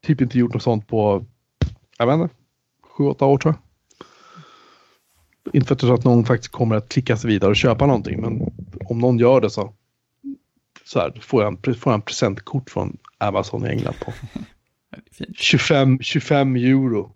[0.06, 1.24] Typ inte gjort något sånt på,
[1.98, 2.34] jag vet inte,
[2.82, 3.62] sju, åtta år tror jag.
[5.52, 7.86] Inte för att jag tror att någon faktiskt kommer att klicka sig vidare och köpa
[7.86, 8.52] någonting, men
[8.84, 9.74] om någon gör det så,
[10.84, 14.12] så här, får, jag en, får jag en presentkort från Amazon i England på
[14.90, 15.38] Ja, det är fint.
[15.38, 17.14] 25, 25 euro.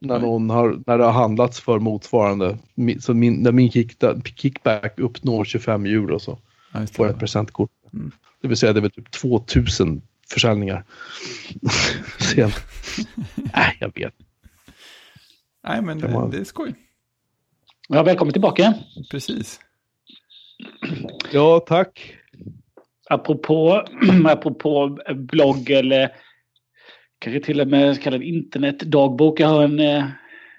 [0.00, 2.58] När, någon har, när det har handlats för motsvarande,
[3.00, 3.96] så min, när min kick,
[4.36, 6.38] kickback uppnår 25 euro så
[6.72, 7.14] Ja, får jag det.
[7.14, 7.70] ett presentkort.
[7.92, 8.10] Mm.
[8.42, 10.84] Det vill säga det är väl typ 2000 försäljningar.
[12.18, 12.50] Sen.
[13.34, 14.14] Nej, jag vet.
[15.64, 16.74] Nej, men eh, det är skoj.
[17.88, 18.74] Ja, välkommen tillbaka.
[19.10, 19.60] Precis.
[21.32, 22.14] Ja, tack.
[23.08, 23.84] Apropå,
[24.24, 26.10] apropå blogg eller
[27.20, 29.40] kanske till och med kallad internetdagbok.
[29.40, 30.04] Jag har en, eh,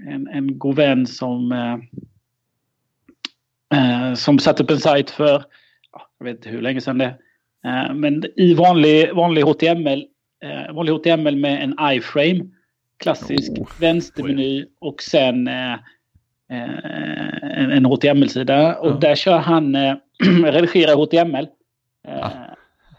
[0.09, 1.77] en, en god vän som, eh,
[3.73, 5.43] eh, som satte upp en sajt för,
[5.91, 7.15] ja, jag vet inte hur länge sedan det
[7.63, 7.89] är.
[7.89, 10.05] Eh, Men i vanlig, vanlig HTML,
[10.43, 12.41] eh, vanlig HTML med en iframe.
[12.97, 13.67] Klassisk Oh.
[13.79, 15.73] vänstermeny och sen eh,
[16.49, 18.75] en, en HTML-sida.
[18.75, 18.97] Och Ja.
[19.01, 19.95] där kör han eh,
[20.43, 21.47] redigera HTML.
[22.07, 22.29] Eh, Ah.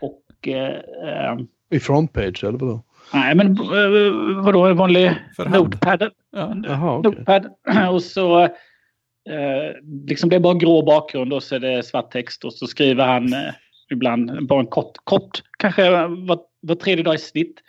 [0.01, 1.39] Och eh,
[1.71, 2.83] I frontpage eller vadå?
[3.13, 5.15] Nej men eh, vadå en vanlig
[5.47, 6.11] notepad.
[6.33, 7.47] Ja, Jaha, notepad.
[7.91, 8.51] Och så eh,
[10.07, 13.07] liksom det är bara grå bakgrund och så är det svart text och så skriver
[13.07, 13.55] han eh,
[13.91, 17.61] ibland bara en kort, kort kanske var, var tredje dag i snitt.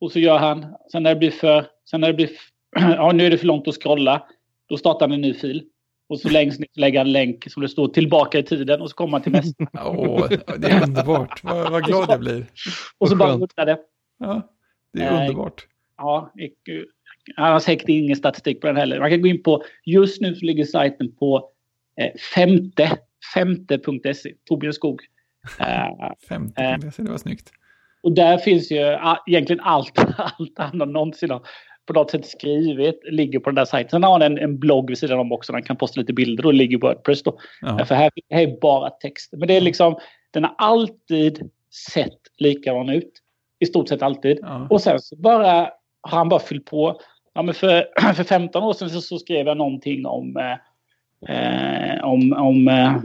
[0.00, 2.30] Och så gör han, sen när det blir för, sen när det blir,
[2.76, 4.22] ja nu är det för långt att scrolla.
[4.68, 5.62] Då startar han en ny fil.
[6.08, 8.90] Och så längst ner lägger han en länk som det står tillbaka i tiden och
[8.90, 9.64] så kommer han till nästa.
[9.84, 10.28] Åh,
[10.58, 11.44] det är underbart.
[11.44, 12.46] Vad, vad glad jag blir.
[12.98, 13.78] Och så bara ruttnar det.
[14.18, 14.42] Ja,
[14.92, 15.28] det är Nej.
[15.28, 15.66] underbart.
[15.96, 16.32] Ja,
[17.36, 19.00] han har säkert ingen statistik på den heller.
[19.00, 21.50] Man kan gå in på, just nu så ligger sajten på
[22.00, 22.98] eh, femte,
[23.34, 25.00] femte.se, Torbjörn Skog.
[25.60, 26.78] Eh, 50 Eh.
[26.96, 27.52] det var snyggt.
[28.02, 31.42] och där finns ju ah, egentligen allt, allt han någonsin har
[31.86, 33.90] på något sätt skrivit ligger på den där sajten.
[33.90, 35.52] Sen har han en, en blogg vid sidan om också.
[35.52, 37.38] där Han kan posta lite bilder och ligger Wordpress då.
[37.60, 39.32] Ja, För här, här är bara text.
[39.32, 39.98] Men det är liksom,
[40.30, 41.50] den har alltid
[41.92, 43.21] sett likadan ut.
[43.62, 44.38] I stort sett alltid.
[44.42, 44.66] ja.
[44.70, 47.00] Och sen så bara har han bara fyllt på.
[47.34, 50.52] Ja, men för, för 15 år sedan så, så skrev jag någonting om, eh,
[51.36, 52.96] eh, om, om, eh,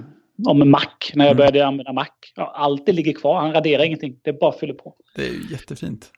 [0.48, 0.82] om Mac.
[1.14, 1.38] När jag Mm.
[1.38, 2.08] började använda Mac.
[2.36, 3.40] Ja, allt det ligger kvar.
[3.42, 4.20] Han raderar ingenting.
[4.22, 4.96] Det bara fyller på.
[5.16, 6.12] Det är ju jättefint.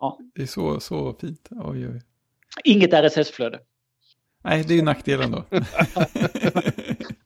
[0.00, 0.18] Ja.
[0.34, 1.48] Det är så, så fint.
[1.50, 2.02] Oj, oj.
[2.64, 3.58] Inget RSS-flöde.
[4.44, 5.44] Nej, det är ju nackdelen då.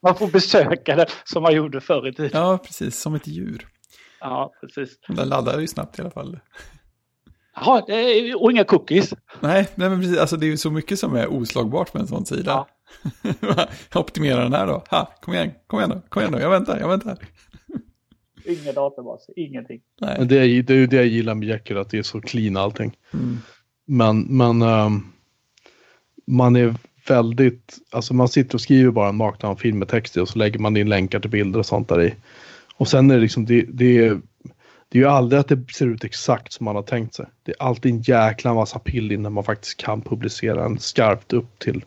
[0.02, 2.30] Man får besöka det som man gjorde förr i tiden.
[2.34, 3.00] ja, precis.
[3.00, 3.66] Som ett djur.
[4.20, 4.98] Ja, precis.
[5.08, 6.38] Den laddar ju snabbt i alla fall.
[7.54, 9.14] Jaha, det är- och inga cookies.
[9.40, 10.18] Nej, nej men precis.
[10.18, 12.66] Alltså det är ju så mycket som är oslagbart med en sån sida.
[13.94, 14.84] Optimera den här då.
[14.90, 16.40] Ha, kom igen, kom igen då, kom igen då.
[16.40, 17.18] Jag väntar, jag väntar.
[18.44, 19.80] Inga databaser, ingenting.
[20.00, 20.14] Nej.
[20.18, 22.20] Men det är, det är ju det jag gillar med Jekyll, att det är så
[22.20, 22.96] clean allting.
[23.14, 23.38] Mm.
[23.86, 25.12] Men, men um,
[26.26, 26.74] man är
[27.08, 30.38] väldigt, alltså man sitter och skriver bara en marknad film med text i och så
[30.38, 32.14] lägger man in länkar till bilder och sånt där i.
[32.78, 34.08] Och sen är det liksom, det, det,
[34.88, 37.26] det är ju aldrig att det ser ut exakt som man har tänkt sig.
[37.42, 41.58] Det är alltid en jäkla massa pill innan man faktiskt kan publicera en skarpt upp
[41.58, 41.84] till,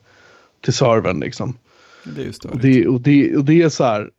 [0.62, 1.58] till servern liksom.
[2.04, 4.10] Det är ju och det, och, det, och det är så här,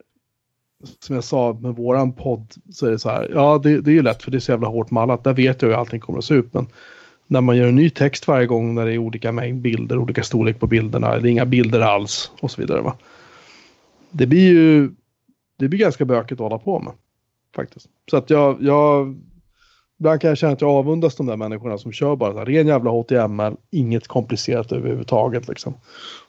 [1.01, 3.95] som jag sa med våran podd så är det så här, ja det, det är
[3.95, 6.19] ju lätt för det är så jävla hårt mallat, där vet jag hur allting kommer
[6.19, 6.55] att se ut.
[6.55, 6.67] Men
[7.27, 10.23] när man gör en ny text varje gång när det är olika mängd bilder, olika
[10.23, 12.81] storlek på bilderna, eller inga bilder alls och så vidare.
[12.81, 12.97] Va?
[14.11, 14.91] Det blir ju
[15.63, 16.93] det blir ganska bökigt att hålla på med.
[17.55, 17.89] Faktiskt.
[18.11, 19.17] Så att jag, jag
[19.99, 22.47] ibland kan jag känna att jag avundas de där människorna som kör bara så här,
[22.47, 25.75] ren jävla HTML, inget komplicerat överhuvudtaget liksom.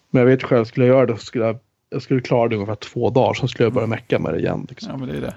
[0.10, 1.60] Men jag vet själv, skulle jag göra det så skulle jag,
[1.90, 4.68] jag skulle klara det ungefär två dagar, så skulle jag börja mecka med det igen.
[4.70, 4.92] Liksom.
[4.92, 5.36] Ja, men det är det.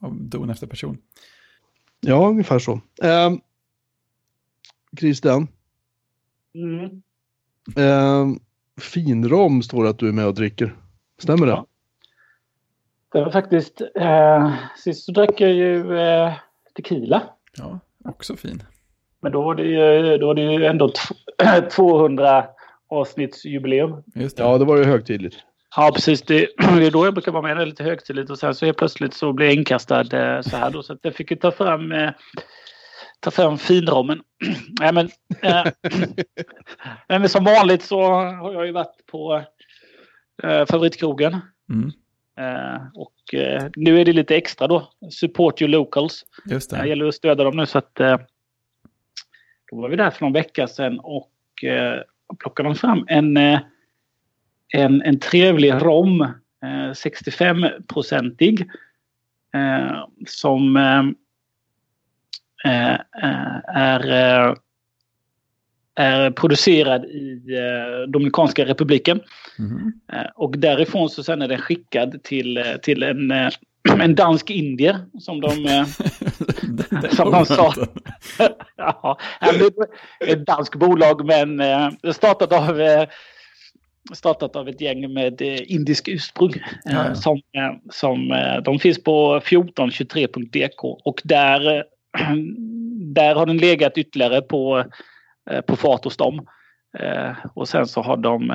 [0.10, 0.98] Don efter person.
[2.00, 2.72] Ja, ungefär så.
[3.02, 3.32] Eh,
[4.98, 5.48] Christian.
[6.54, 7.02] Mm.
[7.76, 8.26] Eh,
[8.80, 10.76] finrom står det att du är med och dricker.
[11.18, 11.52] Stämmer det?
[11.52, 11.66] Ja.
[13.12, 16.32] Det var faktiskt, eh, sist så drack jag ju eh,
[16.76, 17.22] tequila.
[17.58, 18.62] Ja, också fin.
[19.22, 20.92] Men då var det ju, då var det ju ändå
[21.70, 22.46] 200
[22.90, 24.02] avsnittsjubileum.
[24.14, 24.42] Just det.
[24.42, 25.36] Ja, det var ju högtidligt.
[25.76, 26.22] Ja, precis.
[26.22, 27.56] Det, det är då jag brukar vara med.
[27.56, 30.70] Det lite högtidligt och sen så helt plötsligt så blir jag inkastad eh, så här
[30.70, 30.82] då.
[30.82, 32.10] Så att jag fick ju ta fram, eh,
[33.20, 34.22] ta fram finrommen.
[34.80, 35.10] Nej, men,
[35.42, 35.72] eh,
[37.08, 39.42] men som vanligt så har jag ju varit på
[40.42, 41.40] eh, favoritkrogen.
[41.70, 41.92] Mm.
[42.38, 44.92] Eh, och eh, nu är det lite extra då.
[45.10, 46.24] Support your locals.
[46.46, 46.76] Just det.
[46.76, 48.16] Det gäller att stödja dem nu så att eh,
[49.70, 51.28] då var vi där för någon vecka sedan och
[52.38, 53.36] plockade man fram en,
[54.68, 56.20] en, en trevlig rom,
[56.62, 58.70] eh, 65-procentig,
[59.54, 60.76] eh, som
[62.64, 64.56] är,
[65.94, 67.42] är producerad i
[68.08, 69.20] Dominikanska republiken.
[69.58, 69.92] Mm.
[70.34, 73.30] Och därifrån så sen är den skickad till, till en,
[74.00, 75.50] en dansk indier som de,
[77.16, 77.74] som de sa.
[78.76, 79.18] ja,
[80.26, 81.62] ett danskt bolag men
[82.14, 82.80] startat av,
[84.14, 86.52] startat av ett gäng med indisk ursprung.
[86.84, 87.14] Ja, ja.
[87.14, 87.40] Som,
[87.90, 88.28] som,
[88.64, 91.84] de finns på 1423.dk och där,
[93.14, 94.84] där har den legat ytterligare på,
[95.66, 96.46] på fat hos dem.
[97.54, 98.52] Och sen så har de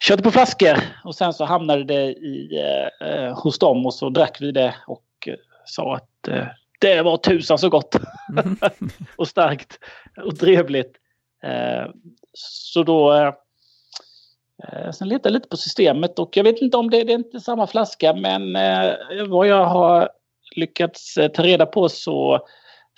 [0.00, 2.62] Körde på flaskor och sen så hamnade det i,
[3.00, 5.34] eh, hos dem och så drack vi det och eh,
[5.64, 6.46] sa att eh,
[6.80, 7.96] det var tusan så gott.
[8.30, 8.56] Mm.
[9.16, 9.78] och starkt
[10.16, 10.96] och trevligt.
[11.42, 11.90] Eh,
[12.32, 17.04] så då eh, sen letade jag lite på systemet och jag vet inte om det,
[17.04, 18.92] det är inte samma flaska men eh,
[19.28, 20.08] vad jag har
[20.56, 22.46] lyckats eh, ta reda på så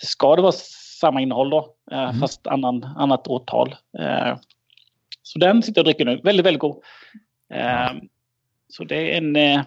[0.03, 0.51] ska det vara
[1.01, 1.75] samma innehåll då.
[1.91, 2.19] Eh, Mm.
[2.19, 3.75] Fast annan, annat årtal.
[3.99, 4.37] Eh,
[5.23, 6.21] så den sitter jag och dricker nu.
[6.23, 6.83] Väldigt, väldigt god.
[7.53, 7.91] Eh,
[8.67, 9.61] så det är en, eh,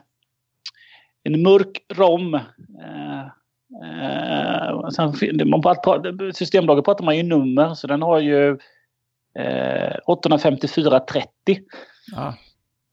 [1.22, 2.40] en mörk rom.
[6.34, 8.58] Systembolaget pratar man ju nummer så den har ju
[9.38, 11.28] eh, 85430.
[12.12, 12.34] Ja,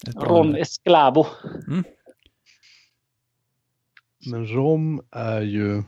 [0.07, 0.59] ett bra Ron nummer.
[0.59, 1.25] Esclavo.
[4.31, 5.83] Men rom är ju...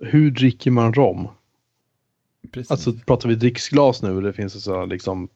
[0.00, 1.28] Hur dricker man rom?
[2.52, 2.70] Precis.
[2.70, 5.28] Alltså pratar vi dricksglas nu eller finns det så liksom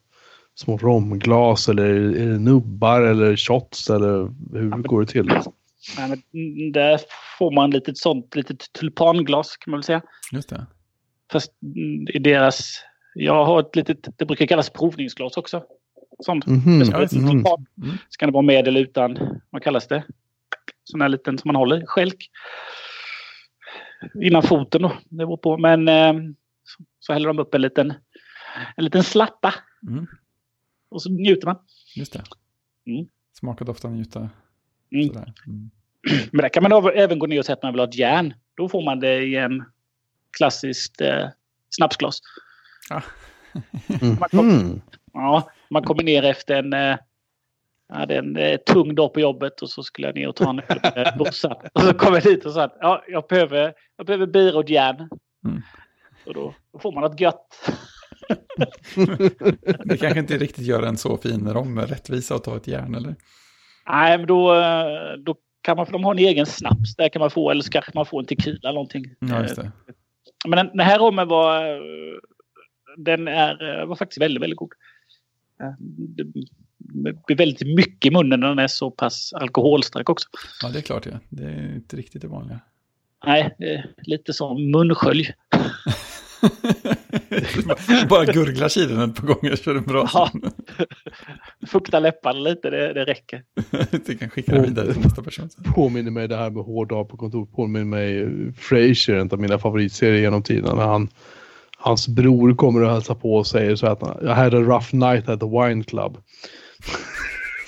[0.55, 5.27] små romglas eller är det nubbar eller shots eller hur går det till?
[5.27, 5.53] Liksom?
[5.99, 7.01] Nej, men mm, där
[7.39, 10.03] får man lite sånt litet tulpanglas kan man väl säga.
[10.33, 10.67] Just det.
[11.33, 12.83] Fast mm, i deras...
[13.15, 15.63] Jag har ett litet, det brukar kallas provningsglas också.
[16.25, 16.47] Sånt.
[16.47, 17.31] Mhm, Det ska vara mhm.
[17.31, 17.67] tulpan.
[17.83, 17.97] Mm.
[18.09, 19.19] Så kan det vara med eller utan,
[19.51, 20.05] vad kallas det?
[20.85, 22.31] Sån här liten som man håller, skälk.
[24.23, 25.59] Innan foten då, det beror på.
[25.59, 26.13] Men eh,
[26.65, 27.91] så, så häller de upp en liten,
[28.77, 29.55] en liten slappa
[29.89, 30.07] Mm.
[30.89, 31.59] och så njuter man.
[31.97, 32.23] Just det.
[32.87, 33.07] Mm.
[33.39, 34.31] Smaka, dofta, njuta.
[34.93, 35.07] Mm.
[35.07, 35.33] Sådär.
[35.47, 35.71] Mm.
[36.33, 38.35] Men där kan man även gå ner och säga att man vill ha ett järn.
[38.55, 39.65] Då får man det i en
[40.39, 41.29] klassiskt eh,
[41.71, 42.21] snapsglas.
[44.33, 44.81] Mhm.
[45.13, 46.97] Ja, man kommer ner efter en, eh,
[47.89, 50.51] jag hade en eh, tung dag på jobbet och så skulle jag ner och ta
[50.51, 51.57] en öl med brorsan.
[51.73, 54.71] Och så kom jag dit och sa att ja, jag behöver, jag behöver bira och
[54.71, 55.09] järn.
[55.45, 55.63] Mm.
[56.27, 57.71] Och då, då får man något gött.
[59.85, 63.15] Det kanske inte riktigt gör en så fin rom rättvisa att ta ett järn, eller?
[63.89, 66.97] Nej, men då, eh, då kan man, för de har en egen snaps.
[66.97, 69.05] Där kan man få, eller så kanske man får en tequila eller någonting.
[69.19, 69.73] Ja, just det.
[70.47, 71.81] Men den, den här rommen var, eh,
[72.97, 74.73] den är, eh, var faktiskt väldigt, väldigt god.
[76.79, 80.29] Det blir väldigt mycket i munnen när den är så pass alkoholstark också.
[80.63, 81.19] Ja, det är klart ja.
[81.29, 82.61] Det är inte riktigt det vanliga.
[83.27, 83.57] Nej,
[83.99, 85.33] lite som munskölj.
[88.09, 90.11] Bara gurgla kilen ett par gånger så är det bra.
[90.13, 90.31] Ja.
[91.67, 93.43] Fukta läpparna lite, det, det räcker.
[94.07, 95.49] du kan skicka det vidare till nästa person.
[95.75, 97.47] Påminner mig det här med hård dag på kontor.
[97.47, 100.85] Påminner mig Frasier, en av mina favoritserier genom tiderna.
[100.85, 101.09] Han,
[101.77, 105.29] hans bror kommer och hälsar på och säger så att jag hade a rough night
[105.29, 106.19] at the wine club.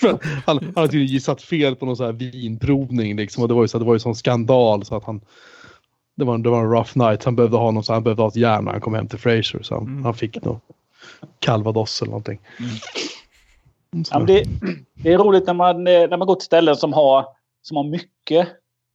[0.02, 3.42] Han, han hade tydligen gissat fel på någon sån här vinprovning liksom.
[3.42, 5.20] Och det var ju så det var ju sån skandal så att han
[6.18, 7.24] det var, det var en rough night.
[7.24, 9.18] Han behövde ha någon, så han behövde ha ett järn när han kom hem till
[9.18, 9.62] Fraser.
[9.62, 10.04] Så han, mm.
[10.04, 10.60] han fick nog
[11.38, 12.40] calvados eller någonting.
[12.58, 14.04] Mm.
[14.10, 14.44] Ja, det,
[14.94, 17.26] det, är roligt när man, när man går till ställen som har,
[17.62, 18.48] som har mycket,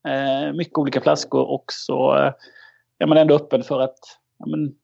[0.07, 2.33] eh, mycket olika flaskor och så eh,
[2.99, 3.99] är man ändå öppen för att
[4.39, 4.75] ja, men,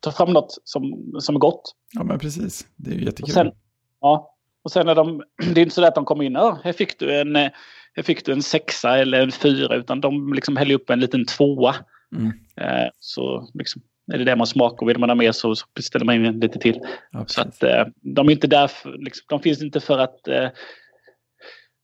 [0.00, 1.74] ta fram något som, som är gott.
[1.92, 3.34] Ja men precis, det är ju jättekul.
[3.34, 3.52] Sen,
[4.00, 4.31] ja,
[4.64, 5.22] och sen är de,
[5.54, 7.50] det är inte så att de kommer in, ja, här fick du en eh,
[7.94, 11.26] här fick du en sexa eller en fyra utan de liksom häller upp en liten
[11.26, 11.74] tvåa.
[12.16, 12.32] Mm.
[12.56, 13.82] Eh, så liksom,
[14.12, 16.40] är det det man smakar och vill man ha mer så, så beställer man in
[16.40, 16.80] lite till.
[17.10, 20.18] Ja, så att eh, de är inte där för, liksom, de finns inte för att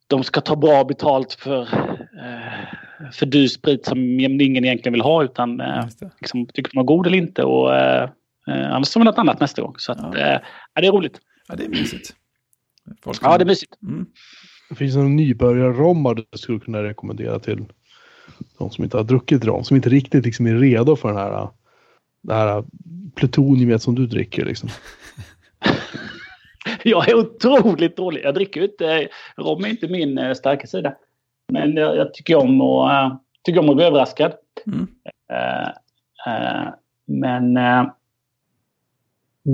[0.06, 1.68] de ska ta bra betalt för,
[3.12, 5.62] för dyr sprit som ingen egentligen vill ha utan
[6.20, 7.72] liksom, tycker de är god eller inte och
[8.46, 9.74] annars tar vi något annat nästa gång.
[9.78, 10.40] Så att, ja,
[10.74, 11.20] det är roligt.
[11.48, 12.14] Ja, det är mysigt.
[13.02, 13.82] Folk ja, det är mysigt.
[13.82, 14.06] Mm.
[14.68, 17.64] Det finns en nybörjarrommar du skulle kunna rekommendera till
[18.58, 21.48] de som inte har druckit rom, som inte riktigt liksom är redo för den här,
[22.22, 22.64] det här
[23.14, 24.44] plutoniumet som du dricker.
[24.44, 24.68] Liksom.
[26.82, 28.24] jag är otroligt dålig.
[28.24, 30.94] Jag dricker inte, rom är inte min uh, starka sida.
[31.52, 34.32] Men jag, jag tycker, om att, uh, tycker om att bli överraskad.
[34.66, 34.88] Mm.
[35.32, 35.68] Uh,
[36.26, 36.68] uh,
[37.06, 37.58] men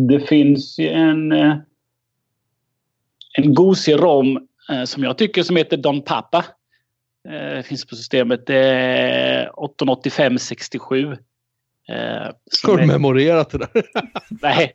[0.09, 1.33] det finns ju en,
[3.39, 6.45] en gosig rom Eh, som jag tycker som heter Don Papa.
[7.29, 8.47] Eh, finns på systemet.
[8.47, 11.17] Det är 88567.
[11.89, 11.97] Eh,
[12.65, 13.69] Har du memorerat det där?
[14.43, 14.73] Nej.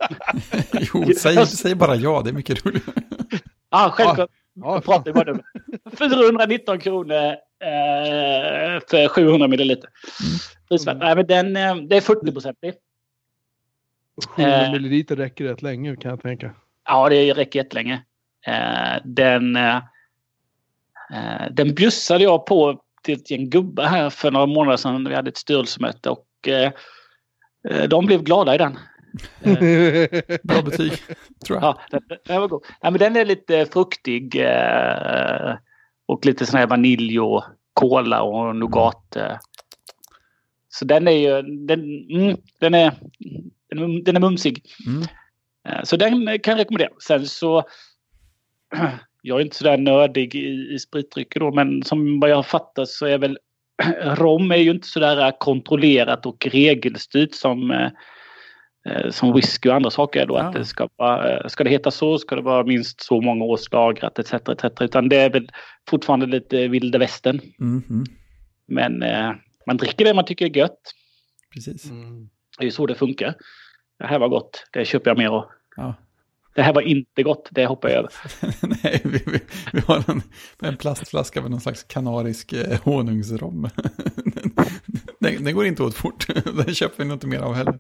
[0.94, 2.84] jo, säg, säg bara ja, det är mycket roligt.
[3.70, 4.30] Ja, självklart.
[4.54, 5.40] Ja, pratar bara
[5.98, 9.90] 419 kronor eh, för 700 milliliter.
[10.86, 11.00] Mm.
[11.00, 12.58] Nej, men den, eh, det är 40 procent.
[14.36, 16.52] 700 milliliter räcker rätt länge kan jag tänka.
[16.86, 18.04] Ja, det räcker jättelänge.
[18.48, 19.78] Eh, den, eh,
[21.14, 25.10] eh, den bjussade jag på till ett gäng gubbar här för några månader sedan.
[25.10, 26.26] Vi hade ett styrelsemöte och
[27.88, 28.80] de blev glada i den.
[30.44, 30.92] Bra betyg,
[31.46, 31.64] tror jag.
[31.64, 32.64] Ja, den, den var god.
[32.82, 34.46] Ja, men den är lite fruktig
[36.06, 37.44] och lite sån här vanilj och
[37.74, 39.18] kola och nougat.
[40.70, 41.80] Så den är ju, den,
[42.10, 42.94] mm, den, är,
[44.04, 44.66] den, är mumsig.
[44.88, 45.04] Mm.
[45.84, 46.90] Så den kan jag rekommendera.
[47.00, 47.66] Sen så
[49.22, 52.90] jag är inte sådär nördig i, i spritdrycker då, men som vad jag har fattat
[52.90, 53.38] så är väl
[54.04, 57.92] rom är ju inte sådär kontrollerat och regelstyrt som, eh,
[58.90, 60.26] eh, som whisky och andra saker.
[60.26, 60.42] Då, ja.
[60.42, 63.72] att det ska, vara, ska det heta så ska det vara minst så många års
[63.72, 64.34] lagrat etc.
[64.34, 64.82] etc.
[64.82, 65.50] Utan det är väl
[65.90, 67.42] fortfarande lite vilda västern.
[67.60, 68.06] Mm -hmm.
[68.68, 69.32] Men eh,
[69.66, 70.82] man dricker det man tycker är gött.
[71.54, 71.90] Precis.
[71.90, 72.30] Mm.
[72.58, 73.36] Det är ju så det funkar.
[74.00, 75.46] Det här var gott, det köper jag mer av.
[75.76, 75.96] Ja.
[76.56, 78.12] Det här var inte gott, det hoppar jag över.
[78.84, 79.40] Nej, vi, vi,
[79.74, 80.22] vi, har en,
[80.62, 83.62] en plastflaska med någon slags kanarisk eh, honungsrom.
[85.20, 86.28] den, den, går inte åt fort,
[86.66, 87.80] den köper vi inte mer av heller.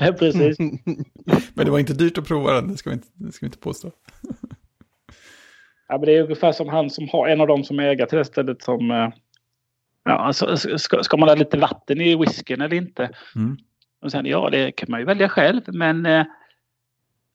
[0.00, 0.58] Nej, precis.
[1.54, 3.48] Men det var inte dyrt att prova den, det ska vi inte, det ska vi
[3.48, 3.90] inte påstå.
[5.88, 8.18] Ja, men det är ungefär som han som har en av dem som äger till
[8.18, 8.90] det stället som...
[8.90, 9.08] Eh,
[10.04, 13.10] ja, alltså, ska, ska man ha lite vatten i whiskyn eller inte?
[13.36, 13.56] Mm.
[14.02, 16.24] Och sen, ja, det kan man ju välja själv, men eh,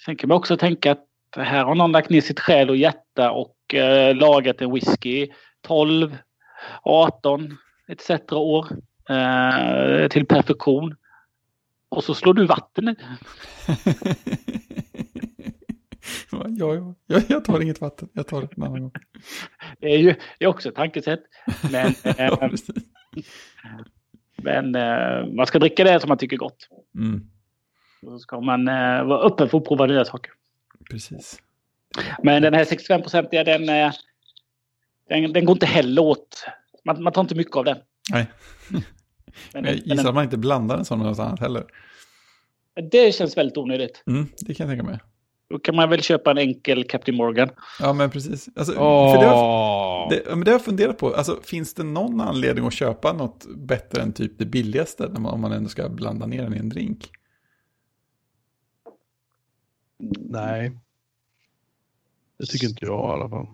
[0.05, 1.05] Sen kan man också tänka att
[1.35, 5.27] här har någon lagt ner sitt själ och hjärta och eh, lagat en whisky
[5.61, 6.17] 12,
[6.81, 7.57] 18
[7.87, 8.09] etc.
[8.31, 8.67] år
[9.09, 10.95] eh, till perfektion.
[11.89, 12.95] Och så slår du vatten i.
[16.31, 18.09] ja, ja, ja, jag tar inget vatten.
[18.13, 18.91] Jag tar det en annan gång.
[19.79, 21.23] Det är ju det är också ett tankesätt.
[21.71, 22.49] Men, eh,
[24.35, 26.67] men eh, man ska dricka det som man tycker gott.
[26.95, 27.29] Mm.
[28.01, 30.31] Då ska man eh, vara öppen för att prova nya saker.
[30.89, 31.41] Precis.
[32.23, 33.91] Men den här 65-procentiga den, eh,
[35.09, 36.45] den, den går inte heller åt.
[36.85, 37.77] Man, man tar inte mycket av den.
[38.11, 38.27] Nej.
[39.53, 41.63] Men, jag gissar att man inte blandar en sån någonstans heller.
[42.91, 44.03] Det känns väldigt onödigt.
[44.07, 44.99] Mm, det kan jag tänka mig.
[45.49, 47.49] Då kan man väl köpa en enkel Captain Morgan.
[47.79, 48.49] Ja, men precis.
[48.55, 49.13] Alltså, oh.
[49.13, 51.13] för det, har, det, men det har jag funderat på.
[51.13, 55.51] Alltså, finns det någon anledning att köpa något bättre än typ det billigaste om man
[55.51, 57.09] ändå ska blanda ner den i en drink?
[60.19, 60.71] Nej.
[62.37, 63.47] Det tycker inte jag i alla fall.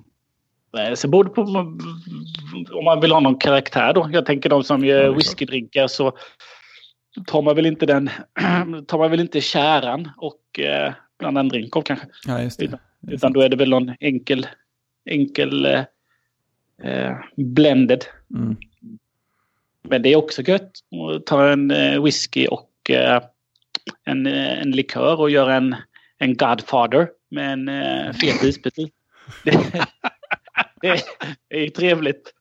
[0.78, 4.10] Eh, Så både på om man vill ha någon karaktär då.
[4.14, 6.18] Jag tänker de som gör whiskydrinkar så
[7.28, 8.10] tar man väl inte den,
[8.88, 12.08] tar man väl inte käran och eh, blandar en drink av kanske.
[12.28, 12.66] Ja, just det.
[12.66, 14.48] Utan- Utan då är det väl någon enkel,
[15.06, 15.84] enkel eh,
[16.84, 18.06] eh, blended.
[18.36, 18.56] Mm.
[19.82, 20.72] Men det är också gött
[21.18, 23.22] att ta en eh, whisky och eh,
[24.04, 25.76] en, eh, en likör och göra en,
[26.26, 28.76] en Godfather med en eh, fet isbit.
[28.76, 29.52] Det,
[30.82, 31.04] det,
[31.50, 32.34] det är ju trevligt.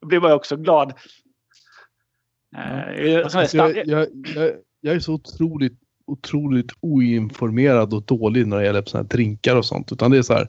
[0.00, 0.92] Då blir man ju också glad.
[2.56, 4.06] Eh, här Alltså, jag, jag,
[4.36, 4.50] jag,
[4.80, 9.66] jag är så otroligt, otroligt oinformerad och dålig när det gäller såna här drinkar och
[9.66, 9.92] sånt.
[9.92, 10.48] Utan det är så här.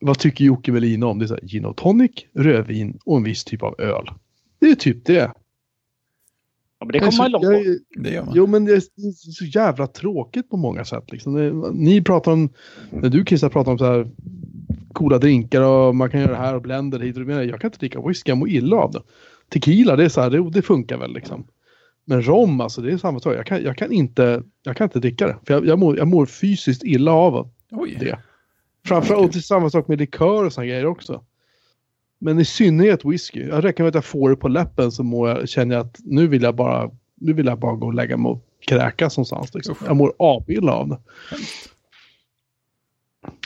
[0.00, 1.18] Vad tycker Jocke Melin om?
[1.18, 4.06] Det är så här, gin och tonic, rödvin och en viss typ av öl.
[4.58, 5.32] Det är typ det.
[6.82, 8.00] Ja, men det kommer man så- långt jag på.
[8.02, 8.34] Det gör man.
[8.36, 11.12] Jo, men det är det så jävla tråkigt på många sätt.
[11.12, 11.34] Liksom.
[11.34, 12.48] Det, ni pratar om,
[12.90, 14.10] när du Christer pratar om så här
[14.92, 17.22] coola drinkar och man kan göra det här och blender hit och.
[17.22, 19.02] Jag kan inte dricka whisky, jag mår illa av det.
[19.48, 21.46] Tequila, det är så här, det, det funkar väl liksom.
[22.04, 23.34] Men rom, alltså det är samma sak.
[23.34, 25.36] Jag kan, jag kan, inte, jag kan inte dricka det.
[25.46, 27.96] För jag, jag, mår, jag mår fysiskt illa av Oj.
[28.00, 28.18] det.
[28.86, 31.24] Framförallt, och det är samma sak med likör och såna grejer också.
[32.24, 33.46] Men i synnerhet whisky.
[33.48, 35.98] Jag räcker med att jag får det på läppen så mår jag, känner jag att
[36.04, 39.54] nu vill jag bara, nu vill jag bara gå och lägga mig och kräkas någonstans.
[39.54, 39.74] Liksom.
[39.86, 40.98] Jag mår avilla av det.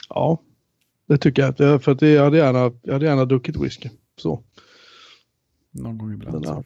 [0.09, 0.41] Ja,
[1.07, 1.83] det tycker jag.
[1.83, 3.89] För att jag, hade gärna, jag hade gärna druckit whisky.
[4.17, 4.43] Så.
[5.71, 6.45] Någon gång Men, ibland.
[6.45, 6.63] ja.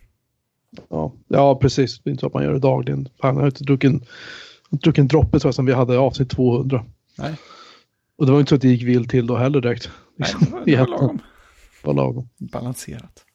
[0.89, 1.99] Ja, ja, precis.
[1.99, 3.07] Det är inte så att man gör det dagligen.
[3.21, 4.01] Fan, jag har inte druckit en,
[4.69, 6.85] druckit en droppe jag som vi hade avsnitt 200.
[7.17, 7.35] Nej,
[8.17, 9.89] Och det var inte så att det gick vilt till då heller direkt.
[10.15, 11.01] Nej Liksom, det var, det var egentligen.
[11.01, 11.19] lagom.
[11.83, 12.29] Var lagom.
[12.37, 13.25] Balanserat.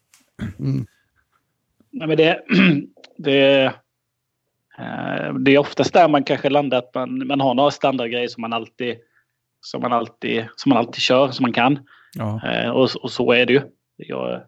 [0.58, 0.86] Mm.
[1.90, 2.42] Nej, men det,
[3.16, 3.64] det,
[4.78, 8.40] eh, det är oftast där man kanske landar att man, man har några standardgrejer som
[8.40, 8.96] man alltid
[9.66, 11.78] som man alltid, som man alltid kör, som man kan.
[12.14, 13.60] Ja, Eh, och, och så är det ju.
[13.96, 14.42] Jag,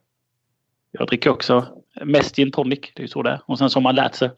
[0.90, 1.66] jag dricker också
[2.04, 3.40] mest gin tonic, det är ju så det är.
[3.46, 4.30] Och sen så har man lärt sig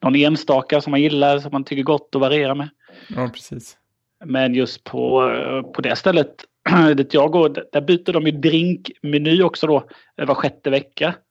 [0.00, 2.68] någon enstaka som man gillar, som man tycker gott att variera med.
[3.08, 3.76] ja precis.
[4.24, 5.30] Men just på,
[5.74, 6.34] på det stället
[6.96, 9.84] dit jag går, där byter de ju drinkmeny också då
[10.16, 11.14] eh, var sjätte vecka.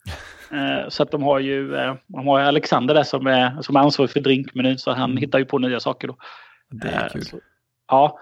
[0.54, 3.80] Eh, Så att de har ju eh, de har Alexander där som är, som är
[3.80, 5.18] ansvarig för drinkmenyn så han Mm.
[5.18, 6.18] hittar ju på nya saker då.
[6.70, 7.26] Det är kul.
[7.26, 7.40] så-
[7.88, 8.20] Ja,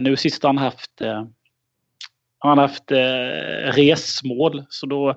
[0.00, 0.90] nu sist har han haft
[2.38, 2.92] har han haft
[3.76, 5.14] resmål så då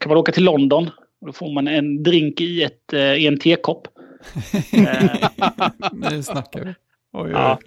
[0.00, 0.90] kan man åka till London
[1.26, 3.88] då får man en drink i, ett, i en tekopp.
[5.92, 6.70] Nu snackar vi.
[7.12, 7.58] Oj, oj, Ja.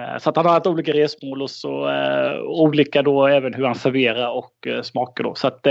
[0.00, 3.64] Eh, Så att han har haft olika resmål och så eh, olika då även hur
[3.64, 5.34] han serverar och eh, smaker då.
[5.34, 5.66] Så att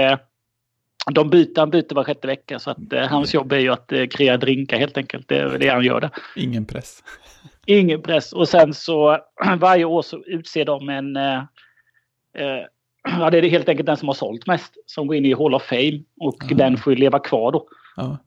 [1.11, 4.37] de byter, han byter var sjätte vecka så att hans jobb är ju att kreera
[4.37, 5.27] drinkar helt enkelt.
[5.27, 6.09] Det är det han gör det.
[6.35, 7.03] Ingen press.
[7.65, 8.33] Ingen press.
[8.33, 9.17] Och sen så
[9.57, 11.17] varje år så utser de en...
[13.19, 15.53] Ja, det är helt enkelt den som har sålt mest som går in i Hall
[15.55, 16.55] of Fame och Ah.
[16.55, 17.67] den får ju leva kvar då.
[17.95, 18.17] Ja,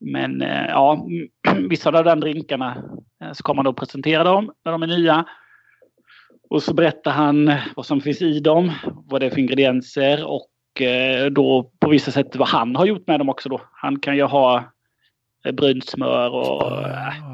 [0.00, 1.06] Men eh, ja,
[1.68, 2.82] vissa av de drinkarna
[3.24, 5.24] eh, så kommer han då presentera dem när de är nya.
[6.50, 10.82] Och så berättar han vad som finns i dem, vad det är för ingredienser och
[10.82, 13.60] eh, då på vissa sätt vad han har gjort med dem också då.
[13.72, 14.64] Han kan ju ha
[15.52, 16.62] brynt smör och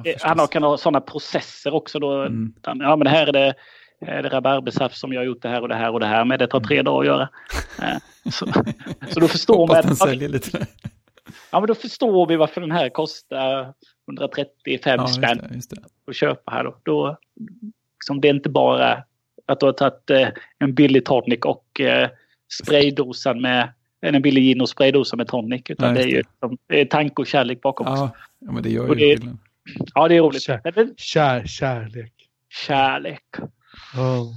[0.05, 0.23] förstås.
[0.23, 2.23] han har, kan ha sådana processer också då.
[2.23, 2.55] Mm.
[2.63, 3.55] Ja men här är det,
[4.01, 6.25] är det rabarbersaft som jag har gjort det här och det här och det här
[6.25, 7.29] men det tar tre dagar att göra.
[8.33, 8.47] Så,
[9.09, 10.09] så då förstår Hoppas den man.
[10.09, 10.67] säljer lite.
[11.51, 13.75] Ja, men då förstår vi varför den här kostar
[14.09, 15.77] 135 Ja, just spänn det, just det.
[16.07, 16.65] att köpa här.
[16.65, 16.79] Då.
[16.83, 17.17] Då,
[17.97, 19.05] liksom, det är inte bara
[19.47, 20.29] att du har tagit eh,
[20.59, 22.11] en billig tonic och eh,
[22.63, 25.63] spraydosan med en billig gin och spraydosan med tonic.
[25.69, 28.03] Utan Nej, det är just ju liksom, det är tanke och kärlek bakom också.
[28.03, 29.39] Ja, ja, men det gör Och ju det- skillnad.
[29.95, 30.43] Ja, det är roligt.
[30.43, 32.13] Kär- Kär, kärlek.
[32.49, 33.25] kärlek.
[33.95, 34.35] Ja.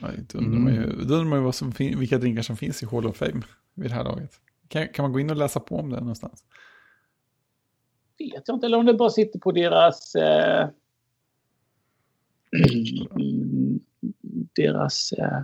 [0.00, 2.82] Ja, då undrar man ju, då undrar man ju vad som vilka drinkar som finns
[2.82, 3.42] i Hall of Fame
[3.74, 4.30] vid det här laget.
[4.68, 6.44] Kan, kan man gå in och läsa på om det någonstans?
[8.18, 10.14] Vet jag inte, eller om det bara sitter på deras...
[10.14, 10.68] Eh,
[14.56, 15.12] deras...
[15.12, 15.40] Eh,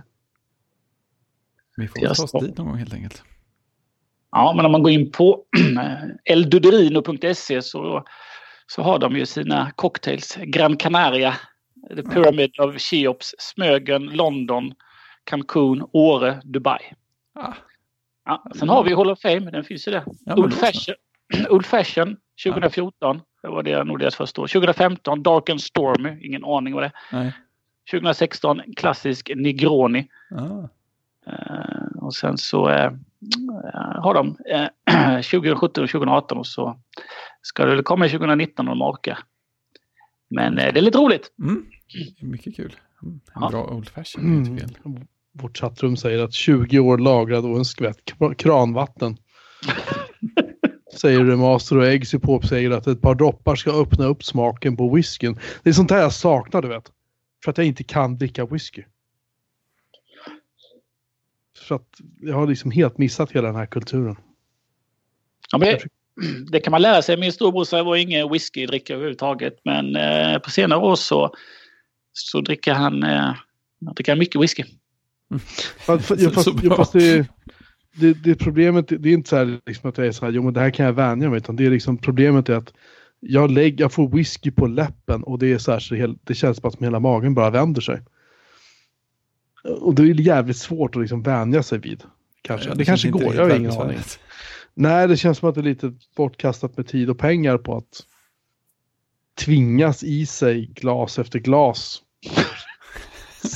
[1.77, 3.23] Vi får Deras ta oss dit någon gång helt enkelt.
[4.31, 5.43] Ja, men om man går in på
[6.23, 8.05] elduderino.se så,
[8.67, 10.37] så har de ju sina cocktails.
[10.45, 11.35] Gran Canaria,
[11.95, 14.73] The Pyramid of Cheops, Smögen, London,
[15.23, 16.79] Cancun, Åre, Dubai.
[17.33, 17.53] Ah,
[18.25, 20.03] Ja, sen har vi Hall of Fame, den finns ju där.
[20.25, 20.53] ja, Old.
[20.53, 20.95] Fashion,
[21.49, 24.47] Old Fashion 2014, det var det nog deras första år.
[24.47, 27.19] 2015 Dark and Stormy, ingen aning vad det är.
[27.19, 27.31] Nej.
[27.91, 30.07] 2016 klassisk Negroni.
[30.31, 30.67] Ah,
[31.27, 32.91] Eh, och sen så eh,
[34.01, 36.79] har de eh, 2017 och 2018 och så
[37.41, 39.19] ska det väl komma 2019 om de orkar.
[40.27, 41.31] Men det är lite roligt.
[41.39, 41.65] mm.
[42.21, 42.75] Mycket kul.
[43.01, 43.49] En Ja.
[43.49, 44.23] bra old fashion.
[44.45, 44.57] Mm.
[45.41, 49.17] Vårt chattrum säger att 20 år lagrad och en skvätt kr- kranvatten.
[50.93, 54.95] säger Remaster och Eggsy Pop säger att ett par droppar ska öppna upp smaken på
[54.95, 55.39] whiskyn.
[55.63, 56.91] Det är sånt här jag saknar, du vet.
[57.43, 58.83] För att jag inte kan dricka whisky.
[61.57, 64.15] För att jag har liksom helt missat hela den här kulturen.
[65.51, 65.81] Ja, men det,
[66.51, 67.17] det kan man lära sig.
[67.17, 69.59] Min storebrorsa var ingen whiskydrickare överhuvudtaget.
[69.63, 71.35] Men eh, på senare år så,
[72.13, 73.35] så dricker han, eh,
[73.85, 74.63] han dricker mycket whisky.
[75.77, 77.27] Fast, Så- ja, fast, så ja, fast det,
[77.95, 80.43] det, det problemet, det är inte så här liksom att jag är så här, jo
[80.43, 82.73] men det här kan jag vänja mig, utan det är liksom problemet är att
[83.19, 86.33] jag, lägger, jag får whisky på läppen och det är så här så det, det
[86.33, 88.01] känns bara som hela magen bara vänder sig.
[89.63, 92.03] Och det är jävligt svårt att liksom vänja sig vid.
[92.41, 92.69] Kanske.
[92.69, 93.99] Det, kanske känns inte går, jag har ingen aning.
[94.73, 98.03] Nej, det känns som att det är lite bortkastat med tid och pengar på att
[99.35, 102.01] tvingas i sig glas efter glas.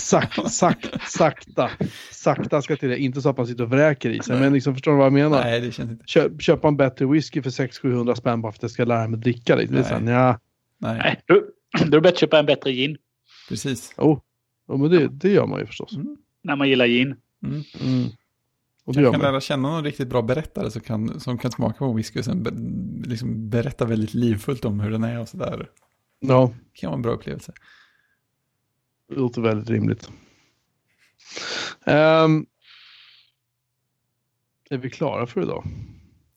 [0.10, 1.70] Sak, sak, sakta,
[2.12, 2.98] sakta ska till det.
[2.98, 4.44] Inte så att man sitter och vräker i sig, Nej.
[4.44, 5.44] men liksom förstår du vad jag menar?
[5.44, 6.04] Nej, det känns inte.
[6.08, 9.20] Köp, köpa en bättre whisky för 600-700 spänn bara för att jag ska lära mig
[9.20, 9.66] dricka det.
[9.66, 10.36] Det är så här, Nej.
[10.78, 11.34] Nej, Nej, då,
[11.80, 12.98] då är det bättre att köpa en bättre gin.
[13.50, 13.94] precis.
[13.98, 14.20] oh,
[14.68, 15.96] oh, men det, det gör man ju förstås.
[15.96, 16.18] Mm.
[16.44, 17.16] När man gillar gin.
[17.44, 17.64] Mm.
[17.82, 18.10] Mm.
[18.86, 19.32] Och Jag kan man.
[19.32, 22.44] lära känna någon riktigt bra berättare som kan, som kan smaka på whisky och sen
[22.44, 22.52] be,
[23.10, 25.70] liksom berätta väldigt livfullt om hur den är och sådär.
[26.20, 27.54] Ja, Det kan vara en bra upplevelse.
[29.10, 30.10] Det låter väldigt rimligt.
[31.86, 32.46] Ehm,
[34.70, 35.64] är vi klara för idag?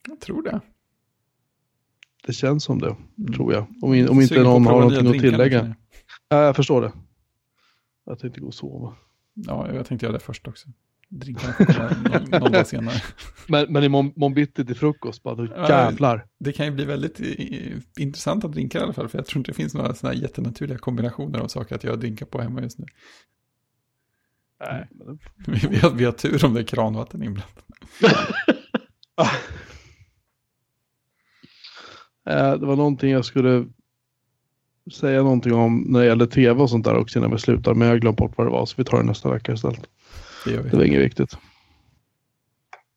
[0.07, 0.61] Jag tror det.
[2.25, 3.33] Det känns som det, Mm.
[3.33, 3.65] tror jag.
[3.81, 5.75] Om, in, om inte någon har någonting att tillägga.
[6.29, 6.91] Ja, jag förstår det.
[8.05, 8.95] Jag tänkte gå och sova.
[9.33, 10.69] Ja, jag tänkte göra det först också.
[11.19, 11.53] Drinkarna
[12.03, 12.95] någon, någon dag senare.
[13.47, 16.25] Men, men i morgon bitti till frukost, bara då Ja, jävlar.
[16.39, 19.51] Det kan ju bli väldigt i- intressanta drinkar i alla fall, för jag tror inte
[19.51, 22.79] det finns några sådana här jättenaturliga kombinationer av saker att göra drinkar på hemma just
[22.79, 22.85] nu.
[24.59, 27.63] Nej, men, Vi, vi, har, vi har tur om det är kranvatten inblandat.
[32.29, 33.65] eh, det var någonting jag skulle
[34.93, 37.73] säga någonting om när det gäller tv och sånt där också innan vi slutar.
[37.73, 39.87] Men jag har glömt bort vad det var, så vi tar det nästa vecka istället.
[40.45, 41.37] Det gör Det var inget viktigt.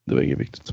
[0.07, 0.73] Det var inget viktigt.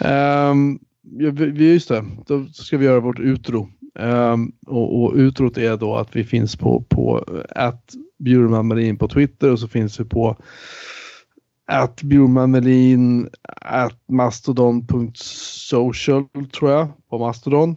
[0.00, 3.68] Um, ja, vi- just det, då ska vi göra vårt utro.
[3.94, 8.98] Um, och, och utrot är då att vi finns på, på eh, att Bjurman Melin
[8.98, 10.36] på Twitter och så finns vi på
[11.66, 13.28] att Bjurman Melin
[13.60, 17.76] att mastodon.social tror jag på Mastodon.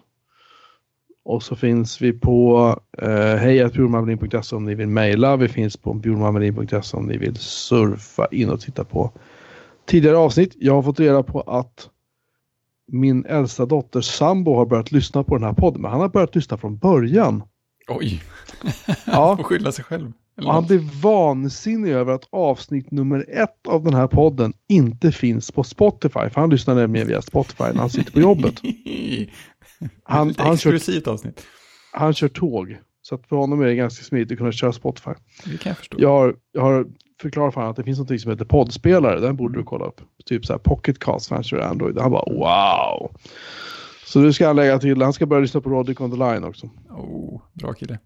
[1.26, 5.38] Och så finns vi på eh, hejatbjurmanmelin.se om ni vill mejla.
[5.38, 9.11] Vi finns på bjurmanmelin.se om ni vill surfa in och titta på
[9.85, 10.56] tidigare avsnitt.
[10.60, 11.89] Jag har fått reda på att
[12.91, 16.35] min äldsta dotters sambo har börjat lyssna på den här podden, men han har börjat
[16.35, 17.43] lyssna från början.
[17.88, 18.23] Oj,
[19.06, 20.11] Ja, får skylla sig själv.
[20.38, 25.52] Och han blev vansinnig över att avsnitt nummer ett av den här podden inte finns
[25.52, 28.61] på Spotify, för han lyssnar nämligen via Spotify när han sitter på jobbet.
[30.03, 31.45] Han, han, kör, avsnitt.
[31.91, 35.11] han kör tåg, så att för honom är det ganska smidigt att kunna köra Spotify.
[35.45, 35.97] Det kan jag förstå.
[35.99, 36.85] Jag har, jag har
[37.22, 39.19] förklarat för honom att det finns något som heter poddspelare.
[39.19, 40.02] Den borde du kolla upp.
[40.26, 41.99] Typ så här Pocket Cast för han kör Android.
[41.99, 43.11] Han bara wow.
[44.06, 46.43] Så nu ska han lägga till, han ska börja lyssna på Rodic on the line
[46.43, 46.69] också.
[46.89, 47.99] Oh, bra kille.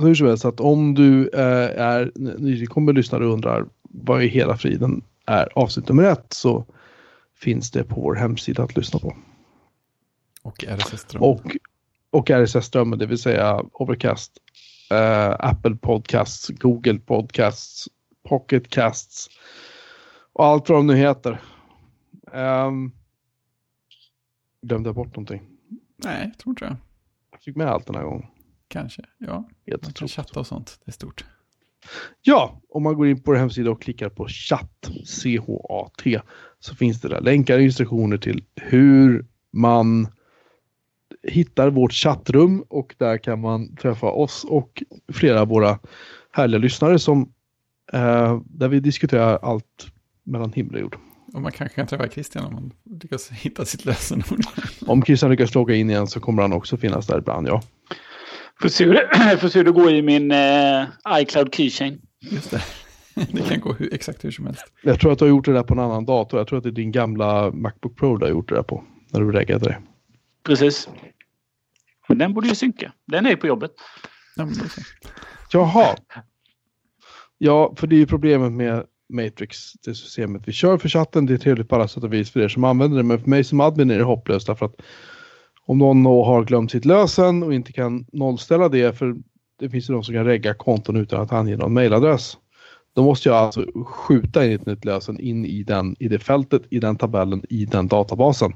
[0.00, 4.22] Så hur som helst, så att om du eh, är nytillkommen lyssnare och undrar vad
[4.22, 6.64] i hela friden är avsnitt nummer ett så
[7.40, 9.16] finns det på vår hemsida att lyssna på.
[10.48, 11.22] Och RSS-ström.
[11.22, 11.56] Och,
[12.10, 14.38] och RSS-strömmen, det vill säga Overcast,
[14.90, 17.88] eh, Apple Podcasts, Google Podcasts,
[18.28, 19.28] Pocket Casts
[20.32, 21.40] och allt vad de nu heter.
[22.32, 22.92] Um,
[24.62, 25.42] glömde jag bort någonting?
[25.96, 26.76] Nej, jag tror inte det.
[27.30, 28.26] Jag fick med allt den här gången.
[28.68, 29.02] Kanske.
[29.18, 30.80] Ja, Helt man kan chatta och sånt.
[30.84, 31.24] Det är stort.
[32.22, 36.20] Ja, om man går in på vår hemsida och klickar på chatt, C-H-A-T,
[36.58, 40.08] så finns det där länkar och instruktioner till hur man
[41.22, 44.82] hittar vårt chattrum och där kan man träffa oss och
[45.12, 45.78] flera av våra
[46.32, 47.32] härliga lyssnare som
[47.92, 49.86] eh, där vi diskuterar allt
[50.24, 50.96] mellan himmel och jord.
[51.34, 52.72] Och man kanske kan träffa Christian om man
[53.02, 54.40] lyckas hitta sitt lösenord.
[54.86, 57.62] Om Christian lyckas logga in igen så kommer han också finnas där ibland, ja.
[58.60, 60.86] Får se hur det, får se hur det går i min eh,
[61.20, 62.00] iCloud Keychain.
[62.20, 62.62] Just det.
[63.32, 64.64] Det kan gå hur, exakt hur som helst.
[64.82, 66.40] Jag tror att du har gjort det där på en annan dator.
[66.40, 68.84] Jag tror att det är din gamla Macbook Pro du har gjort det där på.
[69.12, 69.78] När du reggade det.
[70.48, 70.88] Precis.
[72.08, 72.92] Men den borde ju synka.
[73.06, 73.70] Den är ju på jobbet.
[75.52, 75.96] Jaha.
[77.38, 81.26] Ja, för det är ju problemet med Matrix, det systemet vi kör för chatten.
[81.26, 83.30] Det är trevligt på alla sätt och vis för er som använder det, men för
[83.30, 84.82] mig som admin är det hopplöst därför att
[85.66, 89.16] om någon har glömt sitt lösen och inte kan nollställa det, för
[89.58, 92.38] det finns ju de som kan regga konton utan att ange någon mailadress.
[92.94, 96.62] Då måste jag alltså skjuta in ett nytt lösen in i, den, i det fältet,
[96.70, 98.52] i den tabellen, i den databasen.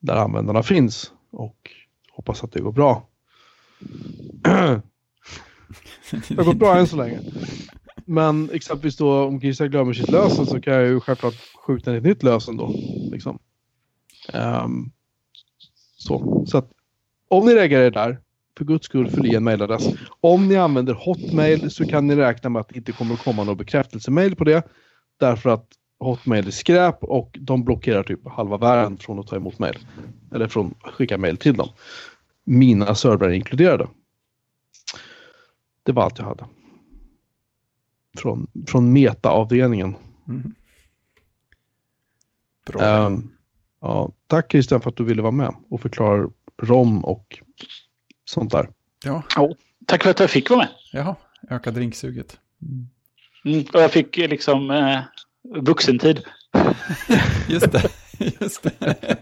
[0.00, 1.70] Där användarna finns och
[2.12, 3.08] hoppas att det går bra.
[6.28, 7.20] det har gått bra än så länge.
[8.04, 11.34] Men exempelvis då om Christian glömmer sitt lösen så kan jag ju självklart
[11.66, 12.74] skjuta in ett nytt lösen då.
[13.12, 13.38] Liksom.
[14.34, 14.92] Um,
[15.96, 16.44] så.
[16.46, 16.72] så att
[17.28, 18.20] om ni lägger er där,
[18.58, 19.88] för guds skull fyll i en mailadress.
[20.20, 23.44] Om ni använder Hotmail så kan ni räkna med att det inte kommer att komma
[23.44, 24.62] någon bekräftelsemail på det.
[25.20, 25.66] Därför att
[26.00, 29.78] Hotmail är skräp och de blockerar typ halva världen från att ta emot mail.
[30.34, 31.68] Eller från att skicka mail till dem.
[32.44, 33.88] Mina servrar inkluderade.
[35.82, 36.44] Det var allt jag hade.
[38.18, 39.94] Från, från meta-avdelningen.
[40.28, 40.54] Mm.
[42.66, 43.06] Bra.
[43.06, 43.32] Um,
[43.80, 46.30] ja, tack Christian för att du ville vara med och förklara
[46.62, 47.38] ROM och
[48.24, 48.68] sånt där.
[49.04, 49.22] Ja.
[49.36, 49.52] Oh,
[49.86, 50.68] tack för att jag fick vara med.
[50.92, 51.16] Jaha,
[51.50, 52.38] öka drinksuget.
[52.62, 52.88] Mm.
[53.44, 55.00] Mm, och jag fick liksom eh,
[55.48, 56.20] vuxentid.
[57.48, 57.90] Just det.
[58.40, 59.16] Just det.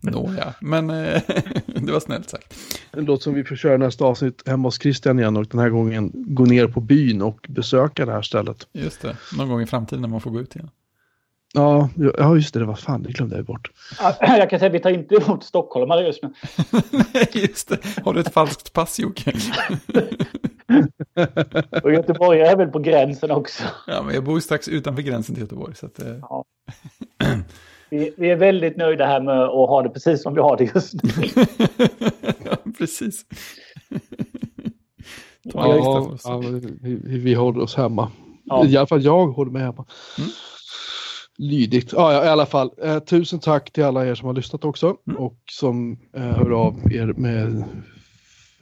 [0.00, 1.22] Nåja, men eh,
[1.66, 2.54] det var snällt sagt.
[2.92, 5.70] Det låter som vi får köra nästa avsnitt hemma hos Christian igen och den här
[5.70, 8.66] gången gå ner på byn och besöka det här stället.
[8.72, 10.70] Just det, någon gång i framtiden när man får gå ut igen.
[11.56, 13.70] Ja, ja just det, det var fan, det glömde jag bort.
[14.20, 16.32] Jag kan säga att vi tar inte emot stockholmare just nu.
[16.90, 17.78] Nej, just det.
[18.04, 19.32] Har du ett falskt pass, Jocke?
[21.82, 23.64] och Göteborg är väl på gränsen också.
[23.86, 25.74] Ja, men jag bor strax utanför gränsen till Göteborg.
[25.74, 26.16] Så att, eh...
[26.20, 26.44] ja.
[27.90, 30.74] vi, vi, är väldigt nöjda här med att ha det precis som vi har det
[30.74, 31.10] just nu.
[32.44, 33.24] ja, precis.
[35.42, 36.42] Ja, ja
[36.82, 38.10] vi, vi, håller oss hemma.
[38.44, 38.66] Ja.
[38.66, 39.86] I alla fall jag håller mig hemma.
[40.18, 40.30] Mm
[41.38, 41.92] lydigt.
[41.92, 42.70] Ja, ja, i alla fall.
[42.82, 45.18] Eh, tusen tack till alla er som har lyssnat också mm.
[45.18, 47.64] och som eh, hör av er med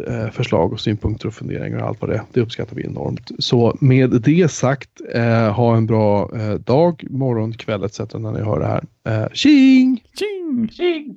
[0.07, 2.23] eh, förslag och synpunkter och funderingar och allt vad det är.
[2.32, 3.31] Det uppskattar vi enormt.
[3.39, 7.99] Så med det sagt, eh, ha en bra eh, dag, morgon, kväll etc.
[7.99, 8.85] när ni hör det här.
[9.09, 10.05] Eh, tjing!
[10.19, 10.69] Tjing!
[10.69, 11.16] Tjing!